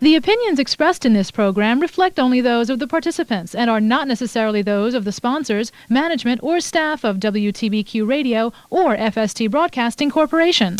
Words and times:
The 0.00 0.14
opinions 0.14 0.60
expressed 0.60 1.04
in 1.04 1.12
this 1.12 1.32
program 1.32 1.80
reflect 1.80 2.20
only 2.20 2.40
those 2.40 2.70
of 2.70 2.78
the 2.78 2.86
participants 2.86 3.52
and 3.52 3.68
are 3.68 3.80
not 3.80 4.06
necessarily 4.06 4.62
those 4.62 4.94
of 4.94 5.02
the 5.02 5.10
sponsors, 5.10 5.72
management, 5.88 6.40
or 6.40 6.60
staff 6.60 7.02
of 7.02 7.16
WTBQ 7.16 8.08
Radio 8.08 8.52
or 8.70 8.96
FST 8.96 9.50
Broadcasting 9.50 10.08
Corporation. 10.08 10.76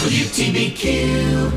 WTBQ. 0.00 1.50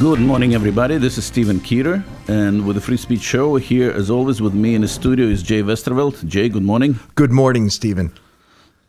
Good 0.00 0.20
morning, 0.20 0.52
everybody. 0.52 0.98
This 0.98 1.16
is 1.16 1.24
Stephen 1.24 1.60
Keeter, 1.60 2.04
and 2.28 2.66
with 2.66 2.76
the 2.76 2.82
Free 2.82 2.98
Speech 2.98 3.22
Show, 3.22 3.56
here, 3.56 3.90
as 3.90 4.10
always, 4.10 4.42
with 4.42 4.52
me 4.52 4.74
in 4.74 4.82
the 4.82 4.88
studio 4.88 5.24
is 5.24 5.42
Jay 5.42 5.62
Westerveld. 5.62 6.26
Jay, 6.26 6.50
good 6.50 6.62
morning. 6.62 6.98
Good 7.14 7.32
morning, 7.32 7.70
Stephen. 7.70 8.12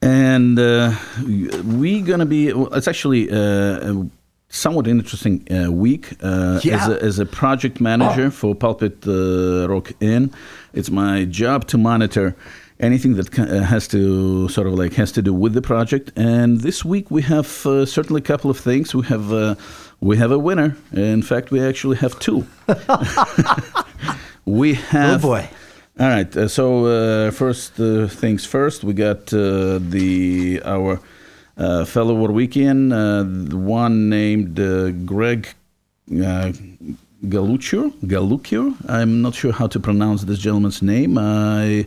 And 0.01 0.59
uh, 0.59 0.93
we're 1.23 2.03
going 2.03 2.19
to 2.19 2.25
be, 2.25 2.51
well, 2.51 2.73
it's 2.73 2.89
actually 2.89 3.31
uh, 3.31 4.03
somewhat 4.51 4.85
interesting 4.87 5.47
uh, 5.49 5.71
week 5.71 6.13
uh, 6.21 6.59
Yeah. 6.63 6.75
as, 6.83 6.87
a, 6.89 7.03
as 7.03 7.19
a 7.19 7.25
project 7.25 7.79
manager 7.79 8.29
for 8.31 8.53
Pulpit 8.55 9.07
uh, 9.07 9.67
Rock 9.67 9.91
Inn. 9.99 10.31
It's 10.73 10.89
my 10.91 11.25
job 11.25 11.65
to 11.67 11.77
monitor 11.77 12.35
anything 12.79 13.15
that 13.15 13.39
uh, 13.39 13.61
has 13.63 13.87
to 13.87 14.49
sort 14.49 14.67
of 14.67 14.73
like 14.73 14.93
has 14.93 15.11
to 15.13 15.21
do 15.21 15.33
with 15.33 15.53
the 15.53 15.61
project. 15.61 16.11
And 16.17 16.61
this 16.61 16.83
week 16.85 17.09
we 17.09 17.21
have 17.23 17.65
uh, 17.65 17.85
certainly 17.85 18.19
a 18.21 18.25
couple 18.25 18.49
of 18.51 18.57
things. 18.59 18.93
We 18.93 19.05
have 19.07 19.31
uh, 19.31 19.55
we 20.01 20.17
have 20.17 20.31
a 20.31 20.39
winner. 20.39 20.75
In 20.93 21.21
fact, 21.21 21.51
we 21.51 21.59
actually 21.61 21.97
have 21.97 22.19
two. 22.19 22.45
we 24.45 24.73
have. 24.73 25.23
Oh, 25.23 25.27
boy. 25.29 25.49
All 25.99 26.07
right. 26.09 26.35
Uh, 26.35 26.47
so 26.47 26.85
uh, 26.85 27.31
first 27.31 27.79
uh, 27.79 28.07
things 28.07 28.45
first, 28.45 28.83
we 28.83 28.93
got 28.93 29.31
uh, 29.33 29.77
the 29.79 30.61
our 30.65 30.99
fellow 31.85 32.15
Warwickian, 32.15 32.91
uh, 32.91 33.23
one 33.57 34.09
named 34.09 34.59
uh, 34.59 34.91
Greg 35.05 35.47
uh, 36.11 36.51
Galuccio. 37.25 37.91
Galuccio. 38.05 38.75
I'm 38.89 39.21
not 39.21 39.35
sure 39.35 39.51
how 39.53 39.67
to 39.67 39.79
pronounce 39.79 40.23
this 40.23 40.39
gentleman's 40.39 40.81
name. 40.81 41.17
I 41.17 41.85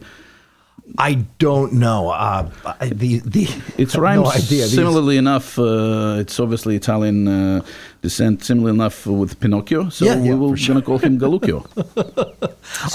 I 0.99 1.15
don't 1.39 1.73
know. 1.73 2.11
Uh, 2.11 2.49
the 2.93 3.21
the 3.25 3.49
It's 3.79 3.97
rhymes 4.05 4.25
no 4.25 4.31
idea. 4.31 4.65
These- 4.65 4.75
similarly 4.75 5.17
enough. 5.17 5.59
Uh, 5.59 6.19
it's 6.23 6.39
obviously 6.39 6.77
Italian 6.77 7.27
uh, 7.27 7.63
descent, 8.03 8.45
similar 8.45 8.71
enough 8.71 9.07
with 9.07 9.41
Pinocchio. 9.41 9.89
So 9.89 10.05
Yeah, 10.05 10.17
we 10.21 10.29
yeah, 10.29 10.35
will 10.35 10.55
sure. 10.57 10.75
gonna 10.75 10.85
call 10.87 10.99
him 10.99 11.19
Galuccio. 11.19 11.65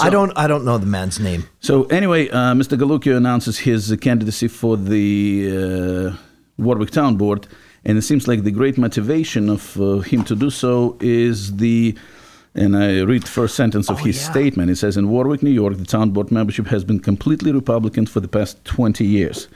I 0.00 0.08
don't. 0.08 0.32
I 0.36 0.46
don't 0.46 0.64
know 0.64 0.78
the 0.78 0.86
man's 0.86 1.18
name. 1.18 1.42
So 1.60 1.84
anyway, 1.86 2.28
uh, 2.30 2.54
Mr. 2.54 2.78
Galuccio 2.78 3.16
announces 3.16 3.58
his 3.58 3.94
candidacy 4.00 4.48
for 4.48 4.76
the 4.76 6.14
uh, 6.14 6.16
Warwick 6.60 6.90
Town 6.90 7.16
Board, 7.16 7.46
and 7.84 7.96
it 7.98 8.02
seems 8.02 8.28
like 8.28 8.42
the 8.44 8.50
great 8.50 8.76
motivation 8.78 9.48
of 9.48 9.80
uh, 9.80 9.98
him 9.98 10.22
to 10.24 10.34
do 10.36 10.50
so 10.50 10.96
is 11.00 11.56
the. 11.56 11.94
And 12.52 12.76
I 12.76 13.02
read 13.02 13.28
first 13.28 13.54
sentence 13.54 13.88
of 13.88 14.00
Oh, 14.00 14.04
his 14.04 14.16
yeah. 14.20 14.30
statement. 14.32 14.70
It 14.70 14.76
says, 14.76 14.96
"In 14.96 15.08
Warwick, 15.08 15.40
New 15.42 15.52
York, 15.52 15.76
the 15.76 15.84
town 15.84 16.10
board 16.10 16.32
membership 16.32 16.66
has 16.66 16.82
been 16.82 16.98
completely 16.98 17.52
Republican 17.52 18.06
for 18.06 18.18
the 18.18 18.26
past 18.28 18.64
20 18.64 19.04
years. 19.06 19.46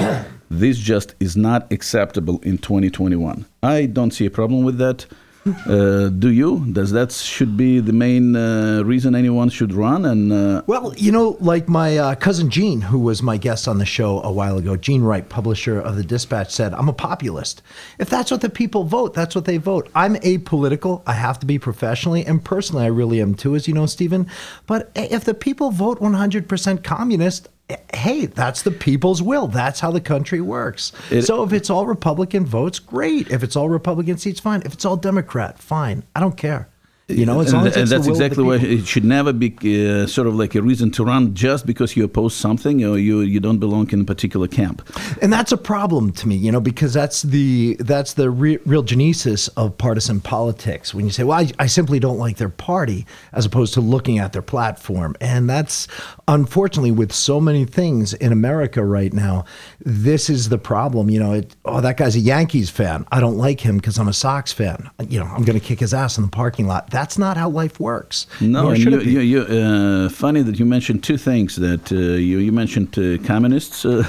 this 0.48 0.78
just 0.78 1.14
is 1.18 1.36
not 1.36 1.66
acceptable 1.72 2.38
in 2.44 2.56
2021. 2.58 3.46
I 3.64 3.86
don't 3.86 4.12
see 4.12 4.26
a 4.26 4.30
problem 4.30 4.62
with 4.64 4.78
that. 4.78 5.06
Uh, 5.46 6.08
do 6.08 6.30
you? 6.30 6.64
Does 6.72 6.92
that 6.92 7.12
should 7.12 7.56
be 7.56 7.80
the 7.80 7.92
main 7.92 8.34
uh, 8.34 8.82
reason 8.84 9.14
anyone 9.14 9.50
should 9.50 9.74
run? 9.74 10.06
And 10.06 10.32
uh, 10.32 10.62
Well, 10.66 10.94
you 10.96 11.12
know, 11.12 11.36
like 11.40 11.68
my 11.68 11.98
uh, 11.98 12.14
cousin 12.14 12.48
Gene, 12.48 12.80
who 12.80 12.98
was 12.98 13.22
my 13.22 13.36
guest 13.36 13.68
on 13.68 13.78
the 13.78 13.84
show 13.84 14.22
a 14.22 14.32
while 14.32 14.56
ago, 14.56 14.76
Gene 14.76 15.02
Wright, 15.02 15.28
publisher 15.28 15.78
of 15.78 15.96
the 15.96 16.04
Dispatch, 16.04 16.50
said, 16.50 16.72
"I'm 16.72 16.88
a 16.88 16.94
populist. 16.94 17.62
If 17.98 18.08
that's 18.08 18.30
what 18.30 18.40
the 18.40 18.48
people 18.48 18.84
vote, 18.84 19.12
that's 19.12 19.34
what 19.34 19.44
they 19.44 19.58
vote. 19.58 19.90
I'm 19.94 20.16
apolitical. 20.16 21.02
I 21.06 21.12
have 21.12 21.38
to 21.40 21.46
be 21.46 21.58
professionally 21.58 22.24
and 22.24 22.42
personally. 22.42 22.84
I 22.84 22.88
really 22.88 23.20
am 23.20 23.34
too, 23.34 23.54
as 23.54 23.68
you 23.68 23.74
know, 23.74 23.86
Stephen. 23.86 24.26
But 24.66 24.90
if 24.94 25.24
the 25.24 25.34
people 25.34 25.70
vote 25.70 26.00
100% 26.00 26.82
communist." 26.82 27.48
Hey, 27.94 28.26
that's 28.26 28.60
the 28.62 28.70
people's 28.70 29.22
will. 29.22 29.46
That's 29.46 29.80
how 29.80 29.90
the 29.90 30.00
country 30.00 30.40
works. 30.40 30.92
It- 31.10 31.22
so 31.22 31.42
if 31.44 31.52
it's 31.52 31.70
all 31.70 31.86
Republican 31.86 32.44
votes, 32.44 32.78
great. 32.78 33.30
If 33.30 33.42
it's 33.42 33.56
all 33.56 33.68
Republican 33.70 34.18
seats, 34.18 34.38
fine. 34.40 34.62
If 34.66 34.74
it's 34.74 34.84
all 34.84 34.96
Democrat, 34.96 35.58
fine. 35.58 36.04
I 36.14 36.20
don't 36.20 36.36
care. 36.36 36.68
You 37.08 37.26
know, 37.26 37.40
as 37.40 37.52
and, 37.52 37.58
long 37.58 37.66
as 37.66 37.76
and 37.76 37.86
that's 37.86 38.06
will 38.06 38.14
of 38.14 38.18
the 38.18 38.24
exactly 38.24 38.44
why 38.44 38.56
it 38.56 38.86
should 38.86 39.04
never 39.04 39.34
be 39.34 39.52
uh, 39.52 40.06
sort 40.06 40.26
of 40.26 40.36
like 40.36 40.54
a 40.54 40.62
reason 40.62 40.90
to 40.92 41.04
run 41.04 41.34
just 41.34 41.66
because 41.66 41.94
you 41.98 42.04
oppose 42.04 42.34
something 42.34 42.82
or 42.82 42.96
you 42.96 43.20
you 43.20 43.40
don't 43.40 43.58
belong 43.58 43.90
in 43.90 44.00
a 44.00 44.04
particular 44.04 44.48
camp. 44.48 44.80
and 45.20 45.30
that's 45.30 45.52
a 45.52 45.58
problem 45.58 46.12
to 46.12 46.26
me 46.26 46.34
you 46.34 46.50
know 46.50 46.60
because 46.60 46.94
that's 46.94 47.20
the 47.20 47.76
that's 47.80 48.14
the 48.14 48.30
re- 48.30 48.58
real 48.64 48.82
genesis 48.82 49.48
of 49.48 49.76
partisan 49.76 50.18
politics. 50.18 50.94
When 50.94 51.04
you 51.04 51.10
say 51.10 51.24
well 51.24 51.40
I, 51.40 51.50
I 51.58 51.66
simply 51.66 52.00
don't 52.00 52.16
like 52.16 52.38
their 52.38 52.48
party 52.48 53.04
as 53.34 53.44
opposed 53.44 53.74
to 53.74 53.82
looking 53.82 54.18
at 54.18 54.32
their 54.32 54.40
platform. 54.40 55.14
And 55.20 55.48
that's 55.48 55.86
unfortunately 56.26 56.90
with 56.90 57.12
so 57.12 57.38
many 57.38 57.66
things 57.66 58.14
in 58.14 58.32
america 58.32 58.82
right 58.82 59.12
now 59.12 59.44
this 59.80 60.30
is 60.30 60.48
the 60.48 60.56
problem 60.56 61.10
you 61.10 61.20
know 61.20 61.34
it, 61.34 61.54
oh 61.66 61.82
that 61.82 61.98
guy's 61.98 62.16
a 62.16 62.20
yankees 62.20 62.70
fan. 62.70 63.04
I 63.12 63.20
don't 63.20 63.36
like 63.36 63.60
him 63.60 63.76
because 63.76 63.98
i'm 63.98 64.08
a 64.08 64.14
sox 64.14 64.54
fan. 64.54 64.88
You 65.06 65.18
know 65.18 65.26
i'm 65.26 65.44
going 65.44 65.60
to 65.60 65.64
kick 65.64 65.80
his 65.80 65.92
ass 65.92 66.16
in 66.16 66.24
the 66.24 66.30
parking 66.30 66.66
lot 66.66 66.93
that's 66.96 67.16
not 67.24 67.36
how 67.36 67.48
life 67.62 67.76
works 67.80 68.26
No, 68.40 68.70
and 68.70 68.78
you, 68.84 69.00
you, 69.00 69.20
you, 69.20 69.40
uh, 69.42 70.08
funny 70.08 70.42
that 70.42 70.56
you 70.60 70.66
mentioned 70.66 71.02
two 71.02 71.18
things. 71.30 71.56
That 71.56 71.84
uh, 71.92 71.96
you 72.30 72.38
you 72.38 72.52
mentioned 72.52 72.90
uh, 72.98 73.04
communists, 73.26 73.84
uh, 73.84 74.04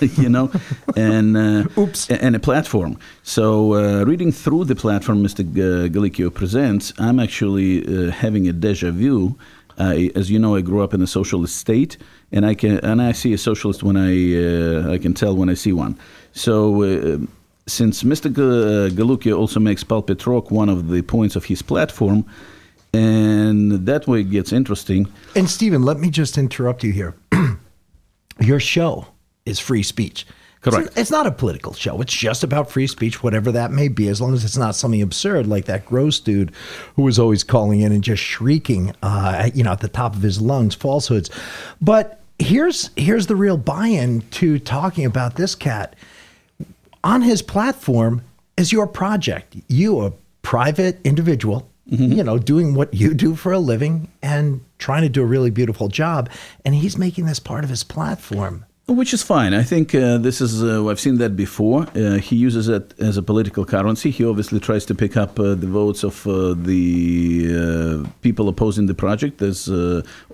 you 0.22 0.28
know, 0.28 0.50
and 0.96 1.36
uh, 1.36 1.80
Oops. 1.82 2.10
and 2.10 2.36
a 2.36 2.38
platform. 2.38 2.92
So 3.22 3.44
uh, 3.74 4.04
reading 4.04 4.32
through 4.32 4.64
the 4.64 4.74
platform, 4.74 5.18
Mr. 5.22 5.42
G- 5.56 5.88
Galicchio 5.94 6.30
presents, 6.30 6.92
I'm 6.98 7.18
actually 7.20 7.70
uh, 7.86 8.10
having 8.10 8.48
a 8.48 8.52
deja 8.52 8.90
vu. 8.90 9.36
I, 9.78 10.10
as 10.14 10.30
you 10.30 10.38
know, 10.38 10.54
I 10.54 10.60
grew 10.60 10.82
up 10.84 10.94
in 10.94 11.02
a 11.02 11.06
socialist 11.06 11.56
state, 11.56 11.96
and 12.32 12.46
I 12.46 12.54
can 12.54 12.78
and 12.90 13.00
I 13.02 13.12
see 13.12 13.32
a 13.32 13.38
socialist 13.38 13.82
when 13.82 13.96
I 13.96 14.12
uh, 14.44 14.94
I 14.94 14.98
can 14.98 15.14
tell 15.14 15.34
when 15.36 15.48
I 15.48 15.54
see 15.54 15.72
one. 15.72 15.94
So. 16.32 16.56
Uh, 17.66 17.70
since 17.70 18.02
Mr. 18.02 18.24
G- 18.34 18.94
Galucchio 18.94 19.38
also 19.38 19.60
makes 19.60 19.84
Pulpit 19.84 20.26
Rock 20.26 20.50
one 20.50 20.68
of 20.68 20.88
the 20.88 21.02
points 21.02 21.36
of 21.36 21.44
his 21.46 21.62
platform, 21.62 22.24
and 22.92 23.86
that 23.86 24.06
way 24.06 24.20
it 24.20 24.30
gets 24.30 24.52
interesting. 24.52 25.06
And 25.34 25.48
Stephen, 25.48 25.82
let 25.82 25.98
me 25.98 26.10
just 26.10 26.38
interrupt 26.38 26.84
you 26.84 26.92
here. 26.92 27.14
Your 28.40 28.60
show 28.60 29.06
is 29.46 29.58
free 29.58 29.82
speech. 29.82 30.26
Correct. 30.60 30.86
It's, 30.88 30.96
it's 30.96 31.10
not 31.10 31.26
a 31.26 31.30
political 31.30 31.74
show. 31.74 32.00
It's 32.00 32.14
just 32.14 32.42
about 32.42 32.70
free 32.70 32.86
speech, 32.86 33.22
whatever 33.22 33.52
that 33.52 33.70
may 33.70 33.88
be, 33.88 34.08
as 34.08 34.20
long 34.20 34.32
as 34.32 34.44
it's 34.44 34.56
not 34.56 34.74
something 34.74 35.02
absurd 35.02 35.46
like 35.46 35.66
that 35.66 35.84
gross 35.84 36.18
dude 36.20 36.52
who 36.96 37.02
was 37.02 37.18
always 37.18 37.44
calling 37.44 37.80
in 37.80 37.92
and 37.92 38.02
just 38.02 38.22
shrieking, 38.22 38.94
uh, 39.02 39.34
at- 39.44 39.56
you 39.56 39.62
know, 39.62 39.72
at 39.72 39.80
the 39.80 39.88
top 39.88 40.14
of 40.16 40.22
his 40.22 40.40
lungs, 40.40 40.74
falsehoods. 40.74 41.28
But 41.82 42.20
here's 42.38 42.90
here's 42.96 43.26
the 43.26 43.36
real 43.36 43.56
buy-in 43.58 44.22
to 44.32 44.58
talking 44.58 45.04
about 45.04 45.36
this 45.36 45.54
cat 45.54 45.94
on 47.04 47.22
his 47.22 47.42
platform 47.42 48.22
is 48.56 48.72
your 48.72 48.86
project. 48.86 49.56
You, 49.68 50.00
a 50.00 50.12
private 50.42 50.98
individual, 51.04 51.70
mm-hmm. 51.90 52.12
you 52.12 52.24
know, 52.24 52.38
doing 52.38 52.74
what 52.74 52.92
you 52.94 53.14
do 53.14 53.36
for 53.36 53.52
a 53.52 53.58
living 53.58 54.08
and 54.22 54.64
trying 54.78 55.02
to 55.02 55.08
do 55.08 55.22
a 55.22 55.26
really 55.26 55.50
beautiful 55.50 55.88
job. 55.88 56.30
And 56.64 56.74
he's 56.74 56.98
making 56.98 57.26
this 57.26 57.38
part 57.38 57.62
of 57.62 57.70
his 57.70 57.84
platform. 57.84 58.64
Which 58.86 59.14
is 59.14 59.22
fine. 59.22 59.54
I 59.54 59.62
think 59.62 59.94
uh, 59.94 60.18
this 60.18 60.42
is, 60.42 60.62
uh, 60.62 60.86
I've 60.86 61.00
seen 61.00 61.16
that 61.16 61.34
before. 61.36 61.86
Uh, 61.96 62.18
he 62.18 62.36
uses 62.36 62.68
it 62.68 62.92
as 63.00 63.16
a 63.16 63.22
political 63.22 63.64
currency. 63.64 64.10
He 64.10 64.26
obviously 64.26 64.60
tries 64.60 64.84
to 64.84 64.94
pick 64.94 65.16
up 65.16 65.40
uh, 65.40 65.54
the 65.54 65.66
votes 65.66 66.04
of 66.04 66.26
uh, 66.26 66.52
the 66.52 68.04
uh, 68.04 68.08
people 68.20 68.46
opposing 68.46 68.84
the 68.84 68.92
project. 68.92 69.38
There's 69.38 69.70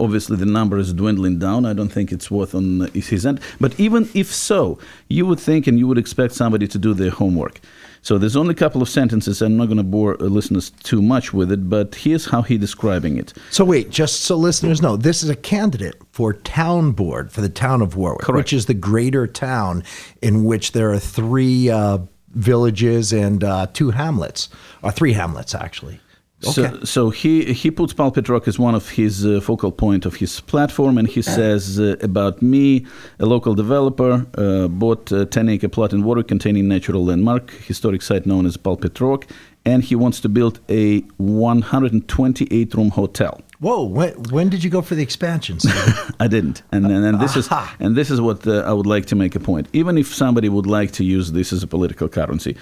obviously 0.00 0.36
the 0.36 0.46
number 0.46 0.78
is 0.78 0.92
dwindling 0.92 1.38
down. 1.38 1.64
I 1.64 1.74
don't 1.74 1.90
think 1.90 2.10
it's 2.10 2.28
worth 2.28 2.52
on 2.56 2.90
his 2.92 3.24
end. 3.24 3.38
But 3.60 3.78
even 3.78 4.10
if 4.14 4.34
so, 4.34 4.80
you 5.06 5.26
would 5.26 5.38
think 5.38 5.68
and 5.68 5.78
you 5.78 5.86
would 5.86 5.98
expect 5.98 6.34
somebody 6.34 6.66
to 6.66 6.78
do 6.78 6.92
their 6.92 7.10
homework. 7.12 7.60
So 8.02 8.16
there's 8.18 8.36
only 8.36 8.52
a 8.52 8.56
couple 8.56 8.80
of 8.80 8.88
sentences. 8.88 9.42
I'm 9.42 9.56
not 9.56 9.66
going 9.66 9.76
to 9.76 9.82
bore 9.82 10.14
uh, 10.20 10.24
listeners 10.26 10.70
too 10.82 11.02
much 11.02 11.32
with 11.32 11.52
it, 11.52 11.68
but 11.68 11.94
here's 11.94 12.26
how 12.26 12.42
he's 12.42 12.58
describing 12.60 13.18
it. 13.18 13.34
So 13.50 13.64
wait, 13.64 13.90
just 13.90 14.22
so 14.22 14.36
listeners 14.36 14.80
know, 14.80 14.96
this 14.96 15.22
is 15.22 15.28
a 15.28 15.36
candidate 15.36 16.00
for 16.12 16.32
town 16.32 16.92
board 16.92 17.30
for 17.30 17.40
the 17.40 17.48
town 17.48 17.82
of 17.82 17.96
Warwick, 17.96 18.22
Correct. 18.22 18.36
which 18.36 18.52
is 18.52 18.66
the 18.66 18.74
greater 18.74 19.26
town 19.26 19.84
in 20.22 20.44
which 20.44 20.72
there 20.72 20.90
are 20.92 20.98
three 20.98 21.68
uh, 21.68 21.98
villages 22.30 23.12
and 23.12 23.44
uh, 23.44 23.66
two 23.72 23.90
hamlets, 23.90 24.48
or 24.82 24.90
three 24.92 25.12
hamlets 25.12 25.54
actually. 25.54 26.00
Okay. 26.46 26.52
So, 26.52 26.84
so 26.84 27.10
he 27.10 27.52
he 27.52 27.70
puts 27.70 27.92
Pulpit 27.92 28.28
Rock 28.28 28.48
as 28.48 28.58
one 28.58 28.74
of 28.74 28.88
his 28.90 29.26
uh, 29.26 29.40
focal 29.42 29.70
point 29.70 30.06
of 30.06 30.16
his 30.16 30.40
platform, 30.40 30.96
and 30.96 31.06
he 31.06 31.20
says 31.20 31.78
uh, 31.78 31.96
about 32.00 32.40
me, 32.40 32.86
a 33.18 33.26
local 33.26 33.54
developer 33.54 34.26
uh, 34.38 34.66
bought 34.68 35.12
a 35.12 35.26
10 35.26 35.48
acre 35.50 35.68
plot 35.68 35.92
in 35.92 36.02
water 36.02 36.22
containing 36.22 36.66
natural 36.66 37.04
landmark, 37.04 37.50
historic 37.50 38.00
site 38.00 38.24
known 38.24 38.46
as 38.46 38.56
Pulpit 38.56 38.98
Rock, 39.00 39.26
and 39.66 39.84
he 39.84 39.94
wants 39.94 40.18
to 40.20 40.28
build 40.30 40.60
a 40.70 41.00
128 41.18 42.74
room 42.74 42.90
hotel. 42.90 43.42
Whoa, 43.58 43.84
when, 43.84 44.14
when 44.30 44.48
did 44.48 44.64
you 44.64 44.70
go 44.70 44.80
for 44.80 44.94
the 44.94 45.02
expansions? 45.02 45.66
I 46.20 46.28
didn't, 46.28 46.62
and 46.72 46.86
and, 46.86 47.04
and 47.04 47.20
this 47.20 47.36
is 47.36 47.48
and 47.78 47.94
this 47.94 48.10
is 48.10 48.18
what 48.18 48.46
uh, 48.46 48.60
I 48.60 48.72
would 48.72 48.86
like 48.86 49.04
to 49.06 49.16
make 49.16 49.34
a 49.36 49.40
point. 49.40 49.68
Even 49.74 49.98
if 49.98 50.14
somebody 50.14 50.48
would 50.48 50.66
like 50.66 50.92
to 50.92 51.04
use 51.04 51.32
this 51.32 51.52
as 51.52 51.62
a 51.62 51.66
political 51.66 52.08
currency, 52.08 52.56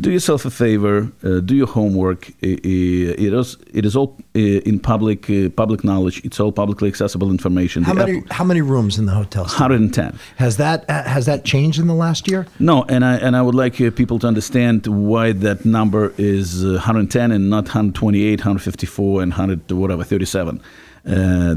do 0.00 0.10
yourself 0.10 0.44
a 0.44 0.50
favor, 0.50 1.10
uh, 1.24 1.40
do 1.40 1.54
your 1.54 1.66
homework. 1.66 2.28
I- 2.42 2.58
I- 2.64 3.14
It 3.26 3.32
is, 3.32 3.56
it 3.72 3.84
is 3.86 3.96
all 3.96 4.16
uh, 4.36 4.38
in 4.70 4.78
public 4.80 5.28
uh, 5.30 5.48
public 5.56 5.82
knowledge. 5.82 6.20
It's 6.24 6.38
all 6.40 6.52
publicly 6.52 6.88
accessible 6.88 7.30
information. 7.30 7.84
How 7.84 7.94
The 7.94 8.06
many 8.06 8.22
how 8.30 8.44
many 8.44 8.60
rooms 8.60 8.98
in 8.98 9.06
the 9.06 9.12
hotel? 9.14 9.44
Steve? 9.48 9.60
110. 9.60 10.18
Has 10.36 10.56
that 10.56 10.84
uh, 10.88 11.02
has 11.04 11.24
that 11.26 11.44
changed 11.44 11.78
in 11.80 11.86
the 11.86 11.94
last 11.94 12.28
year? 12.28 12.46
No, 12.58 12.84
and 12.88 13.02
I 13.04 13.16
and 13.26 13.34
I 13.36 13.40
would 13.42 13.54
like 13.64 13.80
uh, 13.80 13.90
people 13.90 14.18
to 14.18 14.26
understand 14.26 14.86
why 14.86 15.32
that 15.32 15.64
number 15.64 16.12
is 16.18 16.62
uh, 16.64 16.68
110 16.68 17.32
and 17.32 17.48
not 17.50 17.64
128, 17.64 18.40
154, 18.40 19.22
and 19.22 19.32
100 19.32 19.72
whatever 19.72 20.04
37. 20.04 20.60
Uh, 21.06 21.54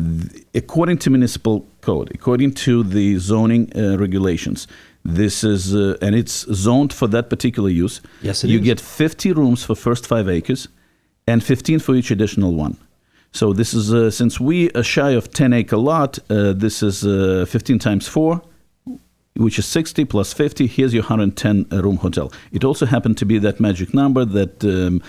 according 0.55 0.97
to 0.99 1.09
municipal 1.09 1.65
code, 1.81 2.09
according 2.13 2.53
to 2.53 2.83
the 2.83 3.17
zoning 3.17 3.69
uh, 3.75 3.97
regulations, 3.97 4.67
this 5.03 5.43
is 5.43 5.75
uh, 5.75 5.97
and 6.01 6.15
it's 6.15 6.45
zoned 6.53 6.93
for 6.93 7.07
that 7.07 7.29
particular 7.29 7.69
use. 7.69 8.01
Yes, 8.21 8.43
it 8.43 8.49
you 8.49 8.59
is. 8.59 8.65
get 8.65 8.79
50 8.79 9.33
rooms 9.33 9.63
for 9.63 9.75
first 9.75 10.05
five 10.07 10.29
acres, 10.29 10.67
and 11.27 11.43
15 11.43 11.79
for 11.79 11.95
each 11.95 12.11
additional 12.11 12.53
one. 12.53 12.77
So 13.31 13.53
this 13.53 13.73
is 13.73 13.93
uh, 13.93 14.11
since 14.11 14.39
we 14.39 14.69
are 14.71 14.83
shy 14.83 15.11
of 15.11 15.31
10 15.31 15.53
acre 15.53 15.77
lot, 15.77 16.19
uh, 16.29 16.53
this 16.53 16.83
is 16.83 17.05
uh, 17.05 17.45
15 17.47 17.79
times 17.79 18.07
four, 18.07 18.41
which 19.35 19.57
is 19.57 19.65
60 19.65 20.05
plus 20.05 20.33
50. 20.33 20.67
Here's 20.67 20.93
your 20.93 21.03
110 21.03 21.67
room 21.81 21.97
hotel. 21.97 22.31
It 22.51 22.63
also 22.63 22.85
happened 22.85 23.17
to 23.19 23.25
be 23.25 23.39
that 23.39 23.59
magic 23.59 23.93
number 23.93 24.25
that 24.25 24.63
um, 24.65 25.01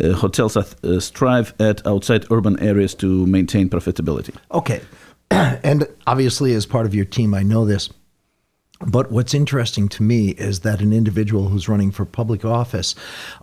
uh, 0.00 0.12
hotels 0.12 0.56
are, 0.56 0.66
uh, 0.84 1.00
strive 1.00 1.54
at 1.60 1.86
outside 1.86 2.26
urban 2.30 2.58
areas 2.60 2.94
to 2.96 3.26
maintain 3.26 3.68
profitability. 3.68 4.34
Okay. 4.52 4.80
and 5.30 5.86
obviously, 6.06 6.54
as 6.54 6.66
part 6.66 6.84
of 6.86 6.94
your 6.94 7.04
team, 7.04 7.32
I 7.32 7.42
know 7.42 7.64
this. 7.64 7.90
But 8.80 9.10
what's 9.10 9.34
interesting 9.34 9.88
to 9.88 10.02
me 10.04 10.30
is 10.30 10.60
that 10.60 10.80
an 10.80 10.92
individual 10.92 11.48
who's 11.48 11.68
running 11.68 11.90
for 11.90 12.04
public 12.04 12.44
office, 12.44 12.94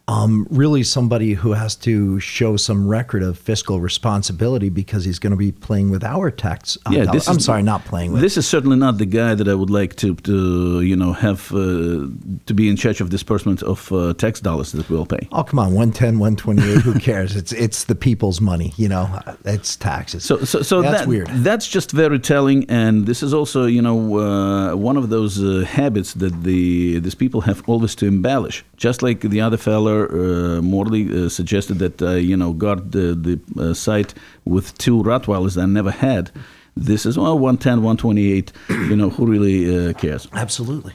um, 0.07 0.47
really 0.49 0.81
somebody 0.81 1.33
who 1.33 1.51
has 1.51 1.75
to 1.77 2.19
show 2.21 2.55
some 2.55 2.87
record 2.87 3.21
of 3.21 3.37
fiscal 3.37 3.81
responsibility 3.81 4.69
because 4.69 5.03
he's 5.03 5.19
going 5.19 5.31
to 5.31 5.37
be 5.37 5.51
playing 5.51 5.89
with 5.91 6.05
our 6.05 6.31
tax. 6.31 6.77
uh, 6.85 6.91
dollars. 6.91 7.11
this 7.11 7.27
I'm 7.27 7.37
is- 7.37 7.45
sorry, 7.45 7.63
not 7.63 7.83
playing 7.83 8.13
with. 8.13 8.21
This 8.21 8.37
is 8.37 8.47
certainly 8.47 8.77
not 8.77 8.97
the 8.97 9.05
guy 9.05 9.35
that 9.35 9.47
I 9.49 9.55
would 9.55 9.69
like 9.69 9.95
to, 9.97 10.15
to 10.15 10.81
you 10.81 10.95
know, 10.95 11.11
have 11.11 11.51
uh, 11.51 12.07
to 12.45 12.53
be 12.53 12.69
in 12.69 12.77
charge 12.77 13.01
of 13.01 13.09
disbursement 13.09 13.61
of 13.61 13.91
uh, 13.91 14.13
tax 14.13 14.39
dollars 14.39 14.71
that 14.71 14.89
we'll 14.89 15.05
pay. 15.05 15.27
Oh 15.33 15.43
come 15.43 15.59
on, 15.59 15.73
110, 15.73 16.17
128. 16.17 16.81
Who 16.81 16.97
cares? 16.99 17.35
It's 17.35 17.51
it's 17.51 17.83
the 17.85 17.95
people's 17.95 18.39
money. 18.39 18.73
You 18.77 18.87
know, 18.87 19.19
it's 19.43 19.75
taxes. 19.75 20.23
So, 20.23 20.37
so, 20.45 20.61
so 20.61 20.81
that's 20.81 21.01
that, 21.01 21.07
weird. 21.07 21.27
That's 21.27 21.67
just 21.67 21.91
very 21.91 22.19
telling, 22.19 22.69
and 22.69 23.05
this 23.05 23.21
is 23.21 23.33
also, 23.33 23.65
you 23.65 23.81
know, 23.81 24.19
uh, 24.19 24.75
one 24.75 24.95
of 24.95 25.09
those 25.09 25.24
uh, 25.25 25.65
habits 25.65 26.13
that 26.13 26.43
the 26.43 26.99
these 26.99 27.15
people 27.15 27.41
have 27.41 27.59
always 27.67 27.95
to 27.95 28.05
embellish. 28.07 28.63
Just 28.77 29.01
like 29.01 29.19
the 29.21 29.41
other 29.41 29.57
fella, 29.57 29.95
uh, 30.05 30.61
Morley, 30.61 31.03
uh, 31.09 31.29
suggested 31.29 31.79
that 31.79 32.01
uh, 32.01 32.11
you 32.29 32.37
know 32.37 32.53
guard 32.53 32.91
the 32.91 33.07
the 33.27 33.35
uh, 33.61 33.73
site 33.73 34.13
with 34.45 34.77
two 34.77 35.03
Rottweilers 35.03 35.55
that 35.55 35.61
I 35.61 35.65
never 35.79 35.91
had. 35.91 36.31
This 36.77 37.05
is 37.05 37.17
well, 37.17 37.39
110, 37.39 37.83
128. 37.83 38.51
You 38.69 38.95
know, 38.95 39.09
who 39.09 39.25
really 39.25 39.59
uh, 39.89 39.93
cares? 39.93 40.27
Absolutely. 40.33 40.93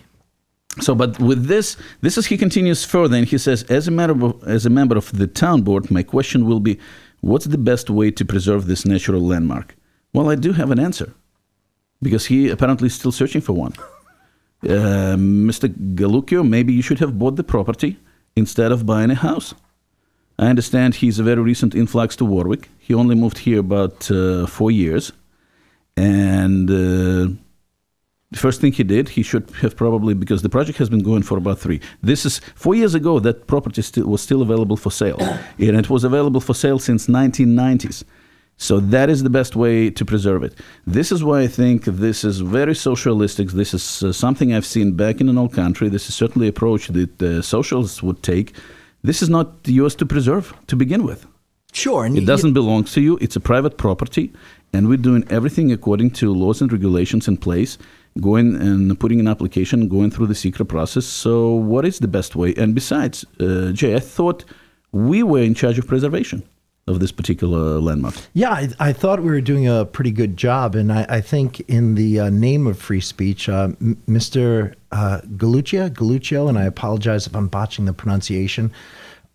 So, 0.79 0.95
but 0.95 1.19
with 1.19 1.47
this, 1.47 1.77
this 2.01 2.17
is 2.17 2.27
he 2.27 2.39
continues 2.39 2.85
further, 2.85 3.17
and 3.17 3.27
he 3.27 3.39
says, 3.39 3.65
as 3.65 3.89
a 3.89 3.91
member 3.91 4.27
of, 4.27 4.49
as 4.49 4.65
a 4.67 4.71
member 4.71 4.97
of 4.97 5.11
the 5.17 5.27
town 5.27 5.63
board, 5.63 5.91
my 5.91 6.03
question 6.03 6.47
will 6.47 6.61
be, 6.61 6.79
what's 7.23 7.47
the 7.47 7.59
best 7.59 7.91
way 7.91 8.11
to 8.13 8.25
preserve 8.25 8.67
this 8.67 8.87
natural 8.87 9.21
landmark? 9.21 9.75
Well, 10.15 10.31
I 10.31 10.37
do 10.37 10.53
have 10.53 10.71
an 10.71 10.79
answer, 10.79 11.13
because 12.01 12.27
he 12.27 12.49
apparently 12.49 12.87
is 12.87 12.95
still 12.95 13.13
searching 13.13 13.41
for 13.41 13.53
one. 13.53 13.75
Uh, 14.63 15.17
Mr. 15.17 15.69
Galukio, 15.95 16.47
maybe 16.47 16.73
you 16.73 16.83
should 16.83 16.99
have 16.99 17.19
bought 17.19 17.37
the 17.37 17.45
property 17.45 17.99
instead 18.37 18.73
of 18.73 18.85
buying 18.85 19.11
a 19.11 19.15
house. 19.15 19.55
I 20.39 20.47
understand 20.47 20.97
he's 20.97 21.19
a 21.19 21.23
very 21.23 21.43
recent 21.43 21.75
influx 21.75 22.17
to 22.17 22.25
Warwick. 22.25 22.69
He 22.79 22.95
only 22.95 23.15
moved 23.15 23.39
here 23.39 23.61
about 23.61 24.11
uh, 24.11 24.47
four 24.47 24.71
years, 24.71 25.13
and. 25.97 26.71
Uh, 26.71 27.37
the 28.33 28.39
first 28.39 28.61
thing 28.61 28.73
he 28.73 28.85
did, 28.85 29.09
he 29.09 29.25
should 29.25 29.51
have 29.61 29.75
probably 29.77 30.15
because 30.15 30.43
the 30.43 30.49
project 30.49 30.79
has 30.79 30.89
been 30.89 31.03
going 31.03 31.23
for 31.23 31.37
about 31.37 31.59
three. 31.59 31.81
This 32.01 32.25
is 32.25 32.39
four 32.55 32.77
years 32.77 32.95
ago. 32.95 33.19
That 33.19 33.49
property 33.49 33.83
still, 33.83 34.07
was 34.07 34.21
still 34.21 34.41
available 34.41 34.77
for 34.77 34.93
sale, 34.93 35.21
and 35.59 35.77
it 35.77 35.91
was 35.91 36.05
available 36.05 36.41
for 36.41 36.55
sale 36.55 36.79
since 36.79 37.09
1990s. 37.09 38.05
So 38.61 38.79
that 38.79 39.09
is 39.09 39.23
the 39.23 39.31
best 39.31 39.57
way 39.57 39.89
to 39.89 40.05
preserve 40.05 40.43
it. 40.43 40.55
This 40.87 41.11
is 41.11 41.25
why 41.25 41.41
I 41.41 41.47
think 41.47 41.87
this 41.87 42.25
is 42.25 42.41
very 42.41 42.75
socialistic. 42.75 43.49
This 43.49 43.73
is 43.73 44.03
uh, 44.03 44.13
something 44.13 44.53
I've 44.53 44.67
seen 44.67 44.93
back 44.93 45.19
in 45.23 45.31
an 45.31 45.39
old 45.39 45.55
country. 45.55 45.89
This 45.89 46.11
is 46.11 46.15
certainly 46.15 46.49
an 46.49 46.51
approach 46.51 46.89
that 46.89 47.19
the 47.19 47.43
socialists 47.43 48.03
would 48.03 48.23
take. 48.23 48.55
This 49.03 49.23
is 49.23 49.31
not 49.31 49.55
yours 49.65 49.95
to 49.95 50.05
preserve 50.05 50.53
to 50.67 50.77
begin 50.77 51.05
with. 51.05 51.27
Sure. 51.73 52.05
And 52.05 52.19
It 52.19 52.27
doesn't 52.27 52.53
belong 52.53 52.85
to 52.85 53.01
you. 53.01 53.17
It's 53.23 53.35
a 53.35 53.41
private 53.41 53.79
property, 53.79 54.31
and 54.75 54.91
we're 54.91 54.99
doing 54.99 55.25
everything 55.31 55.73
according 55.73 56.11
to 56.21 56.35
laws 56.35 56.61
and 56.61 56.71
regulations 56.71 57.29
in 57.29 57.39
place. 57.39 57.79
Going 58.21 58.57
and 58.57 59.01
putting 59.01 59.21
an 59.21 59.29
application, 59.29 59.89
going 59.89 60.11
through 60.11 60.27
the 60.27 60.35
SEQR 60.35 60.69
process. 60.69 61.07
So, 61.07 61.55
what 61.55 61.87
is 61.87 62.01
the 62.01 62.09
best 62.09 62.37
way? 62.37 62.53
And 62.57 62.75
besides, 62.75 63.25
uh, 63.41 63.73
Jay, 63.73 63.95
I 63.95 64.01
thought 64.01 64.45
we 64.93 65.23
were 65.23 65.41
in 65.41 65.55
charge 65.55 65.79
of 65.79 65.87
preservation 65.87 66.43
of 66.87 67.01
this 67.01 67.13
particular 67.13 67.79
landmark. 67.79 68.15
Yeah, 68.35 68.51
I, 68.51 68.69
I 68.81 68.93
thought 68.93 69.21
we 69.21 69.31
were 69.31 69.41
doing 69.41 69.69
a 69.69 69.85
pretty 69.85 70.11
good 70.11 70.37
job, 70.37 70.75
and 70.75 70.93
I, 70.93 71.07
I 71.09 71.21
think 71.21 71.61
in 71.61 71.95
the 71.95 72.21
uh, 72.21 72.31
name 72.31 72.67
of 72.67 72.79
free 72.79 73.01
speech, 73.01 73.49
uh, 73.49 73.71
M- 73.81 74.03
Mr. 74.09 74.75
Uh, 74.91 75.21
Galuccia, 75.37 75.91
Galuccio, 75.91 76.49
and 76.49 76.59
I 76.59 76.65
apologize 76.65 77.27
if 77.27 77.35
I'm 77.35 77.49
botching 77.49 77.85
the 77.85 77.93
pronunciation. 77.93 78.73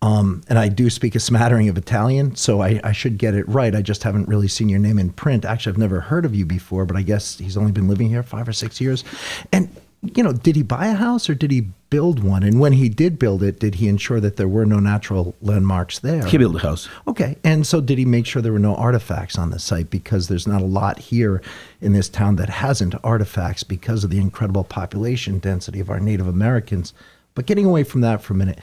Um, 0.02 0.42
and 0.48 0.58
I 0.58 0.68
do 0.68 0.90
speak 0.90 1.14
a 1.14 1.20
smattering 1.20 1.70
of 1.70 1.78
Italian, 1.78 2.36
so 2.36 2.60
I, 2.60 2.80
I 2.84 2.92
should 2.92 3.16
get 3.16 3.34
it 3.34 3.48
right. 3.48 3.74
I 3.74 3.80
just 3.80 4.02
haven't 4.02 4.28
really 4.28 4.46
seen 4.46 4.68
your 4.68 4.78
name 4.78 4.98
in 4.98 5.10
print. 5.10 5.46
Actually, 5.46 5.72
I've 5.72 5.78
never 5.78 6.00
heard 6.00 6.26
of 6.26 6.34
you 6.34 6.44
before, 6.44 6.84
but 6.84 6.96
I 6.96 7.02
guess 7.02 7.38
he's 7.38 7.56
only 7.56 7.72
been 7.72 7.88
living 7.88 8.08
here 8.10 8.22
five 8.22 8.46
or 8.46 8.52
six 8.52 8.78
years. 8.78 9.04
And 9.52 9.70
you 10.02 10.22
know, 10.22 10.32
did 10.32 10.56
he 10.56 10.62
buy 10.62 10.86
a 10.86 10.94
house 10.94 11.28
or 11.28 11.34
did 11.34 11.50
he 11.50 11.68
build 11.90 12.22
one? 12.22 12.42
And 12.42 12.60
when 12.60 12.72
he 12.72 12.88
did 12.88 13.18
build 13.18 13.42
it, 13.42 13.58
did 13.58 13.76
he 13.76 13.88
ensure 13.88 14.20
that 14.20 14.36
there 14.36 14.48
were 14.48 14.66
no 14.66 14.78
natural 14.78 15.34
landmarks 15.40 15.98
there? 15.98 16.24
He 16.26 16.38
built 16.38 16.56
a 16.56 16.58
house. 16.58 16.88
Okay. 17.08 17.36
And 17.44 17.66
so 17.66 17.80
did 17.80 17.98
he 17.98 18.04
make 18.04 18.26
sure 18.26 18.42
there 18.42 18.52
were 18.52 18.58
no 18.58 18.74
artifacts 18.74 19.38
on 19.38 19.50
the 19.50 19.58
site? 19.58 19.90
Because 19.90 20.28
there's 20.28 20.46
not 20.46 20.62
a 20.62 20.66
lot 20.66 20.98
here 20.98 21.42
in 21.80 21.92
this 21.92 22.08
town 22.08 22.36
that 22.36 22.48
hasn't 22.48 22.94
artifacts 23.02 23.62
because 23.62 24.04
of 24.04 24.10
the 24.10 24.18
incredible 24.18 24.64
population 24.64 25.38
density 25.38 25.80
of 25.80 25.90
our 25.90 26.00
Native 26.00 26.28
Americans. 26.28 26.92
But 27.34 27.46
getting 27.46 27.66
away 27.66 27.84
from 27.84 28.00
that 28.02 28.22
for 28.22 28.34
a 28.34 28.36
minute, 28.36 28.60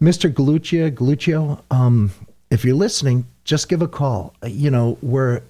Mr. 0.00 0.32
Galuccia, 0.32 0.90
Galuccio, 0.90 1.60
um, 1.70 2.10
if 2.50 2.64
you're 2.64 2.74
listening, 2.74 3.26
just 3.44 3.68
give 3.68 3.82
a 3.82 3.88
call. 3.88 4.34
You 4.46 4.70
know, 4.70 4.98
we're 5.02 5.42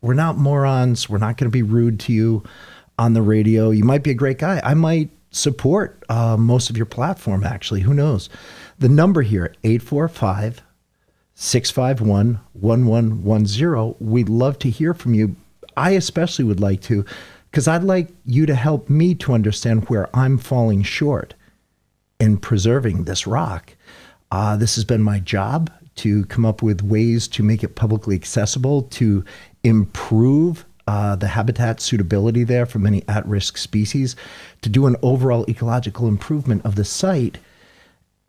we're 0.00 0.14
not 0.14 0.38
morons. 0.38 1.08
We're 1.08 1.18
not 1.18 1.36
going 1.36 1.50
to 1.50 1.52
be 1.52 1.62
rude 1.62 1.98
to 2.00 2.12
you 2.12 2.44
on 2.98 3.14
the 3.14 3.22
radio. 3.22 3.70
You 3.70 3.84
might 3.84 4.02
be 4.02 4.10
a 4.10 4.14
great 4.14 4.38
guy. 4.38 4.60
I 4.64 4.74
might 4.74 5.10
support 5.30 6.02
uh, 6.08 6.36
most 6.36 6.70
of 6.70 6.76
your 6.76 6.86
platform, 6.86 7.44
actually. 7.44 7.80
Who 7.80 7.94
knows? 7.94 8.28
The 8.78 8.88
number 8.88 9.22
here, 9.22 9.54
845 9.64 10.62
651 11.34 12.40
1110. 12.52 13.94
We'd 14.00 14.28
love 14.28 14.58
to 14.58 14.70
hear 14.70 14.94
from 14.94 15.14
you. 15.14 15.36
I 15.76 15.90
especially 15.90 16.44
would 16.44 16.60
like 16.60 16.80
to, 16.82 17.04
because 17.50 17.68
I'd 17.68 17.84
like 17.84 18.08
you 18.24 18.46
to 18.46 18.54
help 18.54 18.90
me 18.90 19.14
to 19.16 19.32
understand 19.32 19.88
where 19.88 20.14
I'm 20.16 20.38
falling 20.38 20.82
short 20.82 21.34
in 22.18 22.38
preserving 22.38 23.04
this 23.04 23.26
rock. 23.26 23.76
Uh, 24.32 24.56
this 24.56 24.74
has 24.74 24.84
been 24.84 25.02
my 25.02 25.20
job 25.20 25.70
to 25.96 26.24
come 26.26 26.44
up 26.44 26.62
with 26.62 26.82
ways 26.82 27.28
to 27.28 27.42
make 27.42 27.62
it 27.62 27.74
publicly 27.76 28.16
accessible, 28.16 28.82
to 28.82 29.24
improve 29.62 30.64
uh, 30.88 31.14
the 31.16 31.28
habitat 31.28 31.82
suitability 31.82 32.44
there 32.44 32.64
for 32.64 32.78
many 32.78 33.04
at 33.06 33.26
risk 33.26 33.58
species, 33.58 34.16
to 34.62 34.70
do 34.70 34.86
an 34.86 34.96
overall 35.02 35.44
ecological 35.46 36.08
improvement 36.08 36.64
of 36.64 36.76
the 36.76 36.84
site. 36.84 37.36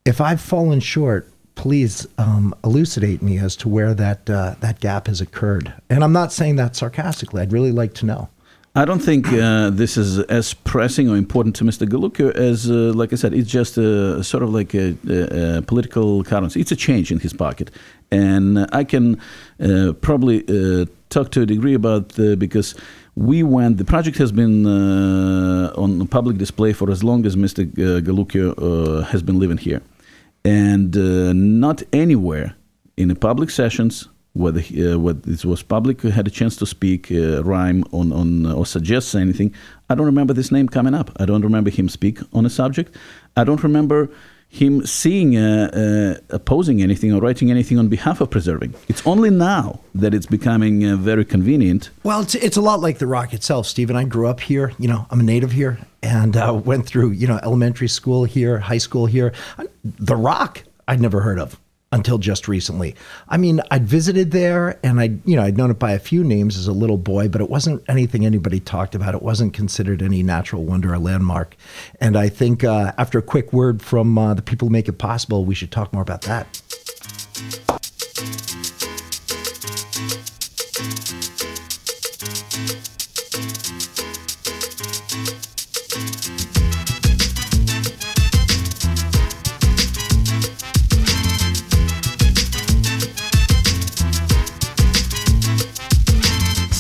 If 0.04 0.20
I've 0.20 0.42
fallen 0.42 0.82
short, 0.82 1.32
please 1.56 2.06
um, 2.18 2.54
elucidate 2.66 3.22
me 3.22 3.38
as 3.38 3.56
to 3.56 3.70
where 3.70 3.94
that, 3.94 4.30
uh, 4.30 4.56
that 4.60 4.82
gap 4.82 5.08
has 5.08 5.22
occurred. 5.22 5.74
And 5.90 6.04
I'm 6.04 6.12
not 6.12 6.34
saying 6.34 6.58
that 6.58 6.76
sarcastically, 6.76 7.42
I'd 7.42 7.54
really 7.54 7.72
like 7.72 7.94
to 7.96 8.06
know. 8.06 8.28
I 8.76 8.86
don't 8.86 9.00
think 9.00 9.28
uh, 9.30 9.70
this 9.70 9.98
is 9.98 10.20
as 10.20 10.54
pressing 10.54 11.10
or 11.10 11.16
important 11.16 11.56
to 11.58 11.64
Mr. 11.64 11.88
Galukio 11.88 12.32
as, 12.36 12.70
uh, 12.70 12.94
like 12.94 13.14
I 13.14 13.16
said, 13.16 13.34
it's 13.34 13.50
just 13.50 13.78
a, 13.78 14.24
sort 14.24 14.44
of 14.44 14.54
like 14.54 14.74
a, 14.76 14.96
a, 15.08 15.58
a 15.58 15.62
political 15.62 16.24
currency. 16.24 16.60
It's 16.60 16.72
a 16.72 16.76
change 16.76 17.12
in 17.12 17.20
his 17.20 17.34
pocket, 17.34 17.72
and 18.12 18.68
I 18.72 18.84
can 18.84 19.20
uh, 19.60 19.94
probably 20.02 20.44
uh, 20.48 20.86
talk 21.10 21.32
to 21.32 21.42
a 21.42 21.46
degree 21.46 21.74
about 21.74 22.18
uh, 22.20 22.36
because 22.36 22.76
we 23.16 23.44
went. 23.44 23.78
The 23.78 23.86
project 23.86 24.18
has 24.18 24.32
been 24.32 24.66
uh, 24.66 25.74
on 25.76 26.08
public 26.08 26.38
display 26.38 26.74
for 26.74 26.90
as 26.90 27.04
long 27.04 27.26
as 27.26 27.36
Mr. 27.36 27.64
G- 27.66 28.02
Galukio 28.02 28.54
uh, 28.58 29.04
has 29.06 29.22
been 29.22 29.40
living 29.40 29.58
here, 29.58 29.82
and 30.46 30.96
uh, 30.96 31.34
not 31.34 31.84
anywhere 31.94 32.56
in 32.98 33.08
the 33.08 33.16
public 33.16 33.50
sessions 33.50 34.08
whether 34.34 34.62
uh, 34.62 34.98
whether 34.98 35.32
it 35.32 35.44
was 35.44 35.64
public 35.64 36.02
had 36.02 36.28
a 36.28 36.32
chance 36.32 36.56
to 36.56 36.66
speak, 36.66 37.12
uh, 37.12 37.44
rhyme 37.44 37.84
on, 37.92 38.12
on 38.12 38.46
or 38.46 38.66
suggest 38.66 39.16
anything. 39.16 39.54
I 39.90 39.96
don't 39.96 40.06
remember 40.06 40.34
this 40.34 40.52
name 40.52 40.68
coming 40.70 40.94
up. 40.94 41.12
I 41.20 41.26
don't 41.26 41.42
remember 41.42 41.70
him 41.70 41.90
speak 41.90 42.20
on 42.34 42.46
a 42.46 42.50
subject. 42.50 42.96
I 43.36 43.44
don't 43.44 43.64
remember 43.64 44.10
him 44.50 44.86
seeing 44.86 45.38
uh, 45.38 45.70
uh, 45.74 46.36
opposing 46.36 46.82
anything 46.82 47.14
or 47.14 47.22
writing 47.22 47.52
anything 47.52 47.78
on 47.78 47.88
behalf 47.88 48.20
of 48.20 48.30
preserving. 48.32 48.74
It's 48.88 49.06
only 49.06 49.30
now 49.30 49.80
that 49.94 50.14
it's 50.14 50.26
becoming 50.26 50.84
uh, 50.84 50.96
very 50.96 51.24
convenient. 51.24 51.92
Well, 52.04 52.22
it's, 52.22 52.34
it's 52.36 52.58
a 52.58 52.62
lot 52.62 52.80
like 52.80 52.98
the 52.98 53.08
rock 53.08 53.34
itself, 53.34 53.68
Stephen. 53.68 53.96
I 53.96 54.06
grew 54.06 54.28
up 54.28 54.40
here. 54.40 54.74
You 54.80 54.88
know, 54.88 55.06
I'm 55.12 55.20
a 55.20 55.24
native 55.24 55.52
here 55.52 55.78
and 56.02 56.36
uh, 56.36 56.60
went 56.66 56.88
through, 56.88 57.12
you 57.12 57.28
know, 57.28 57.40
elementary 57.44 57.88
school 57.88 58.26
here, 58.26 58.58
high 58.58 58.80
school 58.80 59.06
here. 59.06 59.34
The 59.84 60.16
rock 60.16 60.64
I'd 60.88 61.00
never 61.00 61.22
heard 61.22 61.40
of 61.40 61.60
until 61.92 62.18
just 62.20 62.48
recently. 62.48 62.96
I 63.28 63.38
mean, 63.38 63.62
I'd 63.72 63.88
visited 63.88 64.32
there 64.32 64.80
and 64.84 65.00
I, 65.00 65.18
you 65.26 65.36
know, 65.36 65.42
I'd 65.42 65.58
known 65.58 65.72
it 65.72 65.80
by 65.80 65.94
a 65.94 66.00
few 66.00 66.24
names 66.24 66.58
as 66.58 66.68
a 66.68 66.72
little 66.72 66.98
boy, 66.98 67.30
but 67.30 67.42
it 67.42 67.50
wasn't 67.50 67.84
anything 67.88 68.26
anybody 68.26 68.60
talked 68.60 68.94
about. 68.94 69.16
It 69.16 69.24
wasn't 69.24 69.54
considered 69.54 70.02
any 70.02 70.22
natural 70.22 70.66
wonder 70.66 70.94
or 70.94 71.00
landmark. 71.00 71.56
And 72.00 72.16
I 72.16 72.30
think 72.30 72.64
uh, 72.64 72.94
after 72.98 73.18
a 73.18 73.24
quick 73.24 73.52
word 73.52 73.82
from 73.82 74.18
uh, 74.18 74.36
the 74.36 74.42
people 74.44 74.68
who 74.68 74.72
make 74.72 74.88
it 74.88 74.94
possible, 74.94 75.46
we 75.46 75.56
should 75.56 75.72
talk 75.72 75.92
more 75.92 76.04
about 76.04 76.22
that. 76.24 76.62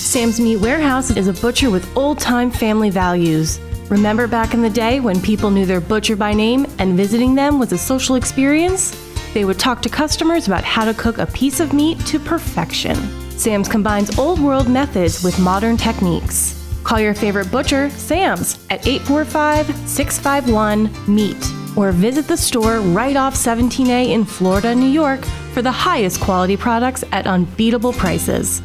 Sam's 0.09 0.39
Meat 0.39 0.57
Warehouse 0.57 1.15
is 1.15 1.27
a 1.27 1.33
butcher 1.33 1.69
with 1.69 1.95
old 1.95 2.17
time 2.17 2.49
family 2.49 2.89
values. 2.89 3.59
Remember 3.91 4.25
back 4.25 4.55
in 4.55 4.63
the 4.63 4.69
day 4.71 4.99
when 4.99 5.21
people 5.21 5.51
knew 5.51 5.67
their 5.67 5.79
butcher 5.79 6.15
by 6.15 6.33
name 6.33 6.65
and 6.79 6.97
visiting 6.97 7.35
them 7.35 7.59
was 7.59 7.71
a 7.73 7.77
social 7.77 8.15
experience? 8.15 8.89
They 9.35 9.45
would 9.45 9.59
talk 9.59 9.83
to 9.83 9.89
customers 9.89 10.47
about 10.47 10.63
how 10.63 10.83
to 10.83 10.95
cook 10.95 11.19
a 11.19 11.27
piece 11.27 11.59
of 11.59 11.73
meat 11.73 11.99
to 12.07 12.17
perfection. 12.17 12.95
Sam's 13.37 13.69
combines 13.69 14.17
old 14.17 14.39
world 14.39 14.67
methods 14.67 15.23
with 15.23 15.37
modern 15.37 15.77
techniques. 15.77 16.59
Call 16.83 16.99
your 16.99 17.13
favorite 17.13 17.51
butcher, 17.51 17.91
Sam's, 17.91 18.65
at 18.71 18.87
845 18.87 19.67
651 19.87 20.89
MEAT 21.07 21.77
or 21.77 21.91
visit 21.91 22.27
the 22.27 22.35
store 22.35 22.79
right 22.79 23.15
off 23.15 23.35
17A 23.35 24.09
in 24.09 24.25
Florida, 24.25 24.73
New 24.73 24.89
York 24.89 25.23
for 25.53 25.61
the 25.61 25.71
highest 25.71 26.19
quality 26.19 26.57
products 26.57 27.03
at 27.11 27.27
unbeatable 27.27 27.93
prices. 27.93 28.63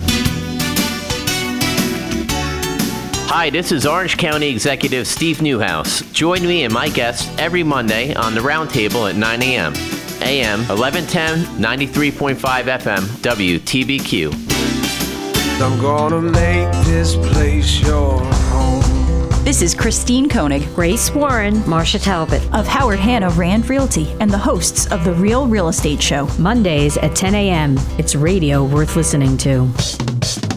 Hi, 3.37 3.51
this 3.51 3.73
is 3.73 3.85
Orange 3.85 4.17
County 4.17 4.49
Executive 4.49 5.09
Steve 5.09 5.39
Neuhaus. 5.39 6.09
Join 6.13 6.47
me 6.47 6.63
and 6.63 6.73
my 6.73 6.89
guests 6.89 7.29
every 7.37 7.65
Monday 7.65 8.15
on 8.15 8.33
the 8.33 8.41
Roundtable 8.41 9.11
at 9.11 9.17
9 9.17 9.43
a.m. 9.43 9.75
AM 10.23 10.61
1110 10.69 11.61
93.5 11.61 12.39
FM 12.39 13.01
WTBQ. 13.23 14.31
I'm 15.61 15.81
gonna 15.81 16.23
make 16.23 16.71
this 16.87 17.17
place 17.33 17.81
your 17.81 18.21
home. 18.23 19.45
This 19.45 19.63
is 19.63 19.75
Christine 19.75 20.29
Koenig, 20.29 20.73
Grace 20.73 21.13
Warren, 21.13 21.57
Marsha 21.65 22.01
Talbot 22.01 22.41
of 22.55 22.69
Howard 22.69 23.01
Hanna 23.01 23.31
Rand 23.31 23.69
Realty 23.69 24.15
and 24.21 24.31
the 24.31 24.39
hosts 24.39 24.87
of 24.93 25.03
The 25.03 25.13
Real 25.13 25.49
Real 25.49 25.67
Estate 25.71 26.01
Show. 26.01 26.29
Mondays 26.39 26.97
at 26.99 27.17
10 27.17 27.35
a.m. 27.35 27.75
It's 27.99 28.15
radio 28.15 28.65
worth 28.65 28.95
listening 28.95 29.37
to. 29.39 30.54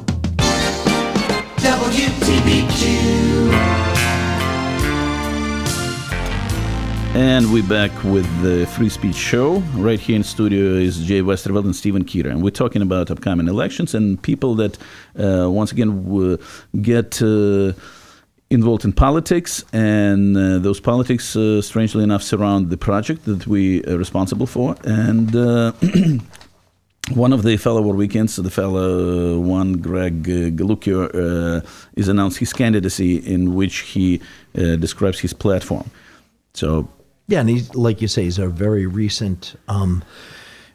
And 7.17 7.51
we're 7.51 7.63
back 7.63 7.91
with 8.03 8.27
the 8.43 8.67
Free 8.67 8.89
Speech 8.89 9.15
Show. 9.15 9.57
Right 9.73 9.99
here 9.99 10.15
in 10.15 10.23
studio 10.23 10.75
is 10.75 11.03
Jay 11.03 11.21
Westerveld 11.21 11.65
and 11.65 11.75
Stephen 11.75 12.05
Keeter. 12.05 12.29
And 12.29 12.43
we're 12.43 12.51
talking 12.51 12.83
about 12.83 13.09
upcoming 13.09 13.47
elections 13.47 13.95
and 13.95 14.21
people 14.21 14.53
that, 14.53 14.77
uh, 15.17 15.49
once 15.49 15.71
again, 15.71 16.03
w- 16.03 16.37
get 16.79 17.19
uh, 17.23 17.73
involved 18.51 18.85
in 18.85 18.93
politics. 18.93 19.65
And 19.73 20.37
uh, 20.37 20.59
those 20.59 20.79
politics, 20.79 21.35
uh, 21.35 21.63
strangely 21.63 22.03
enough, 22.03 22.21
surround 22.21 22.69
the 22.69 22.77
project 22.77 23.25
that 23.25 23.47
we 23.47 23.83
are 23.85 23.97
responsible 23.97 24.45
for. 24.45 24.75
And 24.83 25.35
uh, 25.35 25.71
one 27.15 27.33
of 27.33 27.41
the 27.41 27.57
fellow 27.57 27.81
Warwickians, 27.81 28.43
the 28.43 28.51
fellow 28.51 29.39
one, 29.39 29.79
Greg 29.79 30.29
uh, 30.29 30.51
Galukio, 30.51 31.09
uh, 31.15 31.67
is 31.95 32.09
announced 32.09 32.37
his 32.37 32.53
candidacy 32.53 33.15
in 33.17 33.55
which 33.55 33.77
he 33.79 34.21
uh, 34.55 34.75
describes 34.75 35.19
his 35.19 35.33
platform. 35.33 35.89
So 36.53 36.87
yeah, 37.27 37.41
and 37.41 37.49
he's 37.49 37.73
like 37.75 38.01
you 38.01 38.07
say, 38.07 38.23
he's 38.23 38.39
a 38.39 38.47
very 38.47 38.85
recent 38.85 39.55
um, 39.67 40.03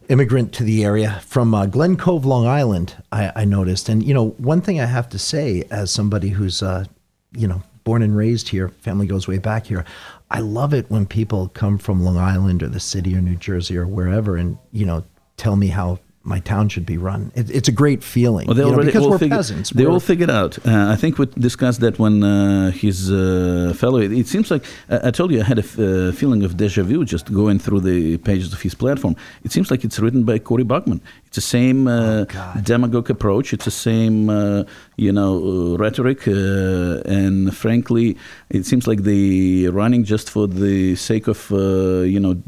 immigrant 0.09 0.53
to 0.55 0.65
the 0.65 0.85
area 0.85 1.21
from 1.27 1.55
uh, 1.55 1.67
Glen 1.67 1.97
Cove, 1.97 2.27
Long 2.27 2.47
Island. 2.47 2.95
I, 3.11 3.33
I, 3.35 3.45
noticed, 3.45 3.89
and 3.89 4.03
you 4.03 4.13
know, 4.13 4.31
one 4.31 4.61
thing 4.61 4.81
I 4.81 4.85
have 4.85 5.09
to 5.11 5.19
say, 5.19 5.65
as 5.71 5.91
somebody 5.91 6.29
who's 6.29 6.63
uh, 6.63 6.85
you 7.33 7.49
know 7.49 7.63
born 7.85 8.03
and 8.03 8.17
raised 8.17 8.51
here, 8.51 8.69
family 8.69 9.07
goes 9.07 9.27
way 9.27 9.39
back 9.39 9.67
here. 9.67 9.85
I 10.31 10.41
love 10.41 10.73
it 10.75 10.91
when 10.91 11.07
people 11.07 11.49
come 11.49 11.79
from 11.79 12.05
Long 12.05 12.19
Island 12.19 12.63
or 12.63 12.69
the 12.69 12.81
city 12.81 13.17
or 13.17 13.21
New 13.21 13.37
Jersey 13.37 13.77
or 13.77 13.87
wherever, 13.87 14.37
and 14.37 14.59
you 14.73 14.85
know, 14.85 15.05
tell 15.37 15.57
me 15.57 15.69
how 15.69 15.99
my 16.25 16.39
town 16.41 16.69
should 16.69 16.87
be 16.87 16.97
run. 16.97 17.33
It, 17.35 17.51
it's 17.51 17.69
a 17.69 17.73
great 17.73 18.05
feeling. 18.05 18.47
Well, 18.47 18.55
they 18.55 18.63
already, 18.63 18.87
know, 18.87 18.93
because 18.93 19.09
we're 19.09 19.19
figure, 19.19 19.37
peasants. 19.37 19.71
They 19.71 19.85
we're, 19.85 19.93
all 19.93 20.01
figured 20.01 20.31
out. 20.31 20.59
Uh, 20.67 20.91
I 20.91 20.97
think 20.97 21.19
we 21.19 21.27
discussed 21.27 21.81
that 21.81 21.99
when 21.99 22.23
uh, 22.23 22.71
his 22.71 23.11
uh, 23.11 23.75
fellow. 23.77 23.99
It, 23.99 24.13
it, 24.13 24.27
seems 24.29 24.51
like 24.51 24.65
I 24.89 25.11
told 25.11 25.33
you 25.33 25.41
I 25.41 25.45
had 25.45 25.59
a 25.59 25.63
uh, 26.09 26.13
feeling 26.13 26.45
of 26.45 26.57
deja 26.57 26.83
vu 26.83 27.05
just 27.05 27.33
going 27.33 27.59
through 27.59 27.81
the 27.81 28.19
pages 28.19 28.53
of 28.53 28.63
his 28.63 28.75
platform. 28.75 29.17
It 29.43 29.53
seems 29.53 29.71
like 29.71 29.85
it's 29.85 29.99
written 29.99 30.23
by 30.23 30.39
Cory 30.39 30.65
Bachmann. 30.65 31.01
It's 31.27 31.37
the 31.37 31.41
same 31.41 31.89
uh, 31.89 32.27
oh, 32.33 32.61
demagogue 32.63 33.11
approach. 33.11 33.53
It's 33.53 33.65
the 33.65 33.71
same, 33.71 34.31
uh, 34.31 34.65
you 34.97 35.13
know, 35.13 35.77
rhetoric, 35.77 36.27
and 36.27 37.57
frankly, 37.57 38.17
it 38.51 38.65
seems 38.65 38.87
like 38.87 39.03
they're 39.03 39.73
running 39.73 40.05
just 40.05 40.31
for 40.31 40.47
the 40.47 40.95
sake 40.95 41.27
of, 41.27 41.51
you 41.51 42.21
know 42.21 42.41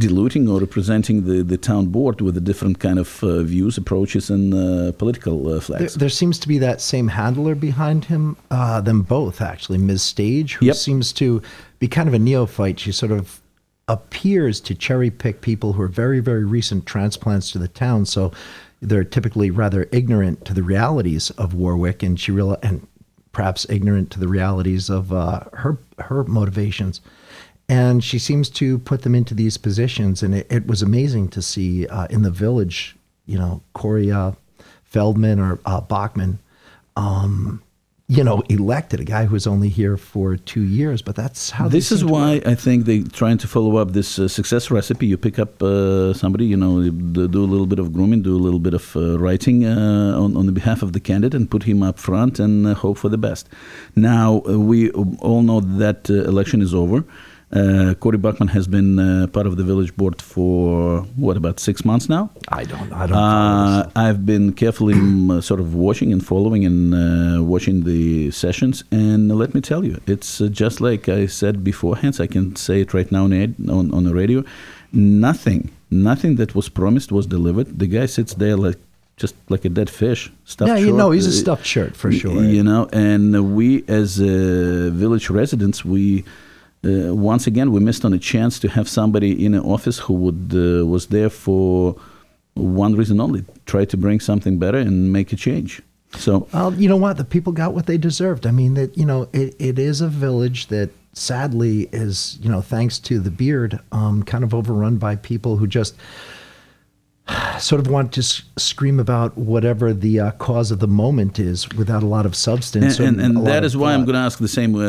diluting 0.00 0.48
or 0.48 0.60
representing 0.60 1.24
the, 1.24 1.42
the 1.42 1.56
town 1.56 1.86
board 1.86 2.20
with 2.20 2.36
a 2.36 2.40
different 2.40 2.80
kind 2.80 2.98
of 2.98 3.22
uh, 3.22 3.42
views, 3.42 3.78
approaches, 3.78 4.30
and 4.30 4.52
uh, 4.52 4.92
political 4.92 5.52
uh, 5.52 5.60
flags. 5.60 5.94
There, 5.94 6.00
there, 6.00 6.08
seems 6.08 6.38
to 6.40 6.48
be 6.48 6.58
that 6.58 6.80
same 6.80 7.08
handler 7.08 7.54
behind 7.54 8.06
him, 8.06 8.36
uh, 8.50 8.80
them 8.80 9.02
both 9.02 9.40
actually, 9.40 9.78
Ms. 9.78 10.02
Stage, 10.02 10.54
who 10.54 10.66
yep. 10.66 10.76
seems 10.76 11.12
to 11.14 11.40
be 11.78 11.86
kind 11.86 12.08
of 12.08 12.14
a 12.14 12.18
neophyte. 12.18 12.80
She 12.80 12.92
sort 12.92 13.12
of 13.12 13.40
appears 13.86 14.60
to 14.60 14.74
cherry 14.74 15.10
pick 15.10 15.40
people 15.40 15.74
who 15.74 15.82
are 15.82 15.88
very, 15.88 16.20
very 16.20 16.44
recent 16.44 16.86
transplants 16.86 17.50
to 17.52 17.58
the 17.58 17.68
town. 17.68 18.06
So 18.06 18.32
they're 18.80 19.04
typically 19.04 19.50
rather 19.50 19.88
ignorant 19.92 20.44
to 20.46 20.54
the 20.54 20.62
realities 20.62 21.30
of 21.30 21.54
Warwick, 21.54 22.02
and 22.02 22.18
she 22.18 22.32
real 22.32 22.56
and 22.62 22.86
perhaps 23.32 23.66
ignorant 23.68 24.10
to 24.10 24.18
the 24.18 24.28
realities 24.28 24.90
of 24.90 25.12
uh, 25.12 25.44
her 25.52 25.78
her 25.98 26.24
motivations 26.24 27.00
and 27.70 28.02
she 28.02 28.18
seems 28.18 28.50
to 28.50 28.78
put 28.80 29.02
them 29.02 29.14
into 29.14 29.32
these 29.32 29.56
positions. 29.56 30.24
And 30.24 30.34
it, 30.34 30.46
it 30.50 30.66
was 30.66 30.82
amazing 30.82 31.28
to 31.28 31.40
see 31.40 31.86
uh, 31.86 32.08
in 32.10 32.22
the 32.22 32.30
village, 32.30 32.96
you 33.26 33.38
know, 33.38 33.62
Cory 33.74 34.10
uh, 34.10 34.32
Feldman 34.82 35.38
or 35.38 35.60
uh, 35.64 35.80
Bachmann, 35.80 36.40
um, 36.96 37.62
you 38.08 38.24
know, 38.24 38.42
elected 38.48 38.98
a 38.98 39.04
guy 39.04 39.26
who 39.26 39.34
was 39.34 39.46
only 39.46 39.68
here 39.68 39.96
for 39.96 40.36
two 40.36 40.62
years. 40.62 41.00
But 41.00 41.14
that's 41.14 41.50
how 41.50 41.68
this 41.68 41.92
is 41.92 42.04
why 42.04 42.42
I 42.44 42.56
think 42.56 42.86
they're 42.86 43.04
trying 43.04 43.38
to 43.38 43.46
follow 43.46 43.76
up 43.76 43.92
this 43.92 44.18
uh, 44.18 44.26
success 44.26 44.68
recipe. 44.72 45.06
You 45.06 45.16
pick 45.16 45.38
up 45.38 45.62
uh, 45.62 46.12
somebody, 46.12 46.46
you 46.46 46.56
know, 46.56 46.90
do 46.90 47.44
a 47.44 47.50
little 47.52 47.66
bit 47.66 47.78
of 47.78 47.92
grooming, 47.92 48.22
do 48.22 48.36
a 48.36 48.42
little 48.46 48.58
bit 48.58 48.74
of 48.74 48.96
uh, 48.96 49.16
writing 49.16 49.64
on, 49.64 50.36
on 50.36 50.46
the 50.46 50.52
behalf 50.52 50.82
of 50.82 50.92
the 50.92 50.98
candidate, 50.98 51.36
and 51.36 51.48
put 51.48 51.62
him 51.62 51.84
up 51.84 52.00
front 52.00 52.40
and 52.40 52.66
hope 52.78 52.98
for 52.98 53.08
the 53.08 53.18
best. 53.18 53.48
Now 53.94 54.38
we 54.38 54.90
all 54.90 55.42
know 55.42 55.60
that 55.60 56.10
election 56.10 56.62
is 56.62 56.74
over. 56.74 57.04
Uh, 57.52 57.94
Cory 57.98 58.16
Bachmann 58.16 58.48
has 58.48 58.68
been 58.68 58.98
uh, 59.00 59.26
part 59.26 59.46
of 59.46 59.56
the 59.56 59.64
village 59.64 59.96
board 59.96 60.22
for 60.22 61.00
what 61.16 61.36
about 61.36 61.58
six 61.58 61.84
months 61.84 62.08
now? 62.08 62.30
I 62.48 62.62
don't. 62.62 62.92
I 62.92 63.06
don't. 63.06 63.16
Uh, 63.16 63.90
I've 63.96 64.24
been 64.24 64.52
carefully 64.52 64.94
uh, 64.94 65.40
sort 65.40 65.58
of 65.58 65.74
watching 65.74 66.12
and 66.12 66.24
following 66.24 66.64
and 66.64 66.94
uh, 66.94 67.42
watching 67.42 67.82
the 67.82 68.30
sessions, 68.30 68.84
and 68.92 69.36
let 69.36 69.52
me 69.52 69.60
tell 69.60 69.84
you, 69.84 70.00
it's 70.06 70.40
uh, 70.40 70.46
just 70.46 70.80
like 70.80 71.08
I 71.08 71.26
said 71.26 71.64
beforehand. 71.64 72.18
I 72.20 72.28
can 72.28 72.54
say 72.54 72.82
it 72.82 72.94
right 72.94 73.10
now 73.10 73.24
on, 73.24 73.56
on, 73.68 73.92
on 73.92 74.04
the 74.04 74.14
radio. 74.14 74.44
Nothing, 74.92 75.70
nothing 75.90 76.36
that 76.36 76.54
was 76.54 76.68
promised 76.68 77.10
was 77.10 77.26
delivered. 77.26 77.80
The 77.80 77.88
guy 77.88 78.06
sits 78.06 78.34
there 78.34 78.56
like 78.56 78.78
just 79.16 79.34
like 79.48 79.64
a 79.64 79.68
dead 79.68 79.90
fish. 79.90 80.30
Stuffed 80.44 80.68
yeah, 80.68 80.76
you 80.76 80.92
know, 80.92 81.10
he's 81.10 81.26
a 81.26 81.32
stuffed 81.32 81.66
shirt 81.66 81.96
for 81.96 82.12
sure. 82.12 82.44
You 82.44 82.62
know, 82.62 82.88
and 82.92 83.56
we 83.56 83.84
as 83.88 84.20
uh, 84.20 84.90
village 84.92 85.30
residents, 85.30 85.84
we 85.84 86.24
uh, 86.84 87.14
once 87.14 87.46
again, 87.46 87.72
we 87.72 87.80
missed 87.80 88.04
on 88.04 88.12
a 88.12 88.18
chance 88.18 88.58
to 88.60 88.68
have 88.68 88.88
somebody 88.88 89.44
in 89.44 89.54
an 89.54 89.60
office 89.60 89.98
who 89.98 90.14
would 90.14 90.52
uh, 90.54 90.86
was 90.86 91.08
there 91.08 91.28
for 91.28 91.94
one 92.54 92.94
reason 92.94 93.20
only: 93.20 93.44
try 93.66 93.84
to 93.84 93.96
bring 93.96 94.20
something 94.20 94.58
better 94.58 94.78
and 94.78 95.12
make 95.12 95.32
a 95.32 95.36
change. 95.36 95.82
So, 96.16 96.48
well, 96.52 96.74
you 96.74 96.88
know 96.88 96.96
what? 96.96 97.18
The 97.18 97.24
people 97.24 97.52
got 97.52 97.74
what 97.74 97.86
they 97.86 97.98
deserved. 97.98 98.46
I 98.46 98.50
mean, 98.50 98.74
that 98.74 98.96
you 98.96 99.04
know, 99.04 99.28
it, 99.32 99.54
it 99.58 99.78
is 99.78 100.00
a 100.00 100.08
village 100.08 100.68
that 100.68 100.90
sadly 101.12 101.88
is, 101.92 102.38
you 102.40 102.48
know, 102.48 102.60
thanks 102.60 102.98
to 103.00 103.18
the 103.18 103.30
beard, 103.30 103.78
um, 103.92 104.22
kind 104.22 104.44
of 104.44 104.54
overrun 104.54 104.96
by 104.96 105.16
people 105.16 105.56
who 105.56 105.66
just 105.66 105.94
sort 107.58 107.80
of 107.80 107.88
want 107.88 108.12
to 108.12 108.20
s- 108.20 108.42
scream 108.56 108.98
about 108.98 109.36
whatever 109.36 109.92
the 109.92 110.20
uh, 110.20 110.30
cause 110.32 110.70
of 110.70 110.78
the 110.78 110.86
moment 110.88 111.38
is 111.38 111.68
without 111.76 112.02
a 112.02 112.06
lot 112.06 112.26
of 112.26 112.34
substance. 112.34 112.98
And, 112.98 113.20
and, 113.20 113.36
and 113.38 113.46
that 113.46 113.64
is 113.64 113.76
why 113.76 113.94
I'm 113.94 114.04
going 114.04 114.14
to 114.14 114.20
ask 114.20 114.38
the 114.38 114.48
same. 114.48 114.74
Uh, 114.74 114.80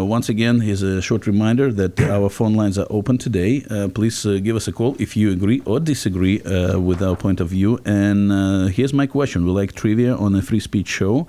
uh, 0.00 0.04
once 0.04 0.28
again, 0.28 0.60
here's 0.60 0.82
a 0.82 1.00
short 1.02 1.26
reminder 1.26 1.72
that 1.72 2.00
our 2.16 2.28
phone 2.28 2.54
lines 2.54 2.78
are 2.78 2.86
open 2.90 3.18
today. 3.18 3.64
Uh, 3.70 3.88
please 3.88 4.24
uh, 4.26 4.38
give 4.42 4.56
us 4.56 4.68
a 4.68 4.72
call 4.72 4.96
if 4.98 5.16
you 5.16 5.32
agree 5.32 5.62
or 5.64 5.80
disagree 5.80 6.40
uh, 6.42 6.78
with 6.78 7.02
our 7.02 7.16
point 7.16 7.40
of 7.40 7.48
view. 7.48 7.78
And 7.84 8.32
uh, 8.32 8.66
here's 8.66 8.92
my 8.92 9.06
question: 9.06 9.44
We 9.44 9.50
like 9.52 9.72
trivia 9.72 10.14
on 10.16 10.34
a 10.34 10.42
free 10.42 10.60
speech 10.60 10.88
show, 10.88 11.26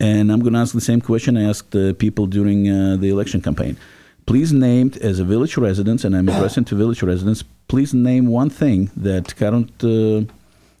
and 0.00 0.30
I'm 0.32 0.40
going 0.40 0.54
to 0.54 0.60
ask 0.60 0.74
the 0.74 0.80
same 0.80 1.00
question 1.00 1.36
I 1.36 1.44
asked 1.48 1.74
uh, 1.76 1.92
people 1.94 2.26
during 2.26 2.68
uh, 2.70 2.96
the 2.96 3.08
election 3.10 3.40
campaign. 3.40 3.76
Please 4.26 4.52
name 4.52 4.92
as 5.00 5.18
a 5.18 5.24
village 5.24 5.56
resident, 5.56 6.04
and 6.04 6.16
I'm 6.16 6.28
addressing 6.34 6.64
to 6.66 6.74
village 6.74 7.02
residents. 7.02 7.44
Please 7.68 7.92
name 7.94 8.26
one 8.26 8.50
thing 8.50 8.90
that 8.96 9.34
current 9.36 9.72
uh, 9.82 10.22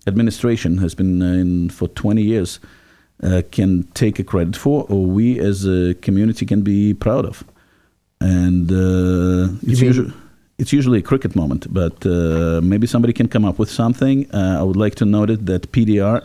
administration 0.06 0.78
has 0.78 0.94
been 0.94 1.22
uh, 1.22 1.26
in 1.26 1.70
for 1.70 1.88
20 1.88 2.22
years 2.22 2.60
uh, 3.22 3.42
can 3.50 3.84
take 3.94 4.18
a 4.18 4.24
credit 4.24 4.56
for, 4.56 4.84
or 4.88 5.06
we 5.06 5.38
as 5.38 5.66
a 5.66 5.94
community 6.02 6.46
can 6.46 6.62
be 6.62 6.94
proud 6.94 7.24
of. 7.24 7.44
And 8.20 8.70
uh, 8.70 9.54
it's, 9.62 9.80
usually, 9.80 10.12
it's 10.58 10.72
usually 10.72 10.98
a 10.98 11.02
cricket 11.02 11.34
moment, 11.34 11.72
but 11.72 12.04
uh, 12.06 12.60
maybe 12.62 12.86
somebody 12.86 13.12
can 13.12 13.28
come 13.28 13.44
up 13.44 13.58
with 13.58 13.70
something. 13.70 14.30
Uh, 14.32 14.58
I 14.60 14.62
would 14.62 14.76
like 14.76 14.94
to 14.96 15.04
note 15.04 15.30
it 15.30 15.46
that 15.46 15.72
PDR 15.72 16.22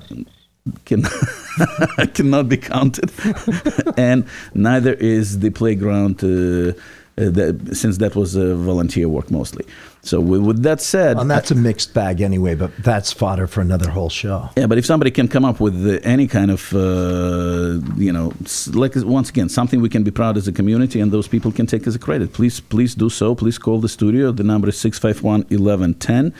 can 0.86 1.04
cannot 2.14 2.50
be 2.50 2.58
counted, 2.58 3.12
and 3.98 4.26
neither 4.54 4.94
is 4.94 5.40
the 5.40 5.50
playground. 5.50 6.24
Uh, 6.24 6.74
that, 7.18 7.76
since 7.76 7.98
that 7.98 8.16
was 8.16 8.38
uh, 8.38 8.56
volunteer 8.56 9.10
work 9.10 9.32
mostly. 9.32 9.66
So, 10.04 10.22
with, 10.22 10.42
with 10.42 10.64
that 10.64 10.80
said, 10.80 11.18
And 11.18 11.30
that's 11.30 11.52
a 11.52 11.56
mixed 11.56 11.94
bag 11.94 12.22
anyway, 12.22 12.56
but 12.56 12.72
that's 12.78 13.12
fodder 13.12 13.48
for 13.48 13.62
another 13.62 13.90
whole 13.90 14.10
show. 14.10 14.50
yeah, 14.56 14.68
but 14.68 14.78
if 14.78 14.86
somebody 14.86 15.12
can 15.12 15.28
come 15.28 15.44
up 15.44 15.60
with 15.60 15.76
uh, 15.86 16.00
any 16.04 16.28
kind 16.28 16.52
of, 16.52 16.74
uh, 16.74 17.80
you 17.98 18.14
know, 18.14 18.34
like 18.74 18.96
once 18.96 19.30
again, 19.30 19.50
something 19.50 19.82
we 19.82 19.90
can 19.90 20.04
be 20.04 20.12
proud 20.12 20.38
as 20.38 20.48
a 20.48 20.52
community, 20.52 21.00
and 21.02 21.12
those 21.12 21.28
people 21.28 21.52
can 21.52 21.66
take 21.66 21.88
as 21.88 21.96
a 21.96 22.00
credit. 22.00 22.34
Please, 22.34 22.60
please 22.60 22.96
do 22.96 23.10
so. 23.10 23.36
Please 23.36 23.58
call 23.58 23.80
the 23.82 23.90
studio. 23.90 24.32
The 24.32 24.44
number 24.44 24.70
is 24.70 24.80
651 24.80 25.42
1110. 25.50 26.34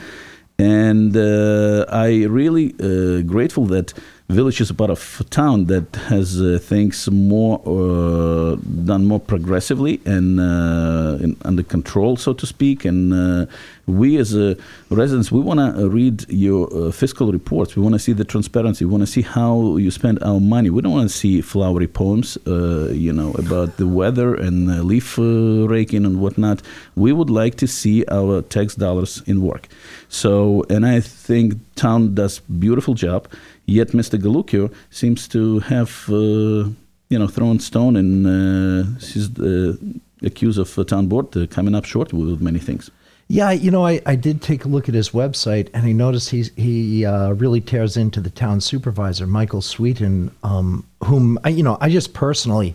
And 0.60 1.16
uh, 1.16 1.86
I 1.90 2.26
really 2.26 2.74
uh, 2.80 3.22
grateful 3.22 3.66
that 3.68 3.94
village 4.30 4.60
is 4.60 4.70
a 4.70 4.74
part 4.74 4.90
of 4.90 5.24
town 5.30 5.66
that 5.66 5.96
has 6.10 6.42
uh, 6.42 6.60
things 6.62 7.10
more 7.10 7.62
uh, 7.66 8.56
done 8.84 9.06
more 9.06 9.22
progressively 9.22 10.02
and 10.06 10.40
uh, 10.40 11.18
in, 11.24 11.38
under 11.46 11.64
control, 11.64 12.18
so 12.18 12.34
to 12.34 12.46
speak. 12.46 12.84
And 12.84 13.14
uh, 13.14 13.46
we 13.86 14.18
as 14.18 14.36
uh, 14.36 14.56
residents, 14.90 15.32
we 15.32 15.40
want 15.40 15.60
to 15.60 15.90
read 15.90 16.26
your 16.30 16.68
uh, 16.74 16.92
fiscal 16.92 17.32
reports. 17.32 17.78
We 17.78 17.82
want 17.82 17.94
to 17.96 18.00
see 18.00 18.12
the 18.12 18.26
transparency. 18.26 18.84
We 18.84 18.92
want 18.92 19.04
to 19.04 19.08
see 19.08 19.22
how 19.22 19.78
you 19.78 19.92
spend 19.92 20.22
our 20.22 20.42
money. 20.42 20.70
We 20.70 20.82
don't 20.82 20.92
want 20.92 21.10
to 21.10 21.16
see 21.16 21.40
flowery 21.40 21.88
poems, 21.88 22.38
uh, 22.46 22.90
you 22.92 23.14
know, 23.14 23.32
about 23.36 23.78
the 23.78 23.88
weather 23.88 24.36
and 24.36 24.70
uh, 24.70 24.84
leaf 24.84 25.18
uh, 25.18 25.24
raking 25.70 26.06
and 26.06 26.20
whatnot. 26.20 26.62
We 26.96 27.14
would 27.14 27.30
like 27.30 27.56
to 27.56 27.68
see 27.68 28.04
our 28.12 28.42
tax 28.42 28.76
dollars 28.76 29.24
in 29.26 29.42
work. 29.42 29.70
So, 30.10 30.66
and 30.70 30.86
I 30.86 31.00
think 31.00 31.54
town 31.76 32.14
does 32.14 32.40
beautiful 32.40 32.94
job. 32.94 33.30
Yet 33.68 33.90
Mr. 33.90 34.18
Galuccio 34.18 34.74
seems 34.90 35.28
to 35.28 35.60
have, 35.60 36.06
uh, 36.10 36.70
you 37.10 37.20
know, 37.20 37.28
thrown 37.28 37.60
stone 37.60 37.98
and 37.98 38.26
uh, 38.26 39.00
he's 39.00 39.38
uh, 39.40 39.76
accused 40.24 40.58
of 40.58 40.80
uh, 40.80 40.86
town 40.86 41.08
board 41.08 41.36
uh, 41.36 41.48
coming 41.48 41.76
up 41.76 41.86
short 41.86 42.14
with 42.14 42.42
many 42.42 42.60
things. 42.60 42.90
Yeah, 43.30 43.52
you 43.52 43.70
know, 43.70 43.86
I, 43.86 44.00
I 44.06 44.16
did 44.16 44.42
take 44.42 44.64
a 44.64 44.70
look 44.70 44.88
at 44.88 44.96
his 44.96 45.10
website, 45.10 45.70
and 45.74 45.86
I 45.86 45.92
noticed 45.92 46.30
he's, 46.30 46.50
he 46.56 47.06
uh, 47.06 47.34
really 47.34 47.60
tears 47.60 47.98
into 47.98 48.22
the 48.22 48.30
town 48.30 48.62
supervisor, 48.62 49.28
Michael 49.28 49.60
Sweeton, 49.60 50.32
um, 50.44 50.86
whom 51.04 51.38
I, 51.44 51.50
you 51.50 51.62
know, 51.62 51.78
I 51.82 51.90
just 51.90 52.14
personally, 52.14 52.74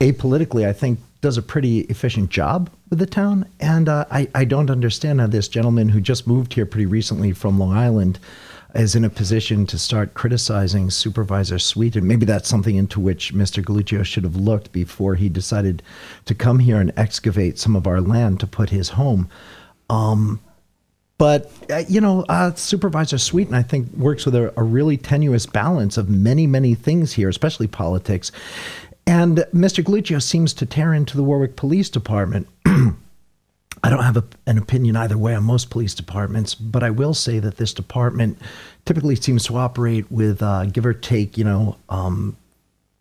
apolitically, 0.00 0.68
I 0.68 0.72
think 0.72 1.00
does 1.20 1.36
a 1.36 1.42
pretty 1.42 1.80
efficient 1.80 2.30
job 2.30 2.70
with 2.90 3.00
the 3.00 3.06
town, 3.06 3.44
and 3.58 3.88
uh, 3.88 4.04
I 4.08 4.28
I 4.36 4.44
don't 4.44 4.70
understand 4.70 5.20
how 5.20 5.26
this 5.26 5.48
gentleman 5.48 5.88
who 5.88 6.00
just 6.00 6.28
moved 6.28 6.54
here 6.54 6.64
pretty 6.64 6.86
recently 6.86 7.32
from 7.32 7.58
Long 7.58 7.72
Island 7.72 8.20
is 8.74 8.94
in 8.94 9.04
a 9.04 9.10
position 9.10 9.66
to 9.66 9.78
start 9.78 10.14
criticizing 10.14 10.90
Supervisor 10.90 11.58
Sweeton. 11.58 12.06
Maybe 12.06 12.26
that's 12.26 12.48
something 12.48 12.76
into 12.76 13.00
which 13.00 13.34
Mr. 13.34 13.62
Galuccio 13.64 14.04
should 14.04 14.24
have 14.24 14.36
looked 14.36 14.72
before 14.72 15.14
he 15.14 15.28
decided 15.28 15.82
to 16.26 16.34
come 16.34 16.58
here 16.58 16.80
and 16.80 16.92
excavate 16.96 17.58
some 17.58 17.74
of 17.74 17.86
our 17.86 18.00
land 18.00 18.40
to 18.40 18.46
put 18.46 18.70
his 18.70 18.90
home. 18.90 19.28
Um, 19.88 20.40
but 21.16 21.50
uh, 21.70 21.82
you 21.88 22.00
know, 22.00 22.24
uh, 22.28 22.54
Supervisor 22.54 23.18
Sweeton, 23.18 23.54
I 23.54 23.62
think, 23.62 23.90
works 23.94 24.24
with 24.24 24.34
a, 24.34 24.52
a 24.58 24.62
really 24.62 24.96
tenuous 24.96 25.46
balance 25.46 25.96
of 25.96 26.08
many, 26.08 26.46
many 26.46 26.74
things 26.74 27.14
here, 27.14 27.28
especially 27.28 27.66
politics. 27.66 28.30
And 29.06 29.38
Mr. 29.54 29.82
Galuccio 29.82 30.22
seems 30.22 30.52
to 30.54 30.66
tear 30.66 30.92
into 30.92 31.16
the 31.16 31.24
Warwick 31.24 31.56
Police 31.56 31.88
Department. 31.88 32.46
I 33.82 33.90
don't 33.90 34.02
have 34.02 34.16
a, 34.16 34.24
an 34.46 34.58
opinion 34.58 34.96
either 34.96 35.16
way 35.16 35.34
on 35.34 35.44
most 35.44 35.70
police 35.70 35.94
departments, 35.94 36.54
but 36.54 36.82
I 36.82 36.90
will 36.90 37.14
say 37.14 37.38
that 37.38 37.56
this 37.56 37.72
department 37.72 38.38
typically 38.84 39.16
seems 39.16 39.44
to 39.46 39.56
operate 39.56 40.10
with 40.10 40.42
uh, 40.42 40.66
give 40.66 40.86
or 40.86 40.94
take, 40.94 41.38
you 41.38 41.44
know, 41.44 41.76
um, 41.88 42.36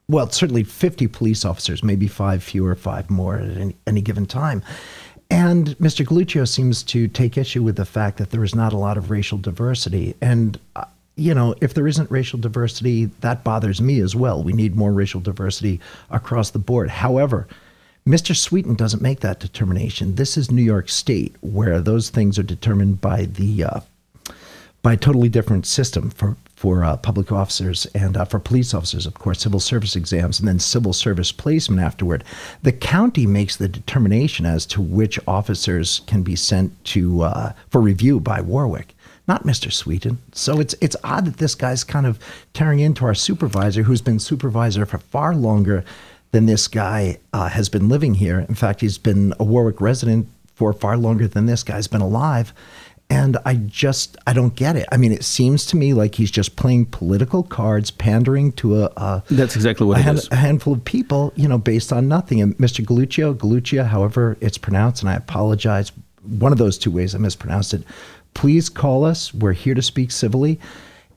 well, 0.10 0.30
certainly 0.30 0.64
50 0.64 1.08
police 1.08 1.44
officers, 1.44 1.84
maybe 1.84 2.08
five 2.08 2.44
fewer, 2.44 2.76
five 2.76 3.10
more 3.10 3.38
at 3.38 3.58
any, 3.58 3.76
any 3.86 4.02
given 4.02 4.26
time. 4.26 4.64
And 5.30 5.78
Mr. 5.78 6.06
Galuccio 6.06 6.48
seems 6.48 6.84
to 6.84 7.08
take 7.08 7.38
issue 7.38 7.62
with 7.62 7.76
the 7.76 7.86
fact 7.86 8.18
that 8.18 8.32
there 8.32 8.44
is 8.44 8.56
not 8.56 8.72
a 8.72 8.78
lot 8.78 8.98
of 8.98 9.12
racial 9.12 9.38
diversity. 9.38 10.16
And, 10.22 10.58
uh, 10.76 10.86
you 11.16 11.34
know, 11.34 11.56
if 11.60 11.74
there 11.74 11.88
isn't 11.88 12.10
racial 12.10 12.40
diversity, 12.40 13.06
that 13.22 13.44
bothers 13.44 13.82
me 13.82 14.00
as 14.00 14.16
well. 14.16 14.42
We 14.42 14.54
need 14.54 14.76
more 14.76 14.94
racial 14.94 15.20
diversity 15.20 15.82
across 16.10 16.52
the 16.52 16.60
board. 16.60 16.90
However, 16.90 17.48
Mr. 18.08 18.34
Sweeton 18.34 18.78
doesn't 18.78 19.02
make 19.02 19.20
that 19.20 19.42
determination. 19.42 20.16
This 20.16 20.38
is 20.38 20.50
New 20.50 20.62
York 20.62 20.88
State, 20.88 21.36
where 21.42 21.82
those 21.82 22.10
things 22.10 22.40
are 22.40 22.44
determined 22.44 23.02
by 23.02 23.26
the 23.26 23.66
uh, 23.66 23.80
by 24.82 24.94
a 24.94 24.98
totally 24.98 25.28
different 25.28 25.66
system 25.66 26.10
for 26.12 26.38
for 26.56 26.86
uh, 26.86 26.96
public 26.96 27.34
officers 27.34 27.86
and 27.88 28.16
uh, 28.16 28.24
for 28.24 28.40
police 28.40 28.74
officers, 28.74 29.06
of 29.06 29.16
course, 29.16 29.42
civil 29.42 29.60
service 29.60 29.98
exams 29.98 30.40
and 30.40 30.48
then 30.48 30.58
civil 30.58 30.94
service 30.94 31.34
placement 31.34 31.82
afterward. 31.82 32.24
The 32.64 32.72
county 32.72 33.28
makes 33.28 33.58
the 33.58 33.68
determination 33.68 34.46
as 34.46 34.66
to 34.68 34.82
which 34.82 35.20
officers 35.28 36.00
can 36.08 36.24
be 36.24 36.38
sent 36.38 36.82
to 36.86 37.24
uh, 37.24 37.52
for 37.70 37.82
review 37.82 38.22
by 38.22 38.40
Warwick, 38.40 38.96
not 39.28 39.44
Mr. 39.44 39.70
Sweeton. 39.70 40.20
So 40.32 40.62
it's 40.62 40.76
it's 40.80 40.96
odd 41.04 41.26
that 41.26 41.38
this 41.40 41.56
guy's 41.56 41.84
kind 41.84 42.06
of 42.06 42.20
tearing 42.54 42.80
into 42.80 43.04
our 43.04 43.16
supervisor, 43.16 43.84
who's 43.84 44.02
been 44.02 44.20
supervisor 44.20 44.86
for 44.86 45.00
far 45.00 45.36
longer 45.36 45.84
than 46.32 46.46
this 46.46 46.68
guy 46.68 47.18
uh, 47.34 47.50
has 47.50 47.70
been 47.70 47.90
living 47.90 48.16
here. 48.16 48.40
In 48.40 48.56
fact, 48.56 48.82
he's 48.82 48.98
been 48.98 49.34
a 49.40 49.44
Warwick 49.44 49.80
resident 49.82 50.28
for 50.56 50.74
far 50.74 50.98
longer 50.98 51.28
than 51.28 51.46
this 51.46 51.64
guy's 51.64 51.88
been 51.88 52.02
alive. 52.02 52.54
And 53.10 53.38
I 53.46 53.56
just, 53.56 54.18
I 54.28 54.34
don't 54.34 54.54
get 54.54 54.76
it. 54.76 54.86
I 54.92 54.98
mean, 54.98 55.14
it 55.14 55.24
seems 55.24 55.66
to 55.68 55.78
me 55.78 55.94
like 55.94 56.16
he's 56.16 56.30
just 56.30 56.58
playing 56.58 56.88
political 56.88 57.42
cards, 57.42 57.90
pandering 57.90 58.52
to 58.54 58.82
a, 58.84 58.86
a 58.98 59.24
That's 59.32 59.56
exactly 59.56 59.88
what 59.88 59.96
a, 59.98 60.02
it 60.02 60.04
hand- 60.04 60.18
is. 60.18 60.28
a 60.30 60.36
handful 60.36 60.74
of 60.74 60.84
people, 60.84 61.32
you 61.38 61.48
know, 61.48 61.58
based 61.58 61.94
on 61.94 62.10
nothing. 62.10 62.42
And 62.42 62.58
Mr. 62.58 62.84
Galuccio, 62.84 63.34
Galuccia, 63.34 63.88
however 63.88 64.36
it's 64.42 64.58
pronounced, 64.58 65.04
and 65.04 65.10
I 65.10 65.16
apologize, 65.16 65.94
one 66.24 66.52
of 66.52 66.58
those 66.58 66.78
two 66.78 66.92
ways 66.92 67.16
I 67.16 67.20
mispronounced 67.20 67.74
it. 67.74 67.84
Please 68.34 68.68
call 68.68 69.06
us. 69.06 69.34
We're 69.34 69.54
here 69.54 69.74
to 69.74 69.82
speak 69.82 70.12
civilly. 70.12 70.60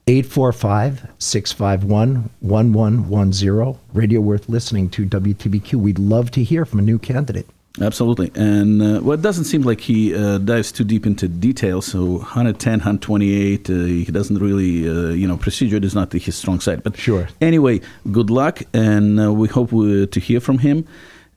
845 0.07 1.07
651 1.19 2.29
1110. 2.39 3.79
Radio 3.93 4.19
worth 4.19 4.49
listening 4.49 4.89
to 4.89 5.05
WTBQ. 5.05 5.73
We'd 5.75 5.99
love 5.99 6.31
to 6.31 6.43
hear 6.43 6.65
from 6.65 6.79
a 6.79 6.81
new 6.81 6.97
candidate. 6.97 7.47
Absolutely. 7.79 8.31
And 8.35 8.81
uh, 8.81 8.99
well, 9.01 9.17
it 9.17 9.21
doesn't 9.21 9.45
seem 9.45 9.61
like 9.61 9.79
he 9.79 10.13
uh, 10.13 10.39
dives 10.39 10.71
too 10.71 10.83
deep 10.83 11.05
into 11.05 11.27
details. 11.27 11.85
So 11.85 12.03
110, 12.03 12.79
128, 12.79 13.69
uh, 13.69 13.73
he 13.73 14.05
doesn't 14.05 14.39
really, 14.39 14.89
uh, 14.89 15.09
you 15.09 15.27
know, 15.27 15.37
procedure 15.37 15.77
is 15.77 15.95
not 15.95 16.11
his 16.11 16.35
strong 16.35 16.59
side. 16.59 16.83
But 16.83 16.97
Sure. 16.97 17.29
Anyway, 17.39 17.79
good 18.11 18.29
luck, 18.29 18.61
and 18.73 19.19
uh, 19.19 19.31
we 19.31 19.47
hope 19.47 19.71
we, 19.71 20.05
to 20.07 20.19
hear 20.19 20.41
from 20.41 20.57
him. 20.57 20.85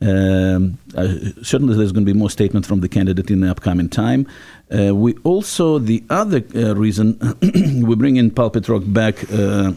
Um, 0.00 0.79
uh, 0.96 1.14
certainly, 1.42 1.77
there's 1.77 1.92
going 1.92 2.05
to 2.05 2.12
be 2.12 2.18
more 2.18 2.31
statements 2.31 2.66
from 2.66 2.81
the 2.81 2.88
candidate 2.88 3.31
in 3.31 3.40
the 3.40 3.50
upcoming 3.50 3.88
time. 3.88 4.27
Uh, 4.74 4.92
we 4.92 5.14
also 5.22 5.78
the 5.78 6.02
other 6.10 6.42
uh, 6.56 6.74
reason 6.74 7.18
we 7.87 7.94
bring 7.94 8.16
in 8.16 8.30
Pulpit 8.30 8.68
Rock 8.68 8.82
back 8.87 9.22
uh, 9.32 9.72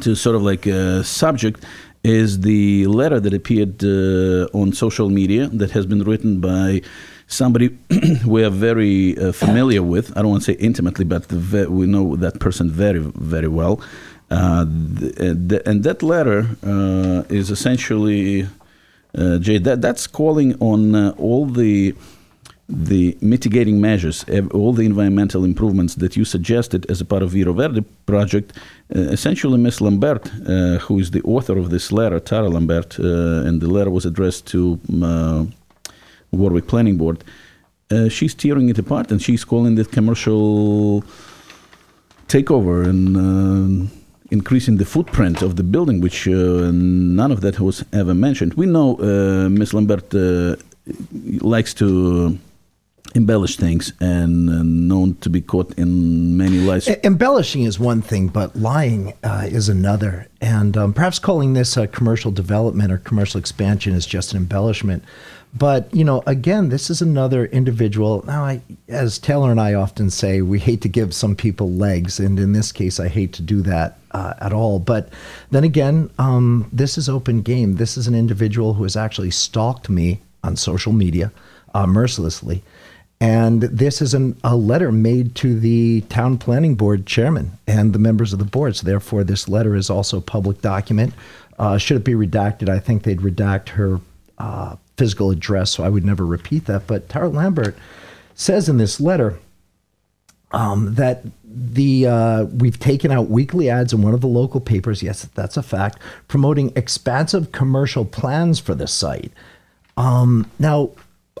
to 0.00 0.14
sort 0.14 0.36
of 0.36 0.42
like 0.42 0.66
a 0.66 1.02
subject 1.02 1.64
is 2.04 2.40
the 2.40 2.86
letter 2.88 3.18
that 3.20 3.32
appeared 3.32 3.82
uh, 3.82 4.48
on 4.52 4.72
social 4.72 5.08
media 5.08 5.46
that 5.46 5.70
has 5.70 5.86
been 5.86 6.02
written 6.02 6.40
by 6.40 6.82
somebody 7.26 7.76
we 8.26 8.44
are 8.44 8.50
very 8.50 9.16
uh, 9.18 9.32
familiar 9.32 9.82
with. 9.82 10.10
I 10.16 10.22
don't 10.22 10.30
want 10.30 10.42
to 10.44 10.52
say 10.52 10.58
intimately, 10.58 11.04
but 11.04 11.24
ve- 11.26 11.66
we 11.66 11.86
know 11.86 12.16
that 12.16 12.38
person 12.38 12.70
very, 12.70 12.98
very 12.98 13.48
well. 13.48 13.80
Uh, 14.30 14.66
and 15.18 15.84
that 15.84 16.02
letter 16.02 16.56
is 17.30 17.50
essentially 17.50 18.48
Jay, 19.40 19.58
that, 19.58 19.80
that's 19.80 20.06
calling 20.06 20.54
on 20.60 21.12
all 21.12 21.46
the 21.46 21.94
the 22.68 23.16
mitigating 23.20 23.80
measures, 23.80 24.24
all 24.50 24.72
the 24.72 24.84
environmental 24.84 25.44
improvements 25.44 25.94
that 25.96 26.16
you 26.16 26.24
suggested 26.24 26.84
as 26.90 27.00
a 27.00 27.04
part 27.04 27.22
of 27.22 27.30
Viro 27.30 27.52
Verde 27.52 27.84
project. 28.06 28.52
Uh, 28.94 29.00
essentially, 29.00 29.56
Ms. 29.56 29.80
Lambert, 29.80 30.26
uh, 30.48 30.78
who 30.78 30.98
is 30.98 31.12
the 31.12 31.22
author 31.22 31.58
of 31.58 31.70
this 31.70 31.92
letter, 31.92 32.18
Tara 32.18 32.48
Lambert, 32.48 32.98
uh, 32.98 33.46
and 33.46 33.60
the 33.60 33.68
letter 33.68 33.90
was 33.90 34.04
addressed 34.04 34.46
to 34.46 34.80
um, 34.88 35.02
uh, 35.02 35.46
Warwick 36.32 36.66
Planning 36.66 36.96
Board. 36.96 37.22
Uh, 37.88 38.08
she's 38.08 38.34
tearing 38.34 38.68
it 38.68 38.78
apart, 38.78 39.12
and 39.12 39.22
she's 39.22 39.44
calling 39.44 39.78
it 39.78 39.92
commercial 39.92 41.04
takeover 42.26 42.84
and 42.84 43.16
uh, 43.16 43.88
increasing 44.32 44.76
the 44.76 44.84
footprint 44.84 45.40
of 45.40 45.54
the 45.54 45.62
building, 45.62 46.00
which 46.00 46.26
none 46.26 47.30
of 47.30 47.42
that 47.42 47.60
was 47.60 47.84
ever 47.92 48.12
mentioned. 48.12 48.54
We 48.54 48.66
know 48.66 48.96
Ms. 49.48 49.72
Lambert 49.72 50.12
likes 51.42 51.72
to 51.74 52.36
embellish 53.16 53.56
things 53.56 53.92
and 54.00 54.48
uh, 54.48 54.62
known 54.62 55.14
to 55.16 55.30
be 55.30 55.40
caught 55.40 55.76
in 55.78 56.36
many 56.36 56.58
lies. 56.58 56.86
Embellishing 57.02 57.62
is 57.62 57.78
one 57.78 58.02
thing, 58.02 58.28
but 58.28 58.54
lying 58.54 59.14
uh, 59.24 59.46
is 59.48 59.68
another. 59.68 60.28
And 60.40 60.76
um, 60.76 60.92
perhaps 60.92 61.18
calling 61.18 61.54
this 61.54 61.76
a 61.76 61.86
commercial 61.86 62.30
development 62.30 62.92
or 62.92 62.98
commercial 62.98 63.40
expansion 63.40 63.94
is 63.94 64.06
just 64.06 64.32
an 64.32 64.38
embellishment. 64.38 65.02
But 65.54 65.92
you 65.94 66.04
know, 66.04 66.22
again, 66.26 66.68
this 66.68 66.90
is 66.90 67.00
another 67.00 67.46
individual. 67.46 68.22
Now, 68.26 68.44
I, 68.44 68.60
as 68.88 69.18
Taylor 69.18 69.50
and 69.50 69.60
I 69.60 69.72
often 69.72 70.10
say, 70.10 70.42
we 70.42 70.58
hate 70.58 70.82
to 70.82 70.88
give 70.88 71.14
some 71.14 71.34
people 71.34 71.70
legs, 71.70 72.20
and 72.20 72.38
in 72.38 72.52
this 72.52 72.72
case, 72.72 73.00
I 73.00 73.08
hate 73.08 73.32
to 73.34 73.42
do 73.42 73.62
that 73.62 73.98
uh, 74.10 74.34
at 74.38 74.52
all. 74.52 74.78
But 74.78 75.08
then 75.50 75.64
again, 75.64 76.10
um, 76.18 76.68
this 76.72 76.98
is 76.98 77.08
open 77.08 77.40
game. 77.40 77.76
This 77.76 77.96
is 77.96 78.06
an 78.06 78.14
individual 78.14 78.74
who 78.74 78.82
has 78.82 78.96
actually 78.96 79.30
stalked 79.30 79.88
me 79.88 80.20
on 80.44 80.56
social 80.56 80.92
media 80.92 81.32
uh, 81.74 81.86
mercilessly. 81.86 82.62
And 83.20 83.62
this 83.62 84.02
is 84.02 84.12
an, 84.12 84.38
a 84.44 84.56
letter 84.56 84.92
made 84.92 85.34
to 85.36 85.58
the 85.58 86.02
town 86.02 86.36
planning 86.36 86.74
board 86.74 87.06
chairman 87.06 87.52
and 87.66 87.92
the 87.92 87.98
members 87.98 88.32
of 88.32 88.38
the 88.38 88.44
board. 88.44 88.76
So 88.76 88.84
therefore, 88.84 89.24
this 89.24 89.48
letter 89.48 89.74
is 89.74 89.88
also 89.88 90.18
a 90.18 90.22
public 90.22 90.60
document. 90.60 91.14
Uh, 91.58 91.78
should 91.78 91.96
it 91.96 92.04
be 92.04 92.12
redacted, 92.12 92.68
I 92.68 92.78
think 92.78 93.02
they'd 93.02 93.20
redact 93.20 93.70
her 93.70 94.00
uh, 94.36 94.76
physical 94.98 95.30
address, 95.30 95.70
so 95.70 95.84
I 95.84 95.88
would 95.88 96.04
never 96.04 96.26
repeat 96.26 96.66
that. 96.66 96.86
But 96.86 97.08
Tara 97.08 97.28
Lambert 97.28 97.76
says 98.34 98.68
in 98.68 98.76
this 98.76 99.00
letter 99.00 99.38
um, 100.52 100.94
that 100.94 101.24
the 101.44 102.06
uh, 102.06 102.44
we've 102.44 102.78
taken 102.78 103.10
out 103.10 103.28
weekly 103.28 103.70
ads 103.70 103.92
in 103.92 104.02
one 104.02 104.12
of 104.12 104.20
the 104.20 104.26
local 104.26 104.60
papers. 104.60 105.02
Yes, 105.02 105.24
that's 105.34 105.56
a 105.56 105.62
fact. 105.62 105.98
Promoting 106.28 106.72
expansive 106.76 107.52
commercial 107.52 108.04
plans 108.04 108.58
for 108.58 108.74
the 108.74 108.86
site. 108.86 109.32
Um, 109.96 110.50
now, 110.58 110.90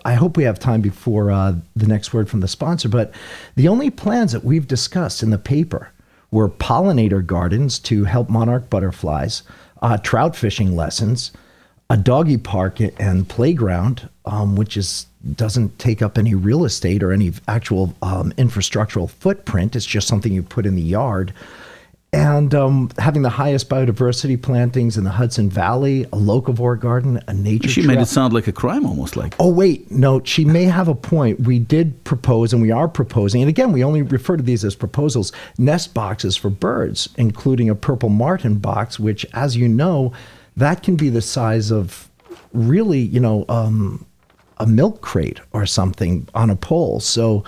I 0.04 0.14
hope 0.14 0.36
we 0.36 0.44
have 0.44 0.58
time 0.58 0.80
before 0.80 1.30
uh, 1.30 1.54
the 1.74 1.86
next 1.86 2.12
word 2.12 2.28
from 2.28 2.40
the 2.40 2.48
sponsor, 2.48 2.88
but 2.88 3.12
the 3.54 3.68
only 3.68 3.90
plans 3.90 4.32
that 4.32 4.44
we've 4.44 4.66
discussed 4.66 5.22
in 5.22 5.30
the 5.30 5.38
paper 5.38 5.90
were 6.30 6.48
pollinator 6.48 7.24
gardens 7.24 7.78
to 7.78 8.04
help 8.04 8.28
monarch 8.28 8.68
butterflies, 8.68 9.42
uh, 9.82 9.96
trout 9.98 10.36
fishing 10.36 10.76
lessons, 10.76 11.32
a 11.88 11.96
doggy 11.96 12.36
park 12.36 12.80
and 12.80 13.28
playground, 13.28 14.08
um, 14.24 14.56
which 14.56 14.76
is 14.76 15.06
doesn't 15.34 15.76
take 15.78 16.02
up 16.02 16.18
any 16.18 16.34
real 16.34 16.64
estate 16.64 17.02
or 17.02 17.12
any 17.12 17.32
actual 17.48 17.94
um, 18.02 18.32
infrastructural 18.32 19.10
footprint. 19.10 19.74
It's 19.74 19.86
just 19.86 20.06
something 20.06 20.32
you 20.32 20.42
put 20.42 20.66
in 20.66 20.76
the 20.76 20.82
yard 20.82 21.32
and 22.12 22.54
um, 22.54 22.90
having 22.98 23.22
the 23.22 23.30
highest 23.30 23.68
biodiversity 23.68 24.40
plantings 24.40 24.96
in 24.96 25.04
the 25.04 25.10
Hudson 25.10 25.50
Valley, 25.50 26.04
a 26.04 26.16
locavore 26.16 26.78
garden, 26.78 27.20
a 27.26 27.34
nature 27.34 27.68
she 27.68 27.82
trail. 27.82 27.96
made 27.96 28.02
it 28.02 28.06
sound 28.06 28.32
like 28.32 28.46
a 28.46 28.52
crime, 28.52 28.86
almost 28.86 29.16
like. 29.16 29.34
Oh 29.38 29.50
wait, 29.50 29.90
no, 29.90 30.22
she 30.22 30.44
may 30.44 30.64
have 30.64 30.88
a 30.88 30.94
point. 30.94 31.40
We 31.40 31.58
did 31.58 32.02
propose, 32.04 32.52
and 32.52 32.62
we 32.62 32.70
are 32.70 32.88
proposing, 32.88 33.42
and 33.42 33.48
again, 33.48 33.72
we 33.72 33.82
only 33.84 34.02
refer 34.02 34.36
to 34.36 34.42
these 34.42 34.64
as 34.64 34.74
proposals. 34.74 35.32
Nest 35.58 35.94
boxes 35.94 36.36
for 36.36 36.48
birds, 36.48 37.08
including 37.16 37.68
a 37.68 37.74
purple 37.74 38.08
martin 38.08 38.56
box, 38.56 38.98
which, 38.98 39.26
as 39.34 39.56
you 39.56 39.68
know, 39.68 40.12
that 40.56 40.82
can 40.82 40.96
be 40.96 41.10
the 41.10 41.22
size 41.22 41.70
of 41.70 42.08
really, 42.52 43.00
you 43.00 43.20
know, 43.20 43.44
um, 43.48 44.06
a 44.58 44.66
milk 44.66 45.02
crate 45.02 45.40
or 45.52 45.66
something 45.66 46.28
on 46.34 46.50
a 46.50 46.56
pole. 46.56 47.00
So. 47.00 47.44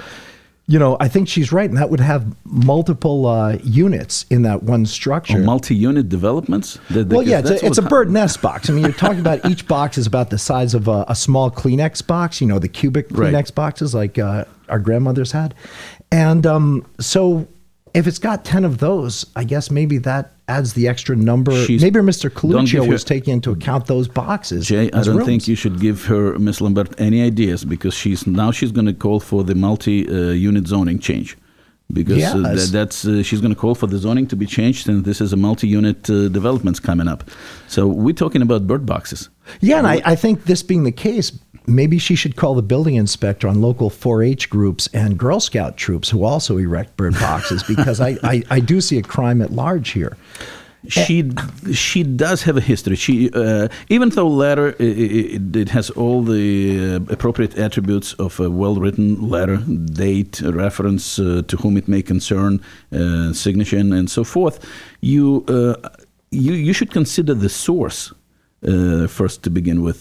You 0.71 0.79
know, 0.79 0.99
I 1.01 1.09
think 1.09 1.29
she's 1.29 1.51
right, 1.51 1.69
and 1.69 1.79
that 1.79 1.89
would 1.89 1.99
have 2.01 2.27
multiple 2.45 3.25
uh, 3.27 3.57
units 3.65 4.27
in 4.29 4.43
that 4.43 4.63
one 4.65 4.85
structure. 4.85 5.39
Or 5.39 5.43
multi-unit 5.43 6.11
developments. 6.11 6.79
That- 6.91 7.09
Well, 7.09 7.23
yeah, 7.23 7.39
it's 7.39 7.51
a, 7.51 7.67
it's 7.67 7.79
a 7.79 7.83
bird 7.83 8.11
nest 8.11 8.43
box. 8.43 8.69
I 8.69 8.75
mean, 8.75 8.85
you're 8.85 8.93
talking 8.93 9.21
about 9.21 9.47
each 9.47 9.67
box 9.67 9.97
is 9.97 10.07
about 10.07 10.29
the 10.29 10.37
size 10.37 10.75
of 10.75 10.87
a, 10.87 11.07
a 11.09 11.15
small 11.17 11.51
Kleenex 11.51 12.07
box. 12.07 12.43
You 12.43 12.47
know, 12.49 12.59
the 12.59 12.69
cubic 12.69 13.07
Right. 13.11 13.33
Kleenex 13.33 13.55
boxes 13.55 13.95
like 13.95 14.19
uh, 14.19 14.45
our 14.69 14.79
grandmothers 14.79 15.33
had. 15.33 15.55
And 16.13 16.45
um, 16.47 16.85
so, 17.01 17.49
if 17.95 18.07
it's 18.07 18.19
got 18.19 18.45
ten 18.45 18.67
of 18.67 18.77
those, 18.77 19.25
I 19.35 19.45
guess 19.45 19.71
maybe 19.71 19.97
that 19.99 20.33
adds 20.49 20.73
the 20.73 20.89
extra 20.89 21.15
number. 21.15 21.53
She's- 21.65 21.83
maybe 21.83 22.01
Mr. 22.01 22.31
Coluccio 22.31 22.85
her- 22.85 22.91
was 22.91 23.05
taking 23.05 23.35
into 23.35 23.51
account 23.53 23.87
those 23.87 24.09
boxes. 24.09 24.67
Jay, 24.67 24.91
I 24.93 25.03
don't 25.03 25.17
rooms. 25.17 25.27
think 25.27 25.49
you 25.49 25.55
should 25.55 25.79
give 25.81 26.07
her 26.07 26.39
Miss 26.39 26.61
Lambert 26.61 26.95
any 26.99 27.23
ideas 27.23 27.65
because 27.65 27.95
she's 27.95 28.27
now 28.27 28.51
she's 28.51 28.73
going 28.73 28.87
to 28.87 28.93
call 28.95 29.21
for 29.21 29.45
the 29.45 29.55
multi-unit 29.55 30.67
zoning 30.67 30.99
change. 30.99 31.37
Because 31.91 32.23
uh, 32.23 32.37
that, 32.41 32.69
that's 32.71 33.07
uh, 33.07 33.23
she's 33.23 33.41
going 33.41 33.55
to 33.55 33.59
call 33.59 33.75
for 33.75 33.87
the 33.87 33.97
zoning 33.97 34.27
to 34.27 34.37
be 34.37 34.45
changed, 34.45 34.91
and 34.91 35.07
this 35.07 35.23
is 35.23 35.33
a 35.33 35.39
multi-unit 35.39 36.11
uh, 36.11 36.29
developments 36.29 36.79
coming 36.81 37.09
up. 37.09 37.25
So 37.67 37.87
we're 37.87 38.13
talking 38.15 38.43
about 38.43 38.67
bird 38.67 38.85
boxes. 38.85 39.31
Yeah, 39.63 39.79
and 39.79 39.87
I, 39.87 40.03
I 40.05 40.15
think 40.15 40.45
this 40.45 40.63
being 40.63 40.85
the 40.85 40.93
case, 40.93 41.33
maybe 41.69 41.99
she 41.99 42.15
should 42.15 42.37
call 42.37 42.55
the 42.55 42.63
building 42.63 42.95
inspector 42.97 43.47
on 43.47 43.61
local 43.61 43.91
4-H 43.91 44.51
groups 44.51 44.89
and 44.93 45.19
Girl 45.19 45.41
Scout 45.41 45.77
troops 45.77 46.09
who 46.09 46.25
also 46.25 46.57
erect 46.57 46.97
bird 46.97 47.15
boxes 47.15 47.63
because 47.63 48.01
I, 48.01 48.17
I, 48.23 48.43
I 48.51 48.61
do 48.61 48.81
see 48.81 48.99
a 48.99 49.03
crime 49.03 49.43
at 49.43 49.53
large 49.53 49.91
here. 49.91 50.17
She 50.87 51.31
she 51.75 52.05
does 52.05 52.43
have 52.45 52.57
a 52.57 52.61
history. 52.61 52.95
She 52.95 53.31
uh, 53.33 53.69
even 53.89 54.11
though 54.11 54.29
letter 54.29 54.77
it, 54.79 55.57
it 55.57 55.69
has 55.71 55.91
all 55.91 56.23
the 56.23 56.95
uh, 56.95 57.13
appropriate 57.13 57.59
attributes 57.59 58.15
of 58.15 58.39
a 58.39 58.49
well-written 58.49 59.29
letter, 59.29 59.57
date, 59.57 60.41
reference 60.41 61.19
uh, 61.19 61.43
to 61.49 61.57
whom 61.57 61.77
it 61.77 61.89
may 61.89 62.01
concern, 62.01 62.61
uh, 62.93 63.33
signature, 63.33 63.77
and, 63.77 63.93
and 63.93 64.09
so 64.09 64.23
forth. 64.23 64.65
You 65.01 65.45
uh, 65.49 65.75
you 66.31 66.53
you 66.53 66.73
should 66.73 66.93
consider 66.93 67.35
the 67.35 67.49
source. 67.49 68.13
Uh, 68.67 69.07
first, 69.07 69.45
to 69.45 69.51
begin 69.51 69.83
with, 69.83 70.01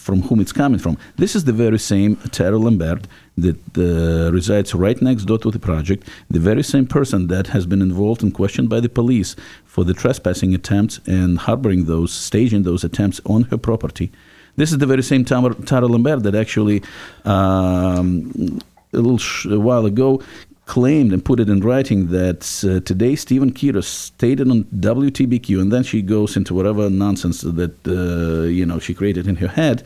from 0.00 0.22
whom 0.22 0.40
it's 0.40 0.52
coming 0.52 0.78
from. 0.78 0.96
This 1.16 1.36
is 1.36 1.44
the 1.44 1.52
very 1.52 1.78
same 1.78 2.16
Tara 2.32 2.56
Lambert 2.56 3.06
that 3.36 3.58
uh, 3.76 4.32
resides 4.32 4.74
right 4.74 4.98
next 5.02 5.26
door 5.26 5.36
to 5.40 5.50
the 5.50 5.58
project, 5.58 6.08
the 6.30 6.40
very 6.40 6.62
same 6.62 6.86
person 6.86 7.26
that 7.26 7.48
has 7.48 7.66
been 7.66 7.82
involved 7.82 8.22
and 8.22 8.32
questioned 8.32 8.70
by 8.70 8.80
the 8.80 8.88
police 8.88 9.36
for 9.66 9.84
the 9.84 9.92
trespassing 9.92 10.54
attempts 10.54 10.98
and 11.06 11.40
harboring 11.40 11.84
those, 11.84 12.10
staging 12.10 12.62
those 12.62 12.84
attempts 12.84 13.20
on 13.26 13.42
her 13.50 13.58
property. 13.58 14.10
This 14.56 14.72
is 14.72 14.78
the 14.78 14.86
very 14.86 15.02
same 15.02 15.26
Tara 15.26 15.86
Lambert 15.86 16.22
that 16.22 16.34
actually, 16.34 16.82
um, 17.26 18.60
a 18.94 18.96
little 18.96 19.18
sh- 19.18 19.44
a 19.44 19.60
while 19.60 19.84
ago, 19.84 20.22
claimed 20.68 21.12
and 21.12 21.24
put 21.24 21.40
it 21.40 21.48
in 21.48 21.60
writing 21.60 22.08
that 22.08 22.42
uh, 22.62 22.78
today 22.84 23.16
Stephen 23.16 23.50
Keeter 23.52 23.82
stated 23.82 24.48
on 24.50 24.64
WTBQ, 24.64 25.60
and 25.60 25.72
then 25.72 25.82
she 25.82 26.02
goes 26.02 26.36
into 26.36 26.54
whatever 26.54 26.88
nonsense 26.88 27.40
that 27.40 27.76
uh, 27.88 28.46
you 28.46 28.64
know 28.64 28.78
she 28.78 28.94
created 28.94 29.26
in 29.26 29.36
her 29.36 29.48
head, 29.48 29.82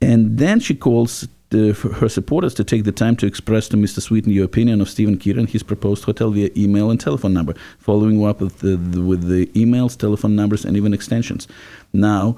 and 0.00 0.38
then 0.38 0.60
she 0.60 0.74
calls 0.74 1.28
the, 1.50 1.74
her 2.00 2.08
supporters 2.08 2.54
to 2.54 2.64
take 2.64 2.84
the 2.84 2.92
time 2.92 3.14
to 3.16 3.26
express 3.26 3.68
to 3.68 3.76
Mr. 3.76 4.00
Sweeton 4.00 4.32
your 4.32 4.46
opinion 4.46 4.80
of 4.80 4.88
Stephen 4.88 5.18
Keeter 5.18 5.38
and 5.38 5.50
his 5.50 5.62
proposed 5.62 6.04
hotel 6.04 6.30
via 6.30 6.50
email 6.56 6.90
and 6.90 6.98
telephone 6.98 7.34
number, 7.34 7.54
following 7.78 8.24
up 8.24 8.40
with 8.40 8.60
the, 8.60 8.76
the, 8.76 9.02
with 9.02 9.28
the 9.28 9.46
emails, 9.48 9.96
telephone 9.96 10.34
numbers, 10.34 10.64
and 10.64 10.76
even 10.76 10.94
extensions. 10.94 11.46
Now, 11.92 12.36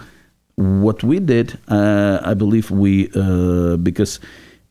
what 0.56 1.02
we 1.04 1.20
did, 1.20 1.58
uh, 1.68 2.20
I 2.22 2.34
believe 2.34 2.70
we 2.70 3.10
uh, 3.14 3.76
because 3.76 4.20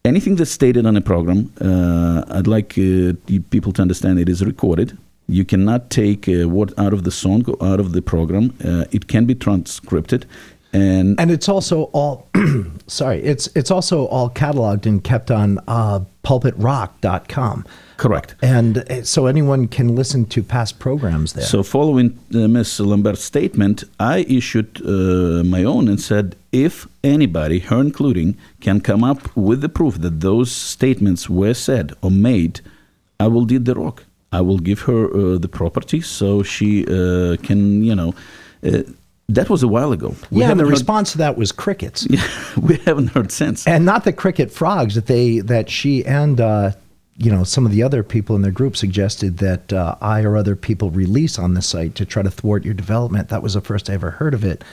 anything 0.06 0.36
that's 0.36 0.52
stated 0.52 0.86
on 0.86 0.98
a 0.98 1.02
program, 1.02 1.52
uh, 1.62 2.24
I'd 2.30 2.48
like 2.48 2.78
uh, 2.78 3.14
people 3.50 3.72
to 3.74 3.82
understand 3.82 4.20
it 4.20 4.30
is 4.30 4.44
recorded. 4.44 4.98
You 5.28 5.46
cannot 5.46 5.90
take 5.90 6.28
a 6.28 6.46
word 6.46 6.74
out 6.78 6.94
of 6.94 7.04
the 7.06 7.12
song 7.12 7.46
or 7.48 7.66
out 7.66 7.80
of 7.80 7.94
the 7.94 8.02
program. 8.02 8.54
Uh, 8.64 8.86
it 8.92 9.08
can 9.08 9.26
be 9.26 9.36
transcripted, 9.36 10.26
and 10.74 11.20
And 11.20 11.32
it's 11.32 11.48
also 11.48 11.84
all 11.94 12.28
sorry, 12.88 13.22
it's 13.24 13.48
it's 13.56 13.72
also 13.72 14.06
all 14.08 14.30
cataloged 14.30 14.86
and 14.86 15.04
kept 15.04 15.30
on 15.32 15.60
uh, 15.68 16.00
pulpitrock.com. 16.24 17.66
correct. 17.98 18.36
And 18.42 18.78
uh, 18.78 19.04
so 19.04 19.28
anyone 19.28 19.68
can 19.68 19.96
listen 19.96 20.26
to 20.26 20.44
past 20.44 20.80
programs 20.80 21.34
there. 21.34 21.46
So, 21.46 21.64
following 21.64 22.20
uh, 22.34 22.48
Ms. 22.48 22.80
Lambert's 22.80 23.24
statement, 23.24 23.84
I 24.00 24.26
issued 24.28 24.82
uh, 24.82 25.44
my 25.44 25.64
own 25.64 25.88
and 25.88 26.02
said 26.02 26.36
if 26.52 26.88
anybody, 27.04 27.60
her 27.60 27.80
including, 27.80 28.38
can 28.62 28.82
come 28.82 29.04
up 29.04 29.36
with 29.36 29.62
the 29.62 29.70
proof 29.70 30.00
that 30.02 30.22
those 30.22 30.52
statements 30.52 31.30
were 31.30 31.54
said 31.54 31.94
or 32.02 32.12
made, 32.12 32.62
I 33.20 33.28
will 33.28 33.46
deed 33.46 33.66
the 33.66 33.76
rock. 33.76 34.06
I 34.32 34.42
will 34.42 34.58
give 34.58 34.82
her 34.82 35.06
uh, 35.06 35.38
the 35.38 35.48
property 35.48 36.02
so 36.02 36.42
she 36.42 36.84
uh, 36.88 37.38
can, 37.44 37.84
you 37.84 37.96
know. 37.96 38.14
That 39.30 39.50
was 39.50 39.64
a 39.64 39.68
while 39.68 39.92
ago. 39.94 40.16
We 40.32 40.42
yeah, 40.42 40.52
and 40.52 40.60
the 40.60 40.66
heard- 40.66 40.72
response 40.72 41.14
to 41.14 41.18
that 41.20 41.38
was 41.38 41.52
crickets. 41.52 42.08
we 42.62 42.76
haven't 42.78 43.08
heard 43.08 43.32
since. 43.32 43.66
and 43.66 43.86
not 43.86 44.04
the 44.04 44.14
cricket 44.14 44.52
frogs 44.52 44.96
that 44.96 45.08
they 45.08 45.40
that 45.40 45.70
she 45.70 46.06
and 46.06 46.42
uh, 46.42 46.72
you 47.18 47.32
know 47.32 47.44
some 47.44 47.66
of 47.66 47.72
the 47.72 47.84
other 47.84 48.04
people 48.04 48.36
in 48.36 48.42
their 48.42 48.52
group 48.52 48.76
suggested 48.76 49.38
that 49.38 49.72
uh, 49.72 49.96
I 50.02 50.24
or 50.24 50.36
other 50.36 50.56
people 50.56 50.90
release 50.92 51.40
on 51.40 51.54
the 51.54 51.62
site 51.62 51.96
to 51.96 52.06
try 52.06 52.22
to 52.22 52.30
thwart 52.32 52.66
your 52.66 52.74
development. 52.74 53.30
That 53.30 53.42
was 53.42 53.54
the 53.54 53.62
first 53.62 53.90
I 53.90 53.94
ever 53.94 54.12
heard 54.12 54.34
of 54.34 54.44
it 54.44 54.64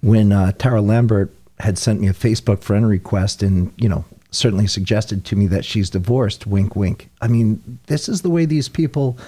when 0.00 0.32
uh, 0.32 0.52
Tara 0.52 0.80
Lambert 0.80 1.34
had 1.58 1.76
sent 1.76 2.00
me 2.00 2.08
a 2.08 2.14
Facebook 2.14 2.62
friend 2.62 2.88
request 2.88 3.42
and 3.42 3.70
you 3.76 3.88
know 3.88 4.04
certainly 4.30 4.66
suggested 4.66 5.24
to 5.26 5.36
me 5.36 5.46
that 5.48 5.64
she's 5.64 5.90
divorced. 5.90 6.46
Wink, 6.46 6.74
wink. 6.74 7.10
I 7.20 7.28
mean, 7.28 7.78
this 7.86 8.08
is 8.08 8.22
the 8.22 8.30
way 8.30 8.44
these 8.46 8.68
people 8.68 9.18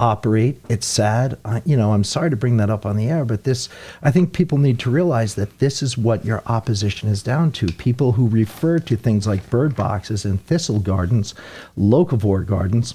operate. 0.00 0.60
It's 0.68 0.86
sad. 0.86 1.38
I, 1.44 1.62
you 1.64 1.76
know, 1.76 1.92
I'm 1.92 2.04
sorry 2.04 2.30
to 2.30 2.36
bring 2.36 2.56
that 2.58 2.70
up 2.70 2.86
on 2.86 2.96
the 2.96 3.08
air, 3.08 3.24
but 3.24 3.44
this, 3.44 3.68
I 4.02 4.10
think 4.10 4.32
people 4.32 4.58
need 4.58 4.78
to 4.80 4.90
realize 4.90 5.34
that 5.34 5.58
this 5.58 5.82
is 5.82 5.98
what 5.98 6.24
your 6.24 6.42
opposition 6.46 7.08
is 7.08 7.22
down 7.22 7.52
to. 7.52 7.66
People 7.72 8.12
who 8.12 8.28
refer 8.28 8.78
to 8.78 8.96
things 8.96 9.26
like 9.26 9.50
bird 9.50 9.74
boxes 9.74 10.24
and 10.24 10.44
thistle 10.44 10.78
gardens, 10.78 11.34
locavore 11.76 12.46
gardens, 12.46 12.94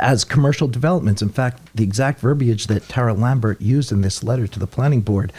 as 0.00 0.24
commercial 0.24 0.68
developments. 0.68 1.22
In 1.22 1.28
fact, 1.28 1.60
the 1.74 1.84
exact 1.84 2.20
verbiage 2.20 2.66
that 2.66 2.88
Tara 2.88 3.14
Lambert 3.14 3.60
used 3.60 3.92
in 3.92 4.02
this 4.02 4.22
letter 4.22 4.46
to 4.46 4.58
the 4.58 4.66
planning 4.66 5.00
board. 5.00 5.32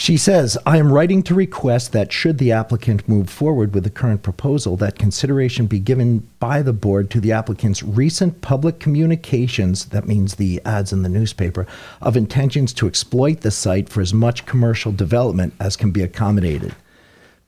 She 0.00 0.16
says, 0.16 0.56
I 0.64 0.78
am 0.78 0.92
writing 0.92 1.24
to 1.24 1.34
request 1.34 1.90
that 1.90 2.12
should 2.12 2.38
the 2.38 2.52
applicant 2.52 3.08
move 3.08 3.28
forward 3.28 3.74
with 3.74 3.82
the 3.82 3.90
current 3.90 4.22
proposal, 4.22 4.76
that 4.76 4.96
consideration 4.96 5.66
be 5.66 5.80
given 5.80 6.28
by 6.38 6.62
the 6.62 6.72
board 6.72 7.10
to 7.10 7.20
the 7.20 7.32
applicant's 7.32 7.82
recent 7.82 8.40
public 8.40 8.78
communications, 8.78 9.86
that 9.86 10.06
means 10.06 10.36
the 10.36 10.62
ads 10.64 10.92
in 10.92 11.02
the 11.02 11.08
newspaper, 11.08 11.66
of 12.00 12.16
intentions 12.16 12.72
to 12.74 12.86
exploit 12.86 13.40
the 13.40 13.50
site 13.50 13.88
for 13.88 14.00
as 14.00 14.14
much 14.14 14.46
commercial 14.46 14.92
development 14.92 15.52
as 15.58 15.74
can 15.74 15.90
be 15.90 16.02
accommodated. 16.02 16.76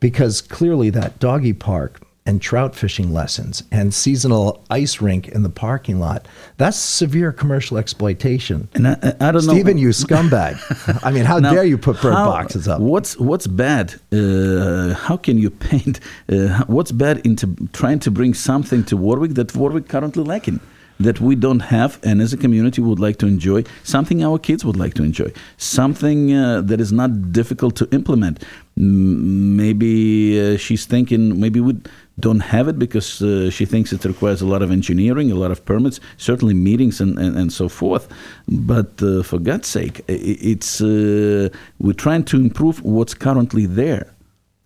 Because 0.00 0.40
clearly 0.40 0.90
that 0.90 1.20
doggy 1.20 1.52
park 1.52 2.00
and 2.26 2.40
trout 2.42 2.74
fishing 2.76 3.12
lessons 3.12 3.62
and 3.72 3.92
seasonal 3.94 4.62
ice 4.70 5.00
rink 5.00 5.26
in 5.28 5.42
the 5.42 5.48
parking 5.48 5.98
lot, 5.98 6.28
that's 6.58 6.76
severe 6.76 7.32
commercial 7.32 7.78
exploitation. 7.78 8.68
And 8.74 8.88
I, 8.88 8.92
I 9.20 9.32
don't 9.32 9.46
know. 9.46 9.54
Stephen, 9.54 9.78
you 9.78 9.88
scumbag. 9.88 10.56
I 11.04 11.10
mean, 11.10 11.24
how 11.24 11.38
Now, 11.38 11.52
dare 11.54 11.64
you 11.64 11.78
put 11.78 12.00
bird 12.02 12.12
how- 12.14 12.26
boxes 12.26 12.68
up? 12.68 12.80
What's 12.80 13.16
what's 13.18 13.46
bad? 13.46 13.94
Uh, 14.12 14.94
how 14.94 15.16
can 15.16 15.38
you 15.38 15.50
paint? 15.50 16.00
Uh, 16.30 16.64
what's 16.66 16.92
bad 16.92 17.24
into 17.26 17.46
trying 17.72 17.98
to 18.00 18.10
bring 18.10 18.34
something 18.34 18.84
to 18.84 18.96
Warwick 18.96 19.32
that 19.34 19.56
Warwick 19.56 19.88
currently 19.88 20.22
lacking? 20.22 20.60
That 21.00 21.18
we 21.18 21.34
don't 21.34 21.60
have, 21.60 21.98
and 22.02 22.20
as 22.20 22.34
a 22.34 22.36
community 22.36 22.82
would 22.82 23.00
like 23.00 23.16
to 23.20 23.26
enjoy 23.26 23.64
something 23.84 24.22
our 24.22 24.38
kids 24.38 24.66
would 24.66 24.76
like 24.76 24.92
to 24.96 25.02
enjoy, 25.02 25.32
something 25.56 26.34
uh, 26.34 26.60
that 26.60 26.78
is 26.78 26.92
not 26.92 27.32
difficult 27.32 27.74
to 27.76 27.88
implement. 27.90 28.44
Maybe 28.76 30.38
uh, 30.38 30.56
she's 30.58 30.84
thinking 30.84 31.40
maybe 31.40 31.58
we 31.60 31.74
don't 32.20 32.40
have 32.40 32.68
it 32.68 32.78
because 32.78 33.22
uh, 33.22 33.50
she 33.50 33.64
thinks 33.64 33.92
it 33.92 34.04
requires 34.04 34.42
a 34.42 34.46
lot 34.46 34.62
of 34.62 34.70
engineering, 34.70 35.30
a 35.30 35.34
lot 35.34 35.50
of 35.50 35.64
permits, 35.64 36.00
certainly 36.16 36.54
meetings 36.54 37.00
and, 37.00 37.18
and, 37.18 37.36
and 37.36 37.52
so 37.52 37.68
forth. 37.68 38.08
But 38.48 39.02
uh, 39.02 39.22
for 39.22 39.38
God's 39.38 39.68
sake, 39.68 40.02
it's 40.08 40.80
uh, 40.80 41.48
we're 41.78 41.92
trying 41.92 42.24
to 42.24 42.36
improve 42.36 42.82
what's 42.84 43.14
currently 43.14 43.66
there 43.66 44.14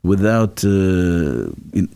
without 0.05 0.63
uh, 0.65 1.49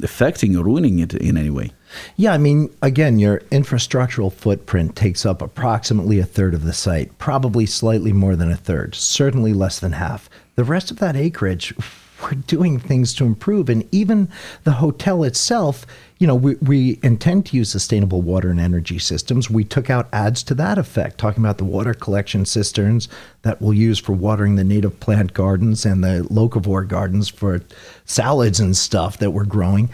affecting 0.02 0.56
or 0.56 0.64
ruining 0.64 0.98
it 0.98 1.12
in 1.14 1.36
any 1.36 1.50
way. 1.50 1.70
Yeah, 2.16 2.32
I 2.32 2.38
mean, 2.38 2.74
again, 2.82 3.18
your 3.18 3.40
infrastructural 3.50 4.32
footprint 4.32 4.96
takes 4.96 5.24
up 5.24 5.42
approximately 5.42 6.18
a 6.18 6.24
third 6.24 6.54
of 6.54 6.64
the 6.64 6.72
site, 6.72 7.16
probably 7.18 7.66
slightly 7.66 8.12
more 8.12 8.34
than 8.34 8.50
a 8.50 8.56
third, 8.56 8.94
certainly 8.94 9.52
less 9.52 9.78
than 9.78 9.92
half. 9.92 10.28
The 10.56 10.64
rest 10.64 10.90
of 10.90 10.98
that 10.98 11.16
acreage, 11.16 11.74
we're 12.22 12.32
doing 12.32 12.78
things 12.78 13.14
to 13.14 13.24
improve. 13.24 13.68
And 13.68 13.86
even 13.92 14.28
the 14.64 14.72
hotel 14.72 15.24
itself, 15.24 15.86
you 16.18 16.26
know, 16.26 16.34
we, 16.34 16.56
we 16.56 16.98
intend 17.02 17.46
to 17.46 17.56
use 17.56 17.70
sustainable 17.70 18.22
water 18.22 18.50
and 18.50 18.60
energy 18.60 18.98
systems. 18.98 19.48
We 19.48 19.64
took 19.64 19.88
out 19.88 20.08
ads 20.12 20.42
to 20.44 20.54
that 20.54 20.78
effect, 20.78 21.18
talking 21.18 21.42
about 21.42 21.58
the 21.58 21.64
water 21.64 21.94
collection 21.94 22.44
cisterns 22.44 23.08
that 23.42 23.60
we'll 23.60 23.74
use 23.74 23.98
for 23.98 24.12
watering 24.12 24.56
the 24.56 24.64
native 24.64 24.98
plant 25.00 25.32
gardens 25.32 25.86
and 25.86 26.02
the 26.02 26.26
locavore 26.30 26.86
gardens 26.86 27.28
for 27.28 27.62
salads 28.04 28.58
and 28.58 28.76
stuff 28.76 29.18
that 29.18 29.30
we're 29.30 29.44
growing. 29.44 29.90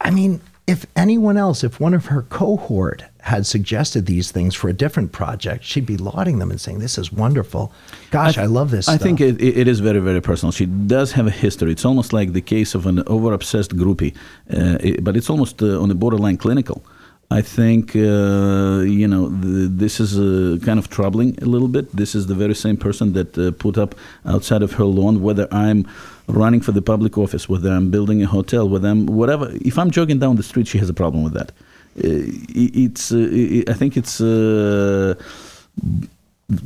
I 0.00 0.10
mean, 0.10 0.40
if 0.66 0.86
anyone 0.96 1.36
else, 1.36 1.64
if 1.64 1.80
one 1.80 1.94
of 1.94 2.06
her 2.06 2.22
cohort 2.22 3.04
had 3.22 3.46
suggested 3.46 4.06
these 4.06 4.30
things 4.32 4.54
for 4.54 4.68
a 4.68 4.72
different 4.72 5.12
project, 5.12 5.62
she'd 5.64 5.86
be 5.86 5.96
lauding 5.96 6.38
them 6.40 6.50
and 6.50 6.60
saying, 6.60 6.78
"This 6.80 6.98
is 6.98 7.12
wonderful. 7.12 7.72
Gosh, 8.10 8.36
I, 8.36 8.46
love 8.46 8.70
this." 8.70 8.88
I 8.88 8.96
stuff. 8.96 9.02
think 9.06 9.20
it, 9.20 9.40
it 9.40 9.66
is 9.68 9.78
very, 9.80 10.00
very 10.00 10.20
personal. 10.20 10.50
She 10.52 10.66
does 10.66 11.12
have 11.12 11.26
a 11.28 11.30
history. 11.30 11.70
It's 11.72 11.84
almost 11.84 12.12
like 12.12 12.32
the 12.32 12.40
case 12.40 12.74
of 12.74 12.86
an 12.86 13.02
over 13.06 13.32
obsessed 13.32 13.76
groupie, 13.76 14.12
uh, 14.52 14.76
it- 14.88 15.04
but 15.04 15.16
it's 15.16 15.30
almost 15.30 15.62
uh, 15.62 15.80
on 15.82 15.88
the 15.88 15.94
borderline 15.94 16.36
clinical. 16.36 16.82
I 17.30 17.40
think, 17.40 17.96
uh, 17.96 18.80
you 19.00 19.08
know, 19.08 19.28
the, 19.44 19.66
this 19.84 20.00
is 20.00 20.18
uh, 20.18 20.58
kind 20.66 20.78
of 20.78 20.90
troubling 20.90 21.30
a 21.40 21.46
little 21.46 21.68
bit. 21.68 21.84
This 21.96 22.14
is 22.14 22.26
the 22.26 22.34
very 22.34 22.54
same 22.54 22.76
person 22.76 23.12
that 23.14 23.38
uh, 23.38 23.52
put 23.52 23.78
up 23.78 23.94
outside 24.26 24.62
of 24.62 24.72
her 24.72 24.84
lawn, 24.84 25.22
whether 25.22 25.46
I'm 25.50 25.86
running 26.26 26.60
for 26.60 26.72
the 26.72 26.82
public 26.82 27.16
office, 27.16 27.48
whether 27.48 27.70
I'm 27.70 27.90
building 27.90 28.22
a 28.22 28.26
hotel, 28.26 28.68
whether 28.68 28.88
I'm 28.88 29.06
whatever. 29.06 29.46
If 29.70 29.78
I'm 29.78 29.90
jogging 29.90 30.18
down 30.18 30.36
the 30.36 30.42
street, 30.42 30.66
she 30.68 30.78
has 30.78 30.90
a 30.90 30.94
problem 31.02 31.22
with 31.24 31.32
that. 31.32 31.52
Uh, 31.96 32.08
it- 32.08 32.76
it's, 32.76 33.12
uh, 33.12 33.28
it- 33.30 33.68
I 33.68 33.74
think 33.74 33.96
it's 33.96 34.20
uh, 34.20 35.14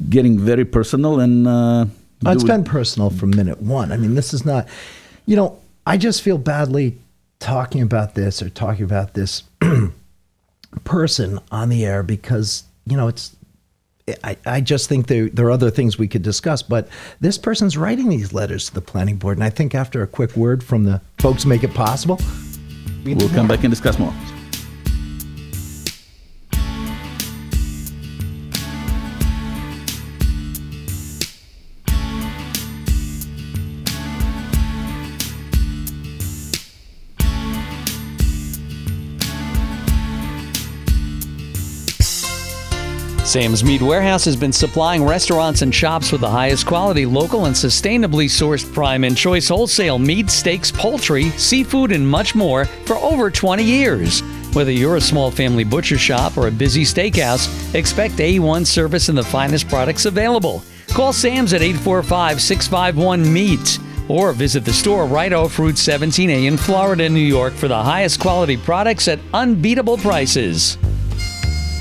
getting 0.09 0.39
very 0.39 0.65
personal 0.65 1.21
and. 1.21 1.47
Uh, 1.47 1.87
Oh, 2.25 2.33
it's 2.33 2.45
been 2.45 2.65
personal 2.65 3.11
from 3.11 3.31
minute 3.31 3.61
one. 3.61 3.93
I 3.93 3.99
mean, 3.99 4.15
this 4.15 4.33
is 4.33 4.45
not, 4.47 4.67
you 5.27 5.37
know, 5.37 5.59
I 5.87 5.99
just 5.99 6.23
feel 6.23 6.39
badly 6.39 6.97
talking 7.41 7.83
about 7.83 8.15
this 8.15 8.41
or 8.41 8.49
talking 8.49 8.85
about 8.87 9.13
this 9.13 9.43
person 10.85 11.39
on 11.51 11.69
the 11.69 11.85
air 11.85 12.03
because, 12.03 12.65
you 12.87 12.97
know, 12.97 13.09
it's, 13.09 13.37
I, 14.25 14.39
I 14.47 14.61
just 14.63 14.89
think 14.89 15.09
there, 15.09 15.29
there 15.29 15.47
are 15.47 15.51
other 15.51 15.71
things 15.71 15.99
we 15.99 16.09
could 16.09 16.23
discuss, 16.23 16.63
but 16.63 16.89
this 17.21 17.37
person's 17.37 17.77
writing 17.77 18.09
these 18.09 18.33
letters 18.33 18.69
to 18.69 18.75
the 18.75 18.81
planning 18.81 19.17
board. 19.17 19.37
And 19.37 19.45
I 19.45 19.51
think 19.51 19.75
after 19.75 20.03
a 20.03 20.07
quick 20.07 20.35
word 20.37 20.65
from 20.65 20.85
the 20.85 21.03
folks 21.19 21.43
who 21.43 21.51
make 21.51 21.65
it 21.65 21.75
possible, 21.75 22.19
we 23.05 23.15
We'll 23.15 23.29
come 23.29 23.47
back 23.47 23.63
and 23.63 23.71
discuss 23.71 23.99
more. 23.99 24.15
Sam's 43.27 43.65
Meat 43.65 43.83
Warehouse 43.83 44.25
has 44.27 44.37
been 44.37 44.53
supplying 44.53 45.05
restaurants 45.05 45.63
and 45.63 45.75
shops 45.75 46.13
with 46.13 46.21
the 46.21 46.31
highest 46.31 46.65
quality, 46.65 47.05
local, 47.05 47.47
and 47.47 47.57
sustainably 47.57 48.27
sourced 48.27 48.73
prime 48.73 49.03
and 49.03 49.17
choice 49.17 49.49
wholesale 49.49 49.99
meat, 49.99 50.31
steaks, 50.31 50.71
poultry, 50.71 51.31
seafood, 51.31 51.91
and 51.91 52.09
much 52.09 52.37
more 52.37 52.67
for 52.85 52.95
over 52.99 53.29
20 53.29 53.65
years. 53.65 54.21
Whether 54.55 54.71
you're 54.71 54.95
a 54.95 55.01
small 55.01 55.33
family 55.33 55.65
butcher 55.65 55.99
shop 55.99 56.39
or 56.39 56.47
a 56.47 56.53
busy 56.53 56.83
steakhouse, 56.83 57.75
expect 57.75 58.15
A1 58.15 58.65
service 58.65 59.09
and 59.09 59.19
the 59.19 59.25
finest 59.25 59.69
products 59.69 60.07
available. 60.07 60.63
Call 60.91 61.13
Sam's 61.13 61.53
at 61.53 61.63
845 61.63 62.41
651 62.41 63.33
MEAT 63.33 63.81
or 64.09 64.33
visit 64.35 64.65
the 64.65 64.73
store 64.73 65.05
right 65.05 65.33
off 65.33 65.59
Route 65.59 65.75
17A 65.75 66.47
in 66.47 66.57
Florida, 66.57 67.09
New 67.09 67.19
York 67.19 67.55
for 67.55 67.67
the 67.67 67.83
highest 67.83 68.21
quality 68.21 68.57
products 68.57 69.09
at 69.09 69.19
unbeatable 69.35 69.99
prices. 69.99 70.79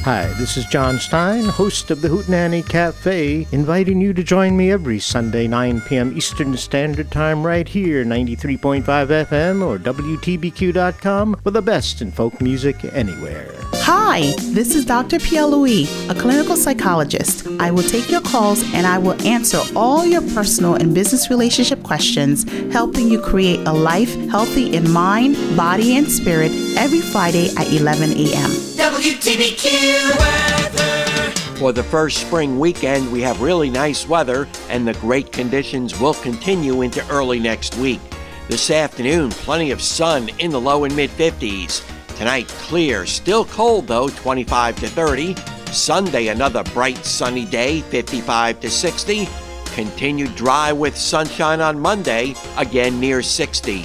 Hi, 0.06 0.28
this 0.34 0.56
is 0.56 0.68
John 0.68 1.00
Stein, 1.00 1.46
host 1.46 1.90
of 1.90 2.04
the 2.04 2.10
Hootenanny 2.10 2.62
Cafe, 2.70 3.48
inviting 3.52 4.00
you 4.00 4.14
to 4.14 4.24
join 4.24 4.56
me 4.56 4.72
every 4.72 5.00
Sunday 5.00 5.48
9 5.48 5.82
p.m. 5.82 6.16
Eastern 6.16 6.56
Standard 6.58 7.10
Time 7.10 7.44
right 7.44 7.68
here, 7.68 8.06
93.5 8.06 8.84
FM 8.84 9.66
or 9.66 9.80
WTBQ.com 9.80 11.38
for 11.42 11.50
the 11.50 11.64
best 11.64 12.04
in 12.04 12.12
folk 12.12 12.40
music 12.40 12.86
anywhere. 12.94 13.52
Hi, 13.78 14.32
this 14.52 14.76
is 14.76 14.86
Dr. 14.86 15.18
Pierre 15.18 15.48
Louis, 15.48 15.88
a 16.08 16.14
clinical 16.14 16.56
psychologist. 16.56 17.48
I 17.60 17.72
will 17.72 17.82
take 17.82 18.12
your 18.12 18.22
calls 18.22 18.62
and 18.76 18.86
I 18.86 19.00
will 19.00 19.20
answer 19.26 19.60
all 19.76 20.06
your 20.06 20.22
personal 20.36 20.76
and 20.76 20.94
business 20.94 21.32
relationship 21.32 21.82
questions, 21.82 22.44
helping 22.72 23.08
you 23.08 23.20
create 23.20 23.66
a 23.66 23.74
life 23.74 24.14
healthy 24.30 24.76
in 24.76 24.88
mind, 24.92 25.36
body, 25.58 25.98
and 25.98 26.08
spirit 26.08 26.52
every 26.78 27.02
Friday 27.02 27.50
at 27.58 27.74
11 27.74 28.12
a.m. 28.12 28.75
WTBQ 28.86 30.16
weather. 30.20 31.32
For 31.58 31.72
the 31.72 31.82
first 31.82 32.20
spring 32.20 32.60
weekend, 32.60 33.12
we 33.12 33.20
have 33.22 33.42
really 33.42 33.68
nice 33.68 34.08
weather, 34.08 34.48
and 34.70 34.88
the 34.88 34.94
great 34.94 35.32
conditions 35.32 36.00
will 36.00 36.14
continue 36.14 36.84
into 36.84 37.04
early 37.10 37.40
next 37.40 37.76
week. 37.78 38.00
This 38.48 38.70
afternoon, 38.70 39.32
plenty 39.32 39.72
of 39.72 39.82
sun 39.82 40.30
in 40.38 40.52
the 40.52 40.62
low 40.62 40.84
and 40.84 40.96
mid 40.96 41.10
50s. 41.10 41.84
Tonight, 42.16 42.48
clear, 42.48 43.08
still 43.08 43.46
cold 43.46 43.88
though, 43.88 44.08
25 44.08 44.76
to 44.82 44.88
30. 44.88 45.36
Sunday, 45.72 46.28
another 46.28 46.64
bright 46.66 47.04
sunny 47.04 47.46
day, 47.46 47.82
55 47.82 48.60
to 48.60 48.70
60. 48.70 49.28
Continued 49.74 50.36
dry 50.36 50.72
with 50.72 50.96
sunshine 50.96 51.60
on 51.60 51.80
Monday, 51.80 52.36
again 52.56 53.00
near 53.00 53.24
60. 53.24 53.84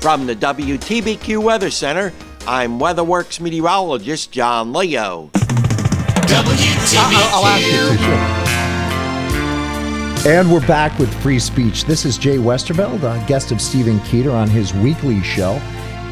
From 0.00 0.26
the 0.26 0.36
WTBQ 0.36 1.42
Weather 1.42 1.70
Center, 1.70 2.12
I'm 2.46 2.78
WeatherWorks 2.78 3.40
meteorologist 3.40 4.30
John 4.30 4.74
Leo. 4.74 5.30
I'll, 5.34 6.44
I'll 7.32 7.46
ask 7.46 7.64
you 7.64 7.72
to, 7.72 7.96
sure. 10.22 10.30
And 10.30 10.52
we're 10.52 10.66
back 10.66 10.98
with 10.98 11.10
free 11.22 11.38
speech. 11.38 11.86
This 11.86 12.04
is 12.04 12.18
Jay 12.18 12.36
Westerveld, 12.36 12.98
a 12.98 13.26
guest 13.26 13.50
of 13.50 13.62
Stephen 13.62 13.98
Keeter 14.00 14.34
on 14.34 14.50
his 14.50 14.74
weekly 14.74 15.22
show. 15.22 15.52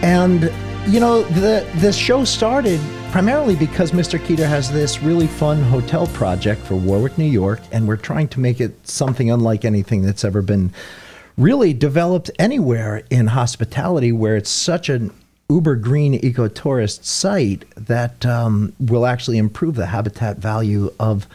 And, 0.00 0.50
you 0.86 1.00
know, 1.00 1.22
the, 1.22 1.70
the 1.80 1.92
show 1.92 2.24
started 2.24 2.80
primarily 3.10 3.54
because 3.54 3.92
Mr. 3.92 4.18
Keeter 4.18 4.48
has 4.48 4.72
this 4.72 5.02
really 5.02 5.26
fun 5.26 5.62
hotel 5.62 6.06
project 6.08 6.62
for 6.62 6.76
Warwick, 6.76 7.18
New 7.18 7.24
York, 7.26 7.60
and 7.72 7.86
we're 7.86 7.96
trying 7.96 8.28
to 8.28 8.40
make 8.40 8.58
it 8.58 8.88
something 8.88 9.30
unlike 9.30 9.66
anything 9.66 10.00
that's 10.00 10.24
ever 10.24 10.40
been 10.40 10.72
really 11.36 11.74
developed 11.74 12.30
anywhere 12.38 13.02
in 13.10 13.26
hospitality 13.26 14.12
where 14.12 14.36
it's 14.36 14.50
such 14.50 14.88
an 14.88 15.10
uber 15.50 15.76
green 15.76 16.14
ecotourist 16.14 17.04
site 17.04 17.64
that 17.76 18.24
um, 18.24 18.72
will 18.78 19.06
actually 19.06 19.38
improve 19.38 19.74
the 19.74 19.86
habitat 19.86 20.38
value 20.38 20.92
of 20.98 21.26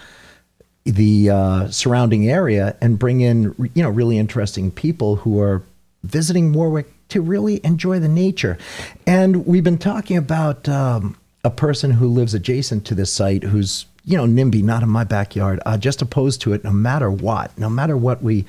the 0.85 1.29
uh, 1.29 1.69
surrounding 1.69 2.29
area 2.29 2.75
and 2.81 2.97
bring 2.97 3.21
in 3.21 3.53
you 3.73 3.83
know 3.83 3.89
really 3.89 4.17
interesting 4.17 4.71
people 4.71 5.17
who 5.17 5.39
are 5.39 5.61
visiting 6.03 6.53
Warwick 6.53 6.87
to 7.09 7.21
really 7.21 7.59
enjoy 7.63 7.99
the 7.99 8.07
nature. 8.07 8.57
And 9.05 9.45
we've 9.45 9.63
been 9.63 9.77
talking 9.77 10.17
about 10.17 10.67
um, 10.67 11.17
a 11.43 11.49
person 11.49 11.91
who 11.91 12.07
lives 12.07 12.33
adjacent 12.33 12.85
to 12.85 12.95
this 12.95 13.11
site 13.11 13.43
who's 13.43 13.85
you 14.05 14.17
know 14.17 14.25
NIMBY, 14.25 14.63
not 14.63 14.83
in 14.83 14.89
my 14.89 15.03
backyard, 15.03 15.59
uh, 15.65 15.77
just 15.77 16.01
opposed 16.01 16.41
to 16.41 16.53
it 16.53 16.63
no 16.63 16.71
matter 16.71 17.11
what, 17.11 17.57
no 17.57 17.69
matter 17.69 17.97
what 17.97 18.23
we 18.23 18.45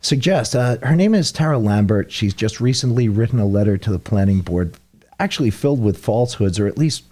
suggest. 0.00 0.54
Uh, 0.54 0.76
her 0.82 0.94
name 0.94 1.14
is 1.14 1.32
Tara 1.32 1.58
Lambert. 1.58 2.12
She's 2.12 2.34
just 2.34 2.60
recently 2.60 3.08
written 3.08 3.40
a 3.40 3.46
letter 3.46 3.76
to 3.78 3.90
the 3.90 3.98
planning 3.98 4.40
board 4.40 4.74
actually 5.24 5.50
filled 5.50 5.82
with 5.82 5.98
falsehoods 5.98 6.60
or 6.60 6.66
at 6.66 6.78
least 6.78 7.02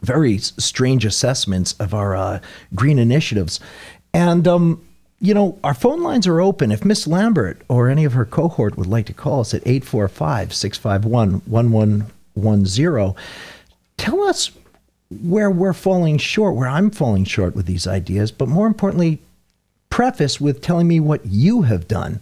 very 0.00 0.38
strange 0.38 1.04
assessments 1.04 1.74
of 1.74 1.92
our 1.94 2.16
uh, 2.16 2.40
green 2.74 2.98
initiatives. 2.98 3.60
And, 4.14 4.48
um, 4.48 4.82
you 5.20 5.34
know, 5.34 5.58
our 5.62 5.74
phone 5.74 6.02
lines 6.02 6.26
are 6.26 6.40
open. 6.40 6.72
If 6.72 6.84
Miss 6.84 7.06
Lambert 7.06 7.60
or 7.68 7.88
any 7.88 8.04
of 8.04 8.14
her 8.14 8.24
cohort 8.24 8.76
would 8.76 8.86
like 8.86 9.06
to 9.06 9.12
call 9.12 9.40
us 9.40 9.52
at 9.52 9.66
845 9.66 10.54
651 10.54 11.42
1110, 11.46 13.22
tell 13.96 14.22
us 14.22 14.50
where 15.10 15.50
we're 15.50 15.72
falling 15.72 16.18
short, 16.18 16.54
where 16.54 16.68
I'm 16.68 16.90
falling 16.90 17.24
short 17.24 17.54
with 17.54 17.66
these 17.66 17.86
ideas, 17.86 18.30
but 18.30 18.48
more 18.48 18.66
importantly, 18.66 19.20
preface 19.90 20.40
with 20.40 20.62
telling 20.62 20.86
me 20.86 21.00
what 21.00 21.26
you 21.26 21.62
have 21.62 21.88
done 21.88 22.20